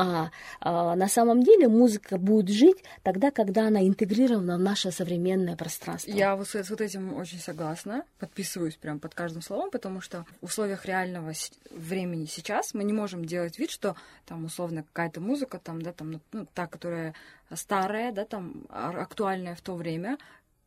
А, 0.00 0.30
а 0.60 0.94
на 0.94 1.08
самом 1.08 1.42
деле 1.42 1.66
музыка 1.66 2.18
будет 2.18 2.48
жить 2.48 2.84
тогда, 3.02 3.32
когда 3.32 3.66
она 3.66 3.86
интегрирована 3.86 4.56
в 4.56 4.60
наше 4.60 4.92
современное 4.92 5.56
пространство. 5.56 6.12
Я 6.12 6.36
вот 6.36 6.48
с 6.48 6.70
вот 6.70 6.80
этим 6.80 7.14
очень 7.14 7.40
согласна, 7.40 8.04
подписываюсь 8.20 8.76
прям 8.76 9.00
под 9.00 9.14
каждым 9.16 9.42
словом, 9.42 9.70
потому 9.72 10.00
что 10.00 10.24
в 10.40 10.46
условиях 10.46 10.86
реального 10.86 11.32
времени 11.88 12.26
сейчас 12.26 12.74
мы 12.74 12.84
не 12.84 12.92
можем 12.92 13.24
делать 13.24 13.58
вид, 13.58 13.70
что 13.70 13.96
там 14.26 14.44
условно 14.44 14.82
какая-то 14.82 15.20
музыка, 15.20 15.58
там, 15.58 15.82
да, 15.82 15.92
там, 15.92 16.20
ну, 16.32 16.46
та, 16.54 16.66
которая 16.66 17.14
старая, 17.52 18.12
да, 18.12 18.24
там, 18.24 18.66
а, 18.68 18.90
актуальная 18.90 19.54
в 19.54 19.60
то 19.60 19.74
время, 19.74 20.18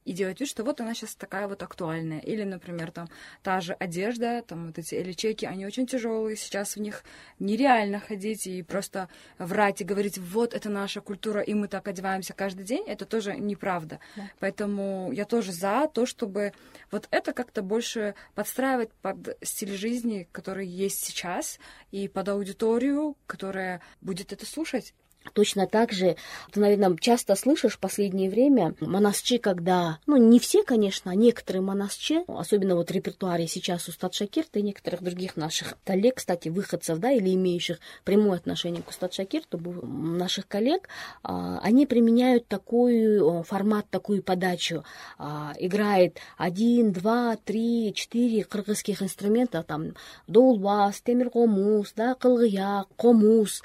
и 0.06 0.14
делать 0.14 0.40
вид, 0.40 0.50
что 0.50 0.64
вот 0.64 0.82
она 0.82 0.94
сейчас 0.94 1.16
такая 1.16 1.48
вот 1.48 1.64
актуальная. 1.64 2.20
Или, 2.20 2.44
например, 2.44 2.92
там 2.92 3.08
та 3.44 3.62
же 3.62 3.74
одежда, 3.74 4.42
там 4.42 4.68
вот 4.68 4.78
эти 4.78 4.96
эличеки, 4.96 5.46
они 5.46 5.66
очень 5.66 5.86
тяжелые, 5.88 6.36
сейчас 6.36 6.76
в 6.76 6.80
них 6.80 7.04
нереально 7.40 8.00
ходить 8.00 8.48
и 8.48 8.64
просто 8.64 9.10
врать 9.38 9.82
и 9.82 9.84
говорить, 9.84 10.18
вот 10.18 10.54
это 10.54 10.70
наша 10.70 11.02
культура, 11.02 11.42
и 11.42 11.54
мы 11.54 11.68
так 11.68 11.88
одеваемся 11.88 12.34
каждый 12.34 12.64
день, 12.64 12.84
это 12.88 13.06
тоже 13.06 13.36
неправда. 13.36 14.00
Да. 14.16 14.30
Поэтому 14.40 15.12
я 15.12 15.26
тоже 15.26 15.52
за 15.52 15.88
то, 15.94 16.06
чтобы 16.06 16.54
вот 16.92 17.08
это 17.12 17.34
как-то 17.34 17.62
больше 17.62 18.16
подстраивать 18.36 18.92
под 19.02 19.38
стиль 19.44 19.76
жизни, 19.76 20.28
который 20.32 20.68
есть 20.68 21.04
сейчас, 21.04 21.60
и 21.92 22.08
под 22.08 22.30
аудиторию, 22.30 23.18
которая 23.28 23.82
будет 24.02 24.34
это 24.34 24.46
слушать. 24.46 24.94
Точно 25.34 25.68
так 25.68 25.92
же, 25.92 26.18
ты, 26.52 26.60
наверное, 26.60 26.98
часто 26.98 27.36
слышишь 27.36 27.76
в 27.76 27.80
последнее 27.80 28.30
время 28.30 28.76
монасчи, 28.80 29.38
когда, 29.38 30.00
ну, 30.08 30.18
не 30.18 30.40
все, 30.40 30.64
конечно, 30.64 31.12
а 31.12 31.16
некоторые 31.16 31.62
монасчи, 31.62 32.24
особенно 32.28 32.76
вот 32.76 32.90
в 32.90 32.94
репертуаре 32.94 33.48
сейчас 33.48 33.88
у 33.88 33.92
Стат 33.92 34.14
Шакирта 34.14 34.60
и 34.60 34.64
некоторых 34.64 35.02
других 35.04 35.38
наших 35.38 35.78
коллег, 35.86 36.16
кстати, 36.16 36.50
выходцев, 36.50 36.98
да, 36.98 37.12
или 37.12 37.34
имеющих 37.34 37.80
прямое 38.04 38.40
отношение 38.40 38.82
к 38.82 38.90
Устат 38.90 39.14
Шакирту, 39.14 39.58
наших 39.60 40.48
коллег, 40.48 40.90
а, 41.24 41.60
они 41.60 41.86
применяют 41.86 42.48
такой 42.48 43.44
формат, 43.44 43.90
такую 43.90 44.24
подачу. 44.24 44.84
А, 45.18 45.54
играет 45.60 46.18
один, 46.38 46.92
два, 46.92 47.38
три, 47.38 47.94
четыре 47.96 48.44
кыргызских 48.44 49.02
инструмента, 49.02 49.64
там, 49.64 49.94
долбас, 50.28 51.00
темиргомус, 51.02 51.94
да, 51.96 52.16
кылгыя, 52.16 52.86
комус, 52.98 53.62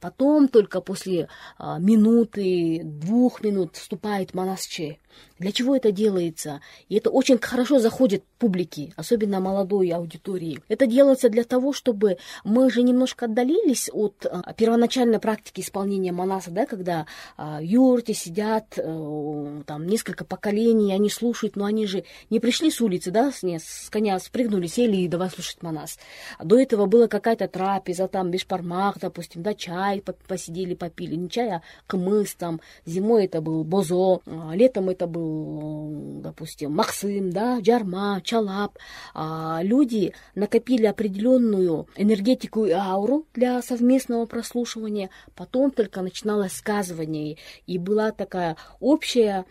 потом 0.00 0.48
только 0.48 0.73
только 0.74 0.80
после 0.80 1.28
а, 1.56 1.78
минуты, 1.78 2.80
двух 2.84 3.42
минут 3.42 3.76
вступает 3.76 4.34
монасче. 4.34 4.98
Для 5.38 5.52
чего 5.52 5.74
это 5.76 5.90
делается? 5.90 6.60
И 6.88 6.96
это 6.96 7.10
очень 7.10 7.38
хорошо 7.38 7.78
заходит 7.78 8.22
публике, 8.38 8.92
особенно 8.96 9.40
молодой 9.40 9.88
аудитории. 9.88 10.60
Это 10.68 10.86
делается 10.86 11.28
для 11.28 11.44
того, 11.44 11.72
чтобы 11.72 12.18
мы 12.44 12.70
же 12.70 12.82
немножко 12.82 13.24
отдалились 13.24 13.90
от 13.92 14.26
а, 14.26 14.52
первоначальной 14.52 15.18
практики 15.18 15.60
исполнения 15.60 16.12
монаса, 16.12 16.50
да, 16.50 16.66
когда 16.66 17.06
а, 17.36 17.60
юрте 17.62 18.14
сидят 18.14 18.78
а, 18.78 19.62
там 19.66 19.86
несколько 19.86 20.24
поколений, 20.24 20.92
они 20.92 21.10
слушают, 21.10 21.56
но 21.56 21.64
они 21.64 21.86
же 21.86 22.04
не 22.30 22.38
пришли 22.38 22.70
с 22.70 22.80
улицы, 22.80 23.10
да, 23.10 23.32
с, 23.32 23.42
не, 23.42 23.58
с 23.58 23.88
коня 23.90 24.18
спрыгнули, 24.18 24.66
сели 24.66 24.98
и 24.98 25.08
давай 25.08 25.30
слушать 25.30 25.62
монас. 25.62 25.98
До 26.42 26.58
этого 26.58 26.86
была 26.86 27.08
какая-то 27.08 27.48
трапеза, 27.48 28.08
там, 28.08 28.30
бешпармах, 28.30 28.98
допустим, 28.98 29.42
да, 29.42 29.54
чай 29.54 30.02
посидели, 30.28 30.74
попили. 30.74 31.14
Не 31.14 31.28
чай, 31.28 31.50
а 31.50 31.62
кмыс 31.86 32.34
там. 32.34 32.60
Зимой 32.86 33.24
это 33.24 33.40
был 33.40 33.64
бозо, 33.64 34.20
а, 34.26 34.52
летом 34.54 34.90
это 34.90 35.03
был, 35.06 36.20
допустим, 36.22 36.72
Максим, 36.72 37.30
да, 37.30 37.58
Джарма, 37.60 38.20
Чалап, 38.22 38.78
а, 39.14 39.60
люди 39.62 40.12
накопили 40.34 40.86
определенную 40.86 41.86
энергетику 41.96 42.64
и 42.64 42.72
ауру 42.72 43.26
для 43.34 43.62
совместного 43.62 44.26
прослушивания, 44.26 45.10
потом 45.34 45.70
только 45.70 46.02
начиналось 46.02 46.52
сказывание, 46.52 47.36
и 47.66 47.78
была 47.78 48.12
такая 48.12 48.56
общая 48.80 49.44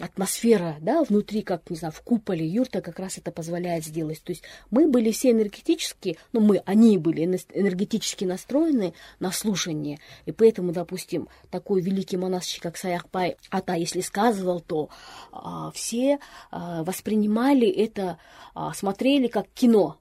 атмосфера, 0.00 0.76
да, 0.80 1.02
внутри, 1.02 1.42
как, 1.42 1.68
не 1.70 1.76
знаю, 1.76 1.92
в 1.92 2.00
куполе 2.02 2.46
юрта 2.46 2.80
как 2.80 2.98
раз 2.98 3.18
это 3.18 3.30
позволяет 3.30 3.84
сделать. 3.84 4.22
То 4.22 4.32
есть 4.32 4.42
мы 4.70 4.88
были 4.88 5.10
все 5.10 5.30
энергетически, 5.30 6.18
ну, 6.32 6.40
мы, 6.40 6.62
они 6.64 6.98
были 6.98 7.24
энергетически 7.24 8.24
настроены 8.24 8.94
на 9.20 9.32
слушание, 9.32 9.98
и 10.26 10.32
поэтому, 10.32 10.72
допустим, 10.72 11.28
такой 11.50 11.80
великий 11.80 12.16
монашек, 12.16 12.62
как 12.62 12.76
Саяхпай 12.76 13.36
Ата, 13.50 13.74
если 13.74 14.00
сказывал, 14.00 14.60
то 14.60 14.87
а, 15.32 15.70
все 15.72 16.18
а, 16.50 16.82
воспринимали 16.84 17.68
это, 17.68 18.18
а, 18.54 18.72
смотрели 18.72 19.28
как 19.28 19.46
кино. 19.54 19.96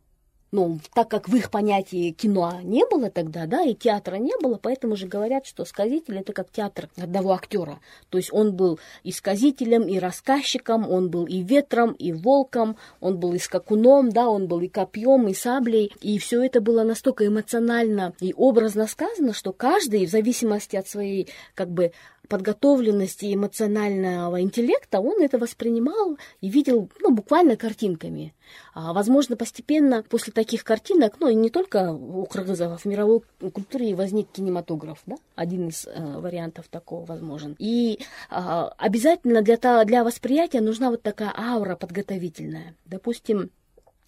Ну, 0.54 0.80
так 0.94 1.10
как 1.10 1.28
в 1.28 1.36
их 1.36 1.52
понятии 1.52 2.12
кино 2.12 2.62
не 2.64 2.86
было 2.86 3.10
тогда, 3.10 3.46
да, 3.48 3.64
и 3.64 3.76
театра 3.76 4.16
не 4.16 4.32
было, 4.42 4.58
поэтому 4.58 4.96
же 4.96 5.06
говорят, 5.06 5.46
что 5.46 5.66
сказитель 5.66 6.20
это 6.20 6.32
как 6.32 6.50
театр 6.50 6.88
одного 6.96 7.34
актера. 7.34 7.80
То 8.10 8.18
есть 8.18 8.32
он 8.32 8.56
был 8.56 8.80
и 9.04 9.12
сказителем, 9.12 9.84
и 9.84 10.00
рассказчиком, 10.00 10.90
он 10.90 11.10
был 11.10 11.26
и 11.26 11.42
ветром, 11.42 11.92
и 11.92 12.14
волком, 12.14 12.78
он 13.02 13.18
был 13.18 13.34
и 13.34 13.40
скакуном, 13.40 14.10
да, 14.10 14.30
он 14.30 14.48
был 14.48 14.62
и 14.62 14.70
копьем, 14.70 15.28
и 15.28 15.34
саблей. 15.34 15.92
И 16.00 16.18
все 16.18 16.42
это 16.42 16.62
было 16.62 16.84
настолько 16.84 17.28
эмоционально 17.28 18.14
и 18.22 18.34
образно 18.38 18.88
сказано, 18.88 19.34
что 19.34 19.52
каждый, 19.52 20.06
в 20.06 20.10
зависимости 20.10 20.78
от 20.78 20.88
своей, 20.88 21.28
как 21.56 21.70
бы, 21.70 21.92
подготовленности 22.28 23.34
эмоционального 23.34 24.42
интеллекта, 24.42 25.00
он 25.00 25.22
это 25.22 25.38
воспринимал 25.38 26.18
и 26.42 26.50
видел 26.50 26.90
ну, 27.02 27.12
буквально 27.12 27.58
картинками. 27.58 28.34
А, 28.74 28.94
возможно, 28.94 29.36
постепенно 29.36 30.04
после 30.04 30.32
таких 30.32 30.64
картинок, 30.64 31.16
ну 31.20 31.30
и 31.30 31.36
не 31.36 31.50
только 31.50 31.92
у 31.92 32.26
кыргызов, 32.26 32.74
а 32.74 32.78
в 32.78 32.86
мировой 32.86 33.22
культуре 33.54 33.96
возник 33.96 34.32
кинематограф, 34.32 35.00
да? 35.06 35.16
один 35.36 35.70
из 35.70 35.86
э, 35.86 36.20
вариантов 36.20 36.68
такого 36.70 37.06
возможен. 37.06 37.56
И 37.60 38.00
э, 38.30 38.36
обязательно 38.78 39.42
для, 39.42 39.58
для 39.86 40.04
восприятия 40.04 40.62
нужна 40.62 40.90
вот 40.90 41.02
такая 41.02 41.34
аура 41.36 41.76
подготовительная. 41.76 42.76
Допустим, 42.86 43.52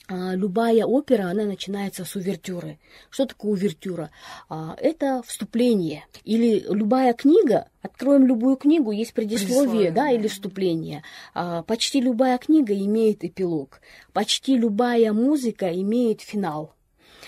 любая 0.10 0.86
опера, 0.86 1.30
она 1.30 1.46
начинается 1.46 2.04
с 2.04 2.16
увертюры. 2.16 2.80
Что 3.10 3.26
такое 3.26 3.52
увертюра? 3.52 4.10
А, 4.50 4.76
это 4.80 5.22
вступление. 5.26 6.06
Или 6.24 6.66
любая 6.68 7.14
книга, 7.14 7.68
откроем 7.82 8.26
любую 8.26 8.56
книгу, 8.58 8.92
есть 8.92 9.14
предисловие, 9.14 9.62
предисловие. 9.62 9.92
да, 9.92 10.10
или 10.12 10.28
вступление. 10.28 11.04
А, 11.34 11.64
почти 11.64 12.02
любая 12.02 12.38
книга 12.38 12.74
имеет 12.74 13.24
эпилог. 13.24 13.82
Почти 14.14 14.58
любая 14.58 15.14
музыка 15.14 15.72
имеет 15.74 16.22
финал 16.22 16.74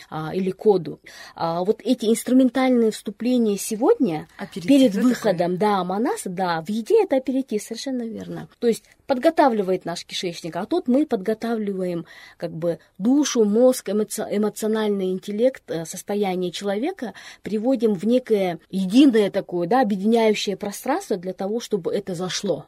а, 0.09 0.33
или 0.33 0.51
коду. 0.51 0.99
А, 1.35 1.63
вот 1.63 1.81
эти 1.83 2.05
инструментальные 2.05 2.91
вступления 2.91 3.57
сегодня 3.57 4.27
аперитив, 4.37 4.67
перед 4.67 4.95
выходом, 4.95 5.53
такой? 5.53 5.57
да, 5.57 5.83
Манаса, 5.83 6.29
да, 6.29 6.61
в 6.61 6.69
еде 6.69 7.03
это 7.03 7.17
аперитив, 7.17 7.61
совершенно 7.61 8.03
верно. 8.03 8.47
То 8.59 8.67
есть 8.67 8.83
подготавливает 9.07 9.85
наш 9.85 10.05
кишечник, 10.05 10.55
а 10.55 10.65
тут 10.65 10.87
мы 10.87 11.05
подготавливаем 11.05 12.05
как 12.37 12.51
бы 12.51 12.79
душу, 12.97 13.43
мозг, 13.43 13.89
эмоци- 13.89 14.27
эмоциональный 14.29 15.11
интеллект, 15.11 15.63
э, 15.67 15.85
состояние 15.85 16.51
человека, 16.51 17.13
приводим 17.41 17.93
в 17.93 18.05
некое 18.05 18.59
единое 18.69 19.29
такое, 19.29 19.67
да, 19.67 19.81
объединяющее 19.81 20.55
пространство 20.55 21.17
для 21.17 21.33
того, 21.33 21.59
чтобы 21.59 21.93
это 21.93 22.15
зашло. 22.15 22.67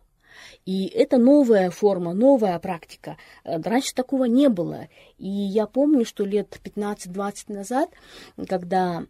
И 0.65 0.87
это 0.87 1.17
новая 1.17 1.69
форма, 1.69 2.13
новая 2.13 2.57
практика. 2.59 3.17
Э, 3.43 3.61
раньше 3.61 3.93
такого 3.93 4.25
не 4.25 4.49
было. 4.49 4.87
И 5.17 5.27
я 5.27 5.67
помню, 5.67 6.05
что 6.05 6.25
лет 6.25 6.59
15-20 6.63 7.53
назад, 7.53 7.89
когда 8.47 9.05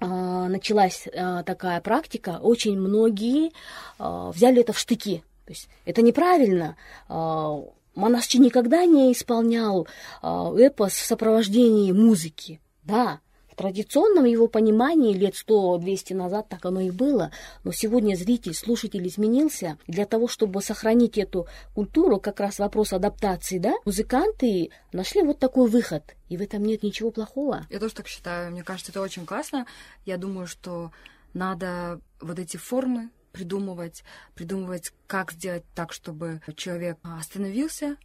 а, 0.00 0.48
началась 0.48 1.08
а, 1.08 1.42
такая 1.42 1.80
практика, 1.80 2.38
очень 2.40 2.78
многие 2.78 3.52
а, 3.98 4.30
взяли 4.30 4.60
это 4.60 4.72
в 4.72 4.78
штыки. 4.78 5.24
То 5.44 5.52
есть 5.52 5.68
это 5.86 6.02
неправильно. 6.02 6.76
Монасчи 7.08 8.36
никогда 8.36 8.84
не 8.84 9.12
исполнял 9.12 9.88
эпос 10.22 10.92
в 10.92 11.06
сопровождении 11.06 11.90
музыки. 11.90 12.60
Да, 12.84 13.20
традиционном 13.58 14.24
его 14.24 14.46
понимании 14.46 15.12
лет 15.12 15.34
100-200 15.34 16.14
назад 16.14 16.48
так 16.48 16.64
оно 16.64 16.80
и 16.80 16.90
было, 16.90 17.32
но 17.64 17.72
сегодня 17.72 18.14
зритель, 18.14 18.54
слушатель 18.54 19.06
изменился. 19.06 19.78
Для 19.86 20.06
того, 20.06 20.28
чтобы 20.28 20.62
сохранить 20.62 21.18
эту 21.18 21.48
культуру, 21.74 22.20
как 22.20 22.40
раз 22.40 22.58
вопрос 22.60 22.92
адаптации, 22.92 23.58
да, 23.58 23.74
музыканты 23.84 24.70
нашли 24.92 25.22
вот 25.22 25.40
такой 25.40 25.68
выход. 25.68 26.14
И 26.28 26.36
в 26.36 26.42
этом 26.42 26.62
нет 26.62 26.82
ничего 26.82 27.10
плохого. 27.10 27.66
Я 27.68 27.80
тоже 27.80 27.94
так 27.94 28.06
считаю. 28.06 28.52
Мне 28.52 28.62
кажется, 28.62 28.92
это 28.92 29.00
очень 29.00 29.26
классно. 29.26 29.66
Я 30.06 30.18
думаю, 30.18 30.46
что 30.46 30.92
надо 31.34 32.00
вот 32.20 32.38
эти 32.38 32.56
формы 32.56 33.10
придумывать, 33.32 34.04
придумывать, 34.34 34.92
как 35.06 35.32
сделать 35.32 35.64
так, 35.74 35.92
чтобы 35.92 36.40
человек 36.56 36.98
остановился, 37.02 37.96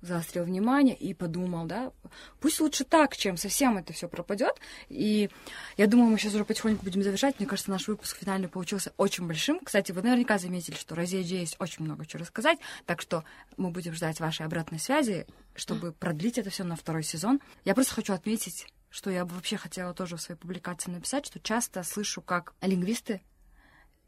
заострил 0.00 0.44
внимание 0.44 0.96
и 0.96 1.14
подумал, 1.14 1.66
да, 1.66 1.92
пусть 2.40 2.60
лучше 2.60 2.84
так, 2.84 3.16
чем 3.16 3.36
совсем 3.36 3.78
это 3.78 3.92
все 3.92 4.08
пропадет. 4.08 4.54
И 4.88 5.30
я 5.76 5.86
думаю, 5.86 6.10
мы 6.10 6.18
сейчас 6.18 6.34
уже 6.34 6.44
потихоньку 6.44 6.84
будем 6.84 7.02
завершать. 7.02 7.38
Мне 7.38 7.48
кажется, 7.48 7.70
наш 7.70 7.88
выпуск 7.88 8.16
финальный 8.18 8.48
получился 8.48 8.92
очень 8.96 9.26
большим. 9.26 9.60
Кстати, 9.60 9.92
вы 9.92 10.02
наверняка 10.02 10.38
заметили, 10.38 10.74
что 10.74 10.94
Розе 10.94 11.22
Джей 11.22 11.40
есть 11.40 11.56
очень 11.58 11.84
много 11.84 12.06
чего 12.06 12.20
рассказать, 12.20 12.58
так 12.84 13.00
что 13.00 13.24
мы 13.56 13.70
будем 13.70 13.94
ждать 13.94 14.20
вашей 14.20 14.46
обратной 14.46 14.78
связи, 14.78 15.26
чтобы 15.54 15.92
продлить 15.92 16.38
это 16.38 16.50
все 16.50 16.64
на 16.64 16.76
второй 16.76 17.02
сезон. 17.02 17.40
Я 17.64 17.74
просто 17.74 17.94
хочу 17.94 18.12
отметить, 18.12 18.66
что 18.90 19.10
я 19.10 19.24
бы 19.24 19.34
вообще 19.34 19.56
хотела 19.56 19.94
тоже 19.94 20.16
в 20.16 20.22
своей 20.22 20.38
публикации 20.38 20.90
написать, 20.90 21.26
что 21.26 21.40
часто 21.40 21.82
слышу, 21.82 22.22
как 22.22 22.54
лингвисты 22.60 23.20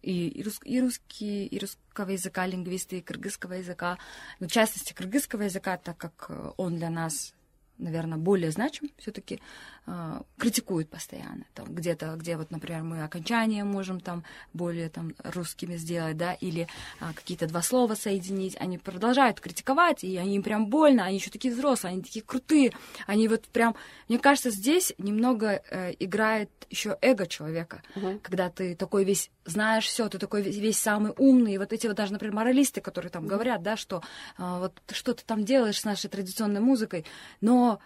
и, 0.03 0.29
и, 0.29 0.43
рус, 0.43 0.61
и 0.65 0.81
русские, 0.81 1.47
и 1.47 1.59
русского 1.59 2.11
языка, 2.11 2.47
лингвисты, 2.47 2.99
и 2.99 3.03
кыргызского 3.03 3.55
языка, 3.55 3.99
но 4.41 4.49
в 4.49 4.53
частности 4.53 4.93
кыргызского 4.93 5.43
языка, 5.43 5.77
так 5.77 5.97
как 5.97 6.27
э, 6.29 6.53
он 6.57 6.77
для 6.77 6.91
нас 6.91 7.35
наверное, 7.79 8.19
более 8.19 8.51
значим, 8.51 8.91
все-таки 8.99 9.41
э, 9.89 10.21
критикуют 10.39 10.91
постоянно. 10.91 11.45
Там 11.55 11.75
где-то, 11.75 12.15
где 12.17 12.37
вот, 12.37 12.51
например, 12.51 12.83
мы 12.83 13.03
окончания 13.03 13.65
можем 13.65 14.01
там 14.01 14.25
более 14.53 14.89
там 14.89 15.15
русскими 15.25 15.77
сделать, 15.77 16.17
да, 16.17 16.35
или 16.35 16.69
э, 17.01 17.13
какие-то 17.15 17.47
два 17.47 17.63
слова 17.63 17.95
соединить, 17.95 18.57
они 18.61 18.79
продолжают 18.79 19.41
критиковать, 19.41 20.05
и 20.05 20.17
они 20.17 20.37
им 20.37 20.43
прям 20.43 20.67
больно, 20.67 21.05
они 21.05 21.17
еще 21.17 21.31
такие 21.31 21.55
взрослые, 21.55 21.93
они 21.93 22.03
такие 22.03 22.25
крутые, 22.25 22.73
они 23.07 23.29
вот 23.29 23.47
прям, 23.47 23.75
мне 24.09 24.19
кажется, 24.19 24.51
здесь 24.51 24.93
немного 24.99 25.63
э, 25.71 25.95
играет 25.99 26.51
еще 26.71 26.99
эго 27.01 27.27
человека, 27.27 27.83
uh-huh. 27.95 28.21
когда 28.21 28.51
ты 28.51 28.75
такой 28.75 29.05
весь 29.05 29.31
знаешь 29.47 29.87
все, 29.87 30.09
ты 30.11 30.19
такой 30.19 30.43
весь, 30.43 30.57
весь 30.57 30.79
самый 30.79 31.13
умный, 31.17 31.55
и 31.55 31.59
вот 31.59 31.73
эти 31.73 31.87
вот 31.87 31.97
даже, 31.97 32.13
например, 32.13 32.35
моралисты, 32.35 32.83
которые 32.83 33.11
там 33.11 33.25
uh-huh. 33.25 33.29
говорят, 33.29 33.63
да, 33.63 33.77
что 33.77 34.03
э, 34.37 34.59
вот 34.59 34.75
что 34.91 35.15
ты 35.15 35.25
там 35.25 35.45
делаешь 35.45 35.81
с 35.81 35.85
нашей 35.85 36.11
традиционной 36.11 36.61
музыкой, 36.61 37.07
но 37.41 37.81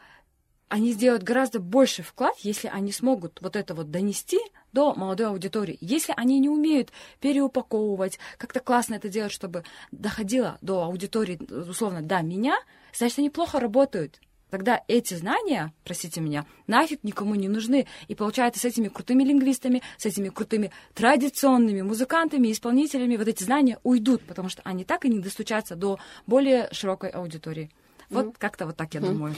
они 0.72 0.92
сделают 0.92 1.22
гораздо 1.22 1.60
больше 1.60 2.02
вклад, 2.02 2.34
если 2.38 2.66
они 2.66 2.92
смогут 2.92 3.38
вот 3.42 3.56
это 3.56 3.74
вот 3.74 3.90
донести 3.90 4.40
до 4.72 4.94
молодой 4.94 5.26
аудитории. 5.26 5.76
Если 5.82 6.14
они 6.16 6.38
не 6.38 6.48
умеют 6.48 6.92
переупаковывать, 7.20 8.18
как-то 8.38 8.60
классно 8.60 8.94
это 8.94 9.10
делать, 9.10 9.32
чтобы 9.32 9.64
доходило 9.90 10.56
до 10.62 10.84
аудитории, 10.84 11.38
условно, 11.68 12.00
до 12.00 12.22
меня, 12.22 12.56
значит, 12.94 13.18
они 13.18 13.28
плохо 13.28 13.60
работают. 13.60 14.18
Тогда 14.48 14.82
эти 14.88 15.12
знания, 15.12 15.74
простите 15.84 16.22
меня, 16.22 16.46
нафиг 16.66 17.04
никому 17.04 17.34
не 17.34 17.48
нужны. 17.48 17.86
И 18.08 18.14
получается, 18.14 18.62
с 18.62 18.64
этими 18.64 18.88
крутыми 18.88 19.24
лингвистами, 19.24 19.82
с 19.98 20.06
этими 20.06 20.30
крутыми 20.30 20.72
традиционными 20.94 21.82
музыкантами, 21.82 22.50
исполнителями, 22.50 23.18
вот 23.18 23.28
эти 23.28 23.42
знания 23.42 23.78
уйдут, 23.82 24.22
потому 24.22 24.48
что 24.48 24.62
они 24.64 24.84
так 24.84 25.04
и 25.04 25.10
не 25.10 25.18
достучатся 25.18 25.76
до 25.76 25.98
более 26.26 26.70
широкой 26.72 27.10
аудитории. 27.10 27.70
Вот 28.08 28.26
mm. 28.26 28.34
как-то 28.38 28.66
вот 28.66 28.76
так 28.76 28.94
я 28.94 29.00
mm. 29.00 29.06
думаю. 29.06 29.34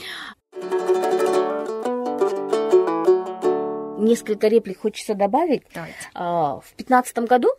Несколько 4.05 4.47
реплик 4.47 4.81
хочется 4.81 5.15
добавить. 5.15 5.63
Давайте. 5.73 5.97
А, 6.13 6.59
в 6.59 6.75
2015 6.77 7.17
году 7.19 7.49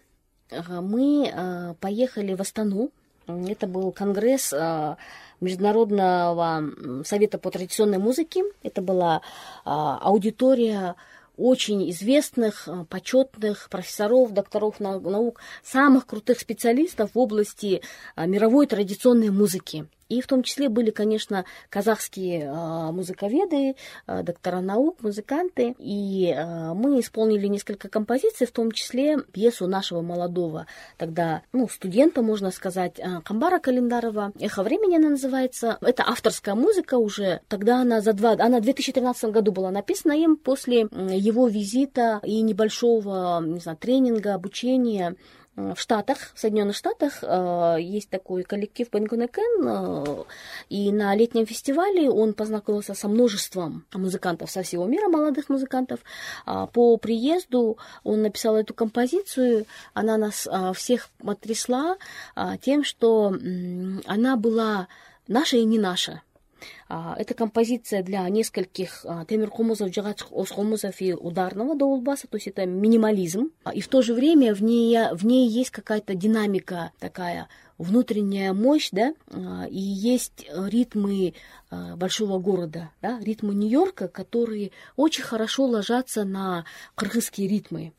а, 0.50 0.80
мы 0.80 1.30
а, 1.34 1.74
поехали 1.74 2.34
в 2.34 2.40
Астану. 2.40 2.90
Это 3.26 3.66
был 3.66 3.90
конгресс 3.90 4.54
Международного 5.40 6.62
совета 7.04 7.38
по 7.38 7.50
традиционной 7.50 7.98
музыке. 7.98 8.44
Это 8.62 8.82
была 8.82 9.20
аудитория 9.64 10.94
очень 11.36 11.90
известных, 11.90 12.68
почетных 12.88 13.68
профессоров, 13.68 14.32
докторов 14.32 14.78
наук, 14.78 15.40
самых 15.64 16.06
крутых 16.06 16.38
специалистов 16.38 17.10
в 17.14 17.18
области 17.18 17.82
мировой 18.16 18.68
традиционной 18.68 19.30
музыки. 19.30 19.88
И 20.08 20.20
в 20.20 20.26
том 20.26 20.42
числе 20.42 20.68
были, 20.68 20.90
конечно, 20.90 21.44
казахские 21.68 22.42
э, 22.42 22.92
музыковеды, 22.92 23.74
э, 24.06 24.22
доктора 24.22 24.60
наук, 24.60 25.02
музыканты. 25.02 25.74
И 25.78 26.32
э, 26.36 26.74
мы 26.74 27.00
исполнили 27.00 27.46
несколько 27.46 27.88
композиций, 27.88 28.46
в 28.46 28.52
том 28.52 28.70
числе 28.70 29.18
пьесу 29.32 29.66
нашего 29.66 30.02
молодого 30.02 30.66
тогда, 30.96 31.42
ну, 31.52 31.68
студента, 31.68 32.22
можно 32.22 32.50
сказать, 32.50 33.00
Камбара 33.24 33.58
Календарова. 33.58 34.32
«Эхо 34.38 34.62
времени» 34.62 34.96
она 34.96 35.10
называется. 35.10 35.78
Это 35.80 36.04
авторская 36.04 36.54
музыка 36.54 36.96
уже. 36.96 37.40
Тогда 37.48 37.80
она 37.80 38.00
за 38.00 38.12
два... 38.12 38.32
Она 38.32 38.58
в 38.58 38.62
2013 38.62 39.30
году 39.30 39.52
была 39.52 39.70
написана 39.70 40.12
им 40.12 40.36
после 40.36 40.82
его 40.82 41.48
визита 41.48 42.20
и 42.22 42.40
небольшого, 42.42 43.42
не 43.44 43.60
знаю, 43.60 43.78
тренинга, 43.78 44.34
обучения 44.34 45.16
в 45.56 45.76
Штатах, 45.76 46.18
в 46.34 46.38
Соединенных 46.38 46.76
Штатах 46.76 47.18
э, 47.22 47.76
есть 47.80 48.10
такой 48.10 48.42
коллектив 48.42 48.88
Бенгунекен, 48.90 49.66
э, 49.66 50.24
и 50.68 50.92
на 50.92 51.14
летнем 51.14 51.46
фестивале 51.46 52.10
он 52.10 52.34
познакомился 52.34 52.94
со 52.94 53.08
множеством 53.08 53.86
музыкантов 53.94 54.50
со 54.50 54.62
всего 54.62 54.86
мира, 54.86 55.08
молодых 55.08 55.48
музыкантов. 55.48 56.00
А 56.44 56.66
по 56.66 56.96
приезду 56.98 57.78
он 58.04 58.22
написал 58.22 58.56
эту 58.56 58.74
композицию, 58.74 59.64
она 59.94 60.18
нас 60.18 60.46
э, 60.46 60.72
всех 60.74 61.08
потрясла 61.18 61.96
тем, 62.60 62.84
что 62.84 63.34
она 64.06 64.36
была 64.36 64.88
наша 65.26 65.56
и 65.56 65.64
не 65.64 65.78
наша. 65.78 66.22
А, 66.88 67.14
это 67.18 67.34
композиция 67.34 68.02
для 68.02 68.28
нескольких 68.28 69.04
а, 69.04 69.24
темир 69.24 69.50
хумузов, 69.50 69.90
джигач 69.90 70.22
хумузов 70.22 71.00
и 71.00 71.14
ударного 71.14 71.74
доулбаса, 71.76 72.28
то 72.28 72.36
есть 72.36 72.46
это 72.46 72.66
минимализм. 72.66 73.50
А, 73.64 73.74
и 73.74 73.80
в 73.80 73.88
то 73.88 74.02
же 74.02 74.14
время 74.14 74.54
в 74.54 74.62
ней, 74.62 74.96
в 75.12 75.24
ней 75.26 75.48
есть 75.48 75.70
какая-то 75.70 76.14
динамика 76.14 76.92
такая, 76.98 77.48
внутренняя 77.78 78.54
мощь, 78.54 78.88
да, 78.90 79.12
и 79.68 79.78
есть 79.78 80.46
ритмы 80.50 81.34
большого 81.70 82.38
города, 82.38 82.90
да, 83.02 83.20
ритмы 83.20 83.54
Нью-Йорка, 83.54 84.08
которые 84.08 84.70
очень 84.96 85.24
хорошо 85.24 85.66
ложатся 85.66 86.24
на 86.24 86.64
кыргызские 86.94 87.48
ритмы. 87.48 87.92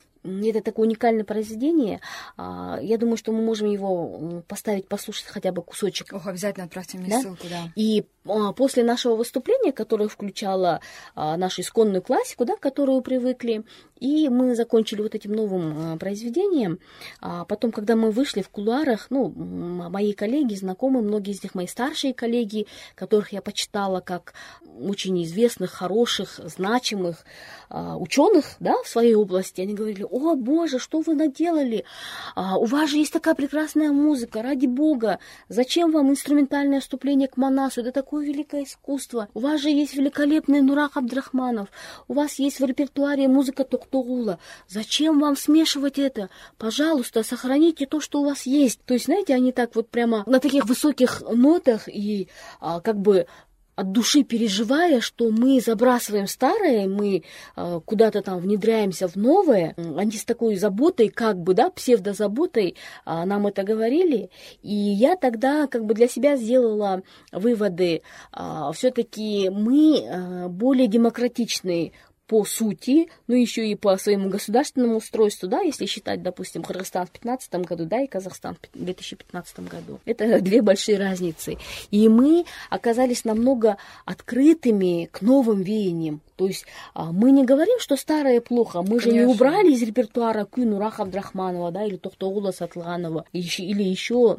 Это 0.46 0.62
такое 0.62 0.88
уникальное 0.88 1.24
произведение. 1.24 2.02
А, 2.38 2.80
я 2.82 2.98
думаю, 2.98 3.18
что 3.18 3.32
мы 3.32 3.42
можем 3.42 3.70
его 3.70 4.44
поставить, 4.48 4.88
послушать 4.88 5.26
хотя 5.26 5.52
бы 5.52 5.62
кусочек. 5.62 6.14
Ох, 6.14 6.28
обязательно 6.28 6.66
отправьте 6.66 6.98
мне 6.98 7.10
да? 7.10 7.22
ссылку, 7.22 7.48
да. 7.50 7.72
И 7.76 8.06
а, 8.30 8.52
после 8.54 8.84
нашего 8.84 9.16
выступления, 9.16 9.72
которое 9.72 10.08
включало 10.08 10.82
а, 11.16 11.38
нашу 11.38 11.62
исконную 11.62 12.02
классику, 12.02 12.46
да, 12.46 12.56
к 12.56 12.60
которую 12.60 13.02
привыкли, 13.02 13.64
и 14.00 14.30
мы 14.30 14.56
закончили 14.56 15.02
вот 15.02 15.16
этим 15.16 15.32
новым 15.32 15.98
произведением. 15.98 16.78
Потом, 17.20 17.72
когда 17.72 17.96
мы 17.96 18.12
вышли 18.12 18.44
в 18.44 18.50
кулуарах, 18.50 19.08
ну, 19.10 19.30
мои 19.30 20.14
коллеги, 20.14 20.54
знакомые, 20.54 21.02
многие 21.02 21.32
из 21.32 21.42
них 21.42 21.56
мои 21.56 21.66
старшие 21.66 22.14
коллеги, 22.14 22.68
которых 22.94 23.34
я 23.34 23.42
почитала 23.42 24.00
как 24.00 24.36
очень 24.80 25.24
известных, 25.24 25.72
хороших, 25.72 26.40
значимых 26.44 27.26
ученых, 27.72 28.56
да, 28.60 28.76
в 28.84 28.88
своей 28.88 29.16
области, 29.16 29.62
они 29.62 29.74
говорили, 29.74 30.04
о, 30.18 30.36
боже, 30.36 30.80
что 30.80 31.02
вы 31.02 31.16
наделали? 31.16 31.86
А, 32.36 32.58
у 32.58 32.66
вас 32.66 32.90
же 32.90 32.98
есть 32.98 33.14
такая 33.14 33.36
прекрасная 33.36 33.92
музыка, 33.92 34.42
ради 34.42 34.66
бога, 34.66 35.20
зачем 35.50 35.92
вам 35.92 36.10
инструментальное 36.10 36.80
вступление 36.80 37.28
к 37.28 37.38
Манасу? 37.38 37.82
Это 37.82 37.92
такое 37.92 38.26
великое 38.26 38.64
искусство. 38.64 39.30
У 39.34 39.40
вас 39.40 39.62
же 39.62 39.70
есть 39.70 39.96
великолепный 39.96 40.62
Нурак 40.62 40.98
Абдрахманов, 40.98 41.70
у 42.08 42.14
вас 42.14 42.40
есть 42.40 42.60
в 42.60 42.66
репертуаре 42.66 43.28
музыка 43.28 43.64
Токтогула. 43.64 44.40
Зачем 44.68 45.20
вам 45.20 45.36
смешивать 45.36 46.00
это? 46.00 46.30
Пожалуйста, 46.58 47.24
сохраните 47.24 47.86
то, 47.86 48.00
что 48.00 48.22
у 48.22 48.26
вас 48.26 48.46
есть. 48.46 48.82
То 48.86 48.94
есть, 48.94 49.06
знаете, 49.06 49.34
они 49.34 49.52
так 49.52 49.76
вот 49.76 49.90
прямо 49.90 50.24
на 50.26 50.40
таких 50.40 50.66
высоких 50.66 51.22
нотах 51.22 51.88
и 51.88 52.28
а, 52.60 52.82
как 52.82 52.98
бы 52.98 53.28
от 53.78 53.92
души 53.92 54.24
переживая, 54.24 55.02
что 55.02 55.30
мы 55.30 55.62
забрасываем 55.62 56.26
старое, 56.26 56.88
мы 56.88 57.24
э, 57.56 57.80
куда-то 57.86 58.24
там 58.24 58.40
внедряемся 58.40 59.08
в 59.08 59.16
новое, 59.16 59.76
они 59.78 60.14
с 60.14 60.26
такой 60.26 60.56
заботой, 60.56 61.10
как 61.10 61.38
бы, 61.38 61.54
да, 61.54 61.70
псевдозаботой 61.70 62.76
э, 63.06 63.24
нам 63.24 63.46
это 63.46 63.62
говорили, 63.62 64.32
и 64.64 64.74
я 64.74 65.16
тогда 65.16 65.68
как 65.68 65.86
бы 65.86 65.94
для 65.94 66.08
себя 66.08 66.38
сделала 66.38 67.04
выводы, 67.32 68.02
э, 68.34 68.72
все-таки 68.74 69.50
мы 69.50 70.48
более 70.50 70.88
демократичные 70.88 71.92
по 72.28 72.44
сути, 72.44 73.10
ну 73.28 73.36
еще 73.36 73.68
и 73.68 73.76
по 73.76 73.98
своему 73.98 74.30
государственному 74.30 74.98
устройству, 74.98 75.48
да, 75.48 75.62
если 75.62 75.86
считать, 75.86 76.22
допустим, 76.22 76.62
Кыргызстан 76.62 77.06
в 77.06 77.12
2015 77.12 77.56
году, 77.66 77.86
да, 77.86 78.02
и 78.02 78.08
Казахстан 78.08 78.58
в 78.74 78.78
2015 78.78 79.60
году. 79.62 80.00
Это 80.06 80.42
две 80.42 80.62
большие 80.62 80.98
разницы. 80.98 81.58
И 81.90 82.10
мы 82.10 82.46
оказались 82.70 83.24
намного 83.24 83.78
открытыми 84.06 85.10
к 85.12 85.22
новым 85.22 85.62
веяниям. 85.62 86.22
То 86.36 86.48
есть 86.48 86.66
а, 86.94 87.12
мы 87.12 87.32
не 87.32 87.46
говорим, 87.46 87.80
что 87.80 87.96
старое 87.96 88.42
плохо, 88.42 88.82
мы 88.82 89.00
Конечно. 89.00 89.12
же 89.12 89.18
не 89.18 89.26
убрали 89.26 89.72
из 89.72 89.82
репертуара 89.82 90.46
Кюну 90.46 90.80
Раха 90.80 91.04
Абдрахманова, 91.04 91.72
да, 91.72 91.86
или 91.86 91.96
Тохтоула 91.96 92.52
Сатланова, 92.52 93.26
или 93.32 93.84
еще 93.84 94.38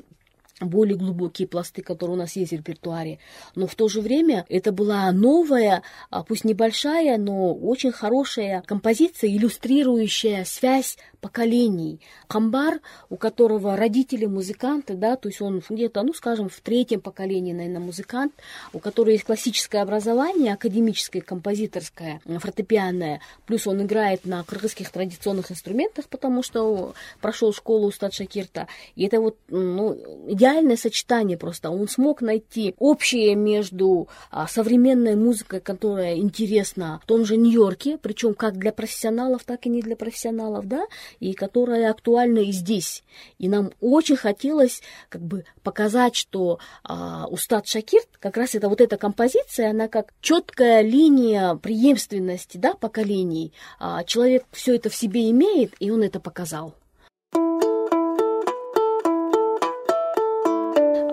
более 0.61 0.96
глубокие 0.96 1.46
пласты, 1.46 1.82
которые 1.82 2.16
у 2.16 2.18
нас 2.18 2.36
есть 2.36 2.52
в 2.52 2.56
репертуаре. 2.56 3.18
Но 3.54 3.66
в 3.66 3.74
то 3.74 3.88
же 3.88 4.00
время 4.00 4.44
это 4.48 4.72
была 4.72 5.11
новая, 5.12 5.82
а, 6.11 6.22
пусть 6.22 6.44
небольшая, 6.44 7.18
но 7.18 7.54
очень 7.54 7.92
хорошая 7.92 8.62
композиция, 8.66 9.30
иллюстрирующая 9.30 10.44
связь 10.44 10.98
поколений. 11.20 12.00
Камбар, 12.26 12.80
у 13.10 13.16
которого 13.16 13.76
родители 13.76 14.26
музыканты, 14.26 14.94
да, 14.94 15.16
то 15.16 15.28
есть 15.28 15.40
он 15.40 15.62
где-то, 15.68 16.02
ну, 16.02 16.12
скажем, 16.14 16.48
в 16.48 16.60
третьем 16.60 17.00
поколении, 17.00 17.52
наверное, 17.52 17.80
музыкант, 17.80 18.32
у 18.72 18.78
которого 18.78 19.12
есть 19.12 19.24
классическое 19.24 19.82
образование, 19.82 20.54
академическое, 20.54 21.22
композиторское, 21.22 22.20
фортепианное, 22.38 23.20
плюс 23.46 23.66
он 23.66 23.82
играет 23.82 24.24
на 24.24 24.44
кыргызских 24.44 24.90
традиционных 24.90 25.50
инструментах, 25.50 26.06
потому 26.08 26.42
что 26.42 26.94
прошел 27.20 27.52
школу 27.52 27.88
у 27.88 27.90
Стад 27.90 28.14
Шакирта. 28.14 28.68
И 28.96 29.04
это 29.04 29.20
вот, 29.20 29.36
ну, 29.48 29.94
идеальное 30.28 30.76
сочетание 30.76 31.36
просто. 31.36 31.70
Он 31.70 31.88
смог 31.88 32.22
найти 32.22 32.74
общее 32.78 33.34
между 33.34 34.08
а, 34.30 34.46
современной 34.46 35.16
музыкой, 35.16 35.60
которая 35.60 36.16
интересна 36.16 37.00
в 37.02 37.06
том 37.06 37.24
же 37.24 37.36
Нью-Йорке, 37.36 37.98
причем 37.98 38.34
как 38.34 38.58
для 38.58 38.72
профессионалов, 38.72 39.44
так 39.44 39.66
и 39.66 39.68
не 39.68 39.82
для 39.82 39.96
профессионалов, 39.96 40.66
да, 40.66 40.86
и 41.20 41.32
которая 41.32 41.90
актуальна 41.90 42.38
и 42.38 42.52
здесь. 42.52 43.02
И 43.38 43.48
нам 43.48 43.72
очень 43.80 44.16
хотелось 44.16 44.82
как 45.09 45.22
бы 45.22 45.44
показать, 45.62 46.16
что 46.16 46.59
а, 46.84 47.26
Устат 47.28 47.66
Шакирт, 47.66 48.09
как 48.18 48.36
раз 48.36 48.54
это 48.54 48.68
вот 48.68 48.80
эта 48.80 48.96
композиция, 48.96 49.70
она 49.70 49.88
как 49.88 50.12
четкая 50.20 50.82
линия 50.82 51.54
преемственности 51.54 52.56
да, 52.56 52.74
поколений. 52.74 53.52
А, 53.78 54.04
человек 54.04 54.44
все 54.52 54.76
это 54.76 54.90
в 54.90 54.94
себе 54.94 55.30
имеет, 55.30 55.74
и 55.78 55.90
он 55.90 56.02
это 56.02 56.20
показал. 56.20 56.74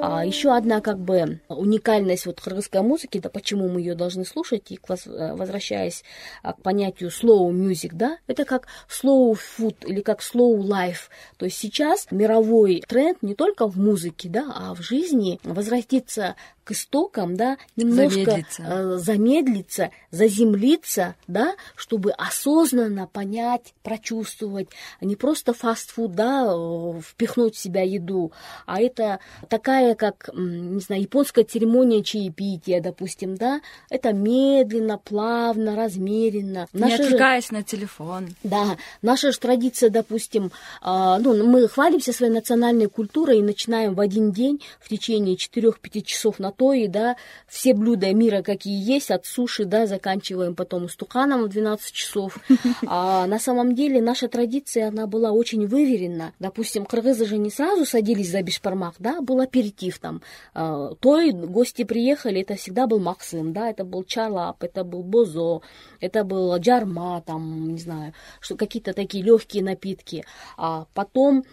А 0.06 0.26
еще 0.26 0.56
одна 0.56 0.82
как 0.82 1.00
бы 1.00 1.40
уникальность 1.48 2.26
вот 2.26 2.42
кыргызской 2.42 2.82
музыки, 2.82 3.20
да 3.20 3.30
почему 3.30 3.70
мы 3.70 3.80
ее 3.80 3.96
должны 3.96 4.26
слушать, 4.26 4.72
и 4.72 4.76
э, 4.76 5.36
возвращаясь 5.36 6.04
а, 6.44 6.54
к 6.54 6.62
понятию 6.62 7.10
slow 7.10 7.50
music, 7.52 7.92
да, 7.94 8.18
это 8.28 8.46
как 8.46 8.68
slow 8.90 9.38
food 9.38 9.76
или 9.86 10.02
как 10.02 10.22
slow 10.22 10.58
life. 10.58 11.10
То 11.38 11.46
есть 11.46 11.58
сейчас 11.58 12.08
мировой 12.12 12.84
тренд 12.88 13.22
не 13.22 13.36
только 13.36 13.68
в 13.68 13.78
музыке, 13.78 14.30
да, 14.30 14.52
а 14.56 14.76
в 14.76 14.82
жизни 14.82 15.40
возвратиться 15.44 16.36
к 16.66 16.72
истокам, 16.72 17.38
да, 17.38 17.58
немножко 17.76 18.10
замедлиться, 18.10 18.64
э, 18.64 18.98
замедлиться 18.98 19.92
заземлиться, 20.10 21.16
да, 21.28 21.54
чтобы 21.76 22.12
осознанно 22.12 23.08
понять, 23.08 23.74
прочувствовать, 23.84 24.70
а 25.00 25.06
не 25.06 25.16
просто 25.16 25.54
фастфуд, 25.54 26.14
да, 26.14 26.48
э, 26.52 27.02
впихнуть 27.02 27.56
в 27.56 27.60
себя 27.60 27.84
еду, 27.84 28.32
а 28.66 28.82
это 28.82 29.20
такая, 29.48 29.95
как, 29.96 30.30
не 30.34 30.80
знаю, 30.80 31.02
японская 31.02 31.44
церемония 31.44 32.04
чаепития, 32.04 32.82
допустим, 32.82 33.36
да, 33.36 33.62
это 33.90 34.14
медленно, 34.14 34.98
плавно, 34.98 35.76
размеренно. 35.76 36.68
Не 36.74 36.82
наша 36.82 37.04
отвлекаясь 37.04 37.48
же... 37.50 37.54
на 37.54 37.64
телефон. 37.64 38.36
Да, 38.44 38.78
наша 39.02 39.32
же 39.32 39.40
традиция, 39.40 39.90
допустим, 39.90 40.52
э, 40.82 41.18
ну, 41.20 41.46
мы 41.46 41.68
хвалимся 41.68 42.14
своей 42.14 42.32
национальной 42.32 42.88
культурой 42.88 43.40
и 43.40 43.44
начинаем 43.44 43.94
в 43.94 44.00
один 44.00 44.32
день 44.32 44.62
в 44.80 44.90
течение 44.90 45.36
4-5 45.36 46.02
часов 46.02 46.40
на 46.40 46.52
и 46.74 46.88
да, 46.88 47.16
все 47.48 47.74
блюда 47.74 48.14
мира, 48.14 48.42
какие 48.42 48.82
есть, 48.82 49.12
от 49.12 49.26
суши, 49.26 49.66
да, 49.66 49.86
заканчиваем 49.86 50.56
потом 50.56 50.90
стуканом 50.90 51.44
в 51.44 51.50
12 51.50 51.92
часов. 51.92 52.38
А 52.88 53.26
на 53.28 53.40
самом 53.40 53.76
деле 53.76 54.02
наша 54.02 54.28
традиция, 54.28 54.88
она 54.88 55.08
была 55.08 55.32
очень 55.32 55.66
выверена. 55.66 56.34
Допустим, 56.40 56.86
кыргызы 56.86 57.26
же 57.26 57.38
не 57.38 57.50
сразу 57.50 57.86
садились 57.86 58.32
за 58.32 58.42
бешпармак, 58.42 58.96
да, 59.00 59.22
был 59.22 59.40
аперитив 59.76 60.00
там. 60.00 60.22
А, 60.54 60.96
той 60.96 61.32
гости 61.32 61.84
приехали, 61.84 62.42
это 62.42 62.56
всегда 62.56 62.88
был 62.88 63.00
максим, 63.00 63.54
да, 63.54 63.70
это 63.70 63.84
был 63.84 64.04
чарлап, 64.04 64.64
это 64.64 64.84
был 64.84 65.04
бозо, 65.04 65.62
это 66.00 66.24
был 66.24 66.58
джарма, 66.58 67.22
там, 67.26 67.74
не 67.74 67.80
знаю, 67.80 68.14
что 68.40 68.56
какие-то 68.56 68.94
такие 68.94 69.24
легкие 69.24 69.64
напитки. 69.64 70.26
А 70.58 70.86
потом 70.94 71.44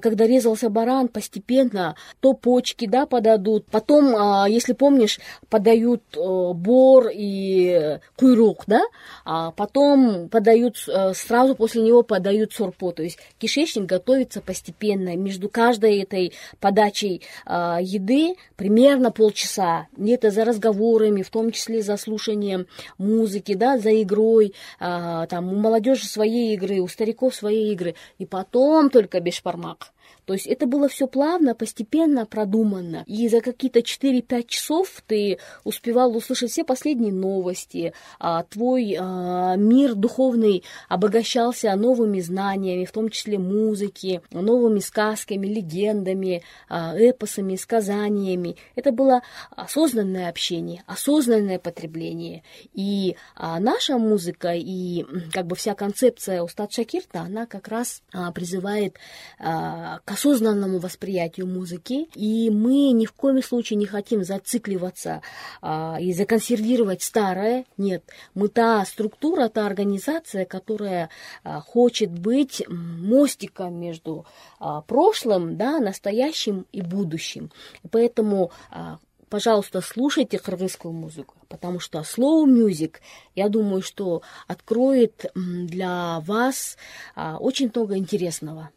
когда 0.00 0.26
резался 0.26 0.68
баран, 0.68 1.08
постепенно 1.08 1.96
то 2.20 2.34
почки, 2.34 2.86
да, 2.86 3.06
подадут. 3.06 3.66
Потом, 3.70 4.14
а, 4.16 4.48
если 4.48 4.72
помнишь, 4.72 5.18
подают 5.48 6.02
э, 6.16 6.52
бор 6.54 7.08
и 7.12 7.98
куйрук, 8.16 8.64
да, 8.66 8.82
а 9.24 9.50
потом 9.52 10.28
подают, 10.28 10.76
э, 10.88 11.12
сразу 11.14 11.54
после 11.54 11.82
него 11.82 12.02
подают 12.02 12.52
сорпо. 12.52 12.92
То 12.92 13.02
есть 13.02 13.18
кишечник 13.38 13.86
готовится 13.86 14.40
постепенно. 14.40 15.16
Между 15.16 15.48
каждой 15.48 16.00
этой 16.00 16.32
подачей 16.60 17.22
а, 17.46 17.78
еды 17.80 18.34
примерно 18.56 19.10
полчаса. 19.10 19.86
Где-то 19.96 20.30
за 20.30 20.44
разговорами, 20.44 21.22
в 21.22 21.30
том 21.30 21.50
числе 21.52 21.82
за 21.82 21.96
слушанием 21.96 22.66
музыки, 22.98 23.54
да, 23.54 23.78
за 23.78 24.02
игрой. 24.02 24.54
Там 24.78 25.52
у 25.52 25.56
молодежи 25.56 26.06
свои 26.06 26.54
игры, 26.54 26.80
у 26.80 26.88
стариков 26.88 27.34
свои 27.34 27.72
игры. 27.72 27.94
И 28.18 28.26
потом 28.26 28.90
только 28.90 29.20
бешпармак. 29.30 29.92
То 30.30 30.34
есть 30.34 30.46
это 30.46 30.66
было 30.66 30.86
все 30.88 31.08
плавно, 31.08 31.56
постепенно 31.56 32.24
продумано. 32.24 33.02
И 33.08 33.28
за 33.28 33.40
какие-то 33.40 33.80
4-5 33.80 34.46
часов 34.46 35.02
ты 35.08 35.38
успевал 35.64 36.16
услышать 36.16 36.52
все 36.52 36.62
последние 36.62 37.12
новости, 37.12 37.94
а 38.20 38.44
твой 38.44 38.96
а, 38.96 39.56
мир 39.56 39.96
духовный 39.96 40.62
обогащался 40.88 41.74
новыми 41.74 42.20
знаниями, 42.20 42.84
в 42.84 42.92
том 42.92 43.08
числе 43.08 43.40
музыки, 43.40 44.22
новыми 44.30 44.78
сказками, 44.78 45.48
легендами, 45.48 46.44
а, 46.68 46.96
эпосами, 46.96 47.56
сказаниями. 47.56 48.54
Это 48.76 48.92
было 48.92 49.22
осознанное 49.50 50.28
общение, 50.28 50.84
осознанное 50.86 51.58
потребление. 51.58 52.44
И 52.72 53.16
а, 53.34 53.58
наша 53.58 53.98
музыка 53.98 54.52
и 54.54 55.04
как 55.32 55.48
бы 55.48 55.56
вся 55.56 55.74
концепция 55.74 56.44
Устат 56.44 56.72
Шакирта, 56.72 57.22
она 57.22 57.46
как 57.46 57.66
раз 57.66 58.02
а, 58.12 58.30
призывает 58.30 58.94
а, 59.40 59.98
к 60.04 60.19
осознанному 60.20 60.78
восприятию 60.78 61.46
музыки, 61.46 62.08
и 62.14 62.50
мы 62.50 62.92
ни 62.92 63.06
в 63.06 63.12
коем 63.12 63.42
случае 63.42 63.78
не 63.78 63.86
хотим 63.86 64.22
зацикливаться 64.22 65.22
а, 65.62 65.96
и 65.98 66.12
законсервировать 66.12 67.02
старое. 67.02 67.64
Нет, 67.78 68.04
мы 68.34 68.48
та 68.48 68.84
структура, 68.84 69.48
та 69.48 69.66
организация, 69.66 70.44
которая 70.44 71.08
а, 71.42 71.60
хочет 71.60 72.10
быть 72.10 72.62
мостиком 72.68 73.80
между 73.80 74.26
а, 74.58 74.82
прошлым, 74.82 75.56
да, 75.56 75.80
настоящим 75.80 76.66
и 76.70 76.82
будущим. 76.82 77.50
Поэтому 77.90 78.50
а, 78.70 78.98
пожалуйста, 79.30 79.80
слушайте 79.80 80.38
кыргызскую 80.38 80.92
музыку, 80.92 81.36
потому 81.48 81.80
что 81.80 82.00
slow 82.00 82.44
music, 82.44 82.96
я 83.34 83.48
думаю, 83.48 83.80
что 83.80 84.20
откроет 84.46 85.24
для 85.34 86.20
вас 86.20 86.76
а, 87.14 87.38
очень 87.38 87.70
много 87.74 87.96
интересного. 87.96 88.70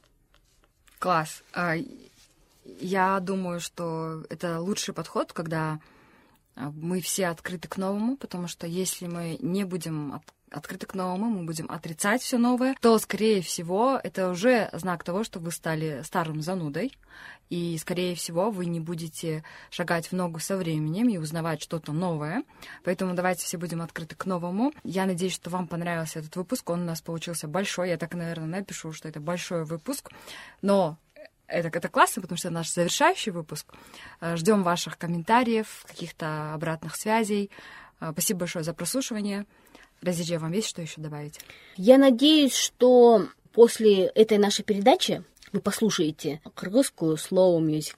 Класс. 1.04 1.44
А, 1.52 1.76
я 2.80 3.20
думаю, 3.20 3.60
что 3.60 4.24
это 4.30 4.62
лучший 4.62 4.94
подход, 4.94 5.34
когда 5.34 5.82
а, 6.56 6.72
мы 6.72 7.02
все 7.02 7.28
открыты 7.28 7.68
к 7.68 7.76
новому, 7.76 8.16
потому 8.16 8.48
что 8.48 8.68
если 8.68 9.08
мы 9.08 9.38
не 9.42 9.66
будем 9.66 10.22
открыты 10.54 10.86
к 10.86 10.94
новому, 10.94 11.30
мы 11.30 11.46
будем 11.46 11.70
отрицать 11.70 12.22
все 12.22 12.38
новое, 12.38 12.76
то, 12.80 12.98
скорее 13.00 13.42
всего, 13.42 14.00
это 14.02 14.30
уже 14.30 14.70
знак 14.74 15.04
того, 15.04 15.24
что 15.24 15.40
вы 15.40 15.52
стали 15.52 16.02
старым 16.04 16.42
занудой, 16.42 16.94
и, 17.50 17.78
скорее 17.78 18.16
всего, 18.16 18.50
вы 18.50 18.66
не 18.66 18.80
будете 18.80 19.44
шагать 19.70 20.08
в 20.08 20.14
ногу 20.14 20.40
со 20.40 20.58
временем 20.58 21.10
и 21.10 21.18
узнавать 21.18 21.62
что-то 21.62 21.92
новое. 21.92 22.44
Поэтому 22.84 23.14
давайте 23.14 23.46
все 23.46 23.58
будем 23.58 23.82
открыты 23.82 24.16
к 24.16 24.26
новому. 24.26 24.74
Я 24.84 25.06
надеюсь, 25.06 25.34
что 25.34 25.52
вам 25.52 25.68
понравился 25.68 26.20
этот 26.20 26.36
выпуск. 26.36 26.70
Он 26.72 26.82
у 26.82 26.86
нас 26.86 27.02
получился 27.02 27.48
большой. 27.48 27.90
Я 27.90 27.98
так, 27.98 28.16
наверное, 28.16 28.48
напишу, 28.48 28.92
что 28.92 29.08
это 29.08 29.20
большой 29.20 29.66
выпуск. 29.66 30.10
Но 30.64 30.98
это, 31.46 31.68
это 31.68 31.90
классно, 31.90 32.22
потому 32.22 32.38
что 32.38 32.48
это 32.48 32.56
наш 32.56 32.72
завершающий 32.74 33.32
выпуск. 33.32 33.68
Э, 34.20 34.36
Ждем 34.36 34.64
ваших 34.64 34.98
комментариев, 34.98 35.86
каких-то 35.88 36.54
обратных 36.54 36.96
связей. 36.96 37.52
Э, 38.00 38.12
спасибо 38.14 38.42
большое 38.42 38.64
за 38.64 38.74
прослушивание. 38.74 39.46
Разиджи, 40.04 40.38
вам 40.38 40.52
есть 40.52 40.68
что 40.68 40.82
еще 40.82 41.00
добавить? 41.02 41.40
Я 41.78 41.98
надеюсь, 41.98 42.56
что 42.56 43.28
после 43.54 44.06
этой 44.08 44.38
нашей 44.38 44.64
передачи 44.64 45.24
вы 45.54 45.62
послушаете 45.62 46.42
кыргызскую 46.56 47.16
slow 47.16 47.60
music. 47.62 47.96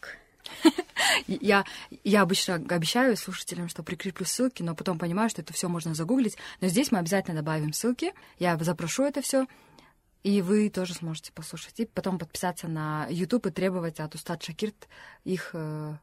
Я, 1.28 1.66
я 2.04 2.22
обычно 2.22 2.56
обещаю 2.56 3.18
слушателям, 3.18 3.68
что 3.68 3.82
прикреплю 3.82 4.26
ссылки, 4.26 4.62
но 4.62 4.76
потом 4.76 5.00
понимаю, 5.00 5.30
что 5.30 5.42
это 5.42 5.54
все 5.54 5.68
можно 5.68 5.96
загуглить. 5.96 6.38
Но 6.62 6.68
здесь 6.68 6.92
мы 6.92 7.00
обязательно 7.00 7.38
добавим 7.38 7.74
ссылки. 7.74 8.14
Я 8.38 8.58
запрошу 8.58 9.04
это 9.04 9.22
все. 9.22 9.48
И 10.24 10.42
вы 10.42 10.70
тоже 10.70 10.94
сможете 10.94 11.32
послушать. 11.32 11.80
И 11.80 11.86
потом 11.86 12.20
подписаться 12.20 12.68
на 12.68 13.08
YouTube 13.10 13.48
и 13.48 13.52
требовать 13.52 14.00
от 14.00 14.14
Устат 14.14 14.44
Шакирт 14.44 14.88
их 15.24 15.52
э, 15.54 15.96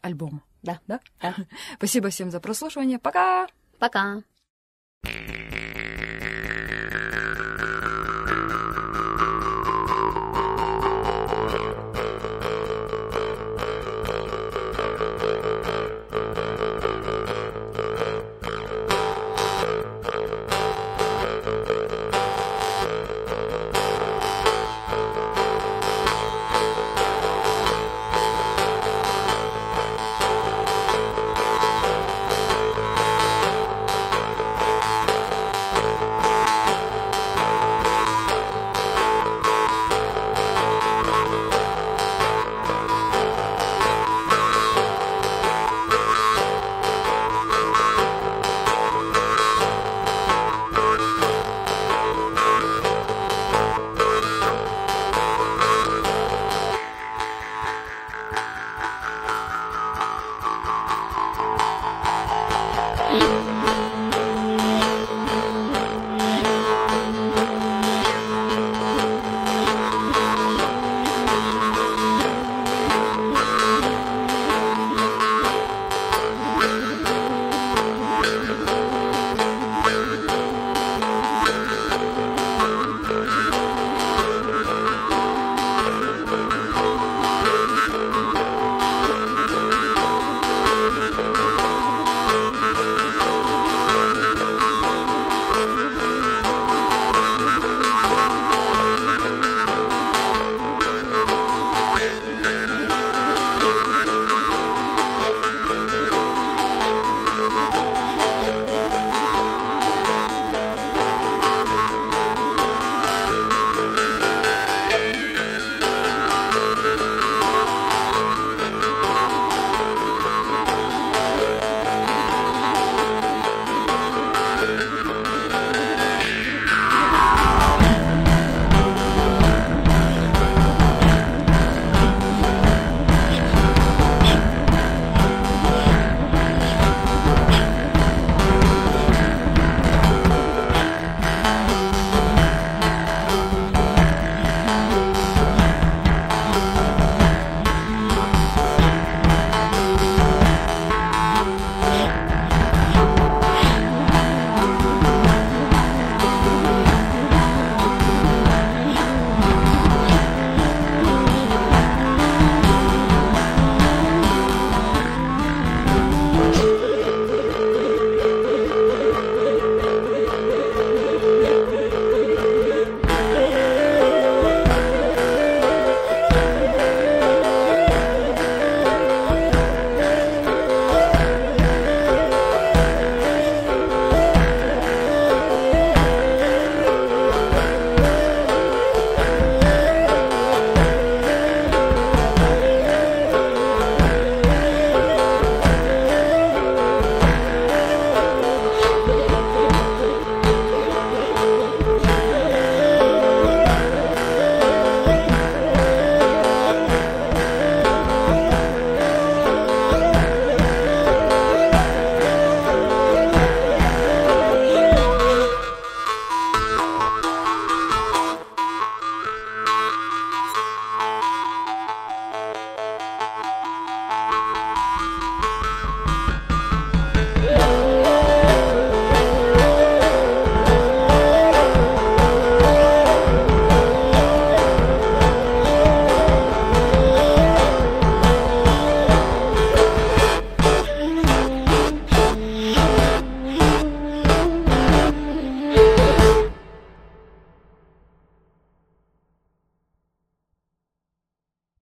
альбом. 0.00 0.42
Да. 0.62 0.80
Да? 0.86 1.00
да. 1.20 1.34
Спасибо 1.76 2.10
всем 2.10 2.30
за 2.30 2.38
прослушивание. 2.40 2.98
Пока! 2.98 3.48
Пока! 3.78 4.22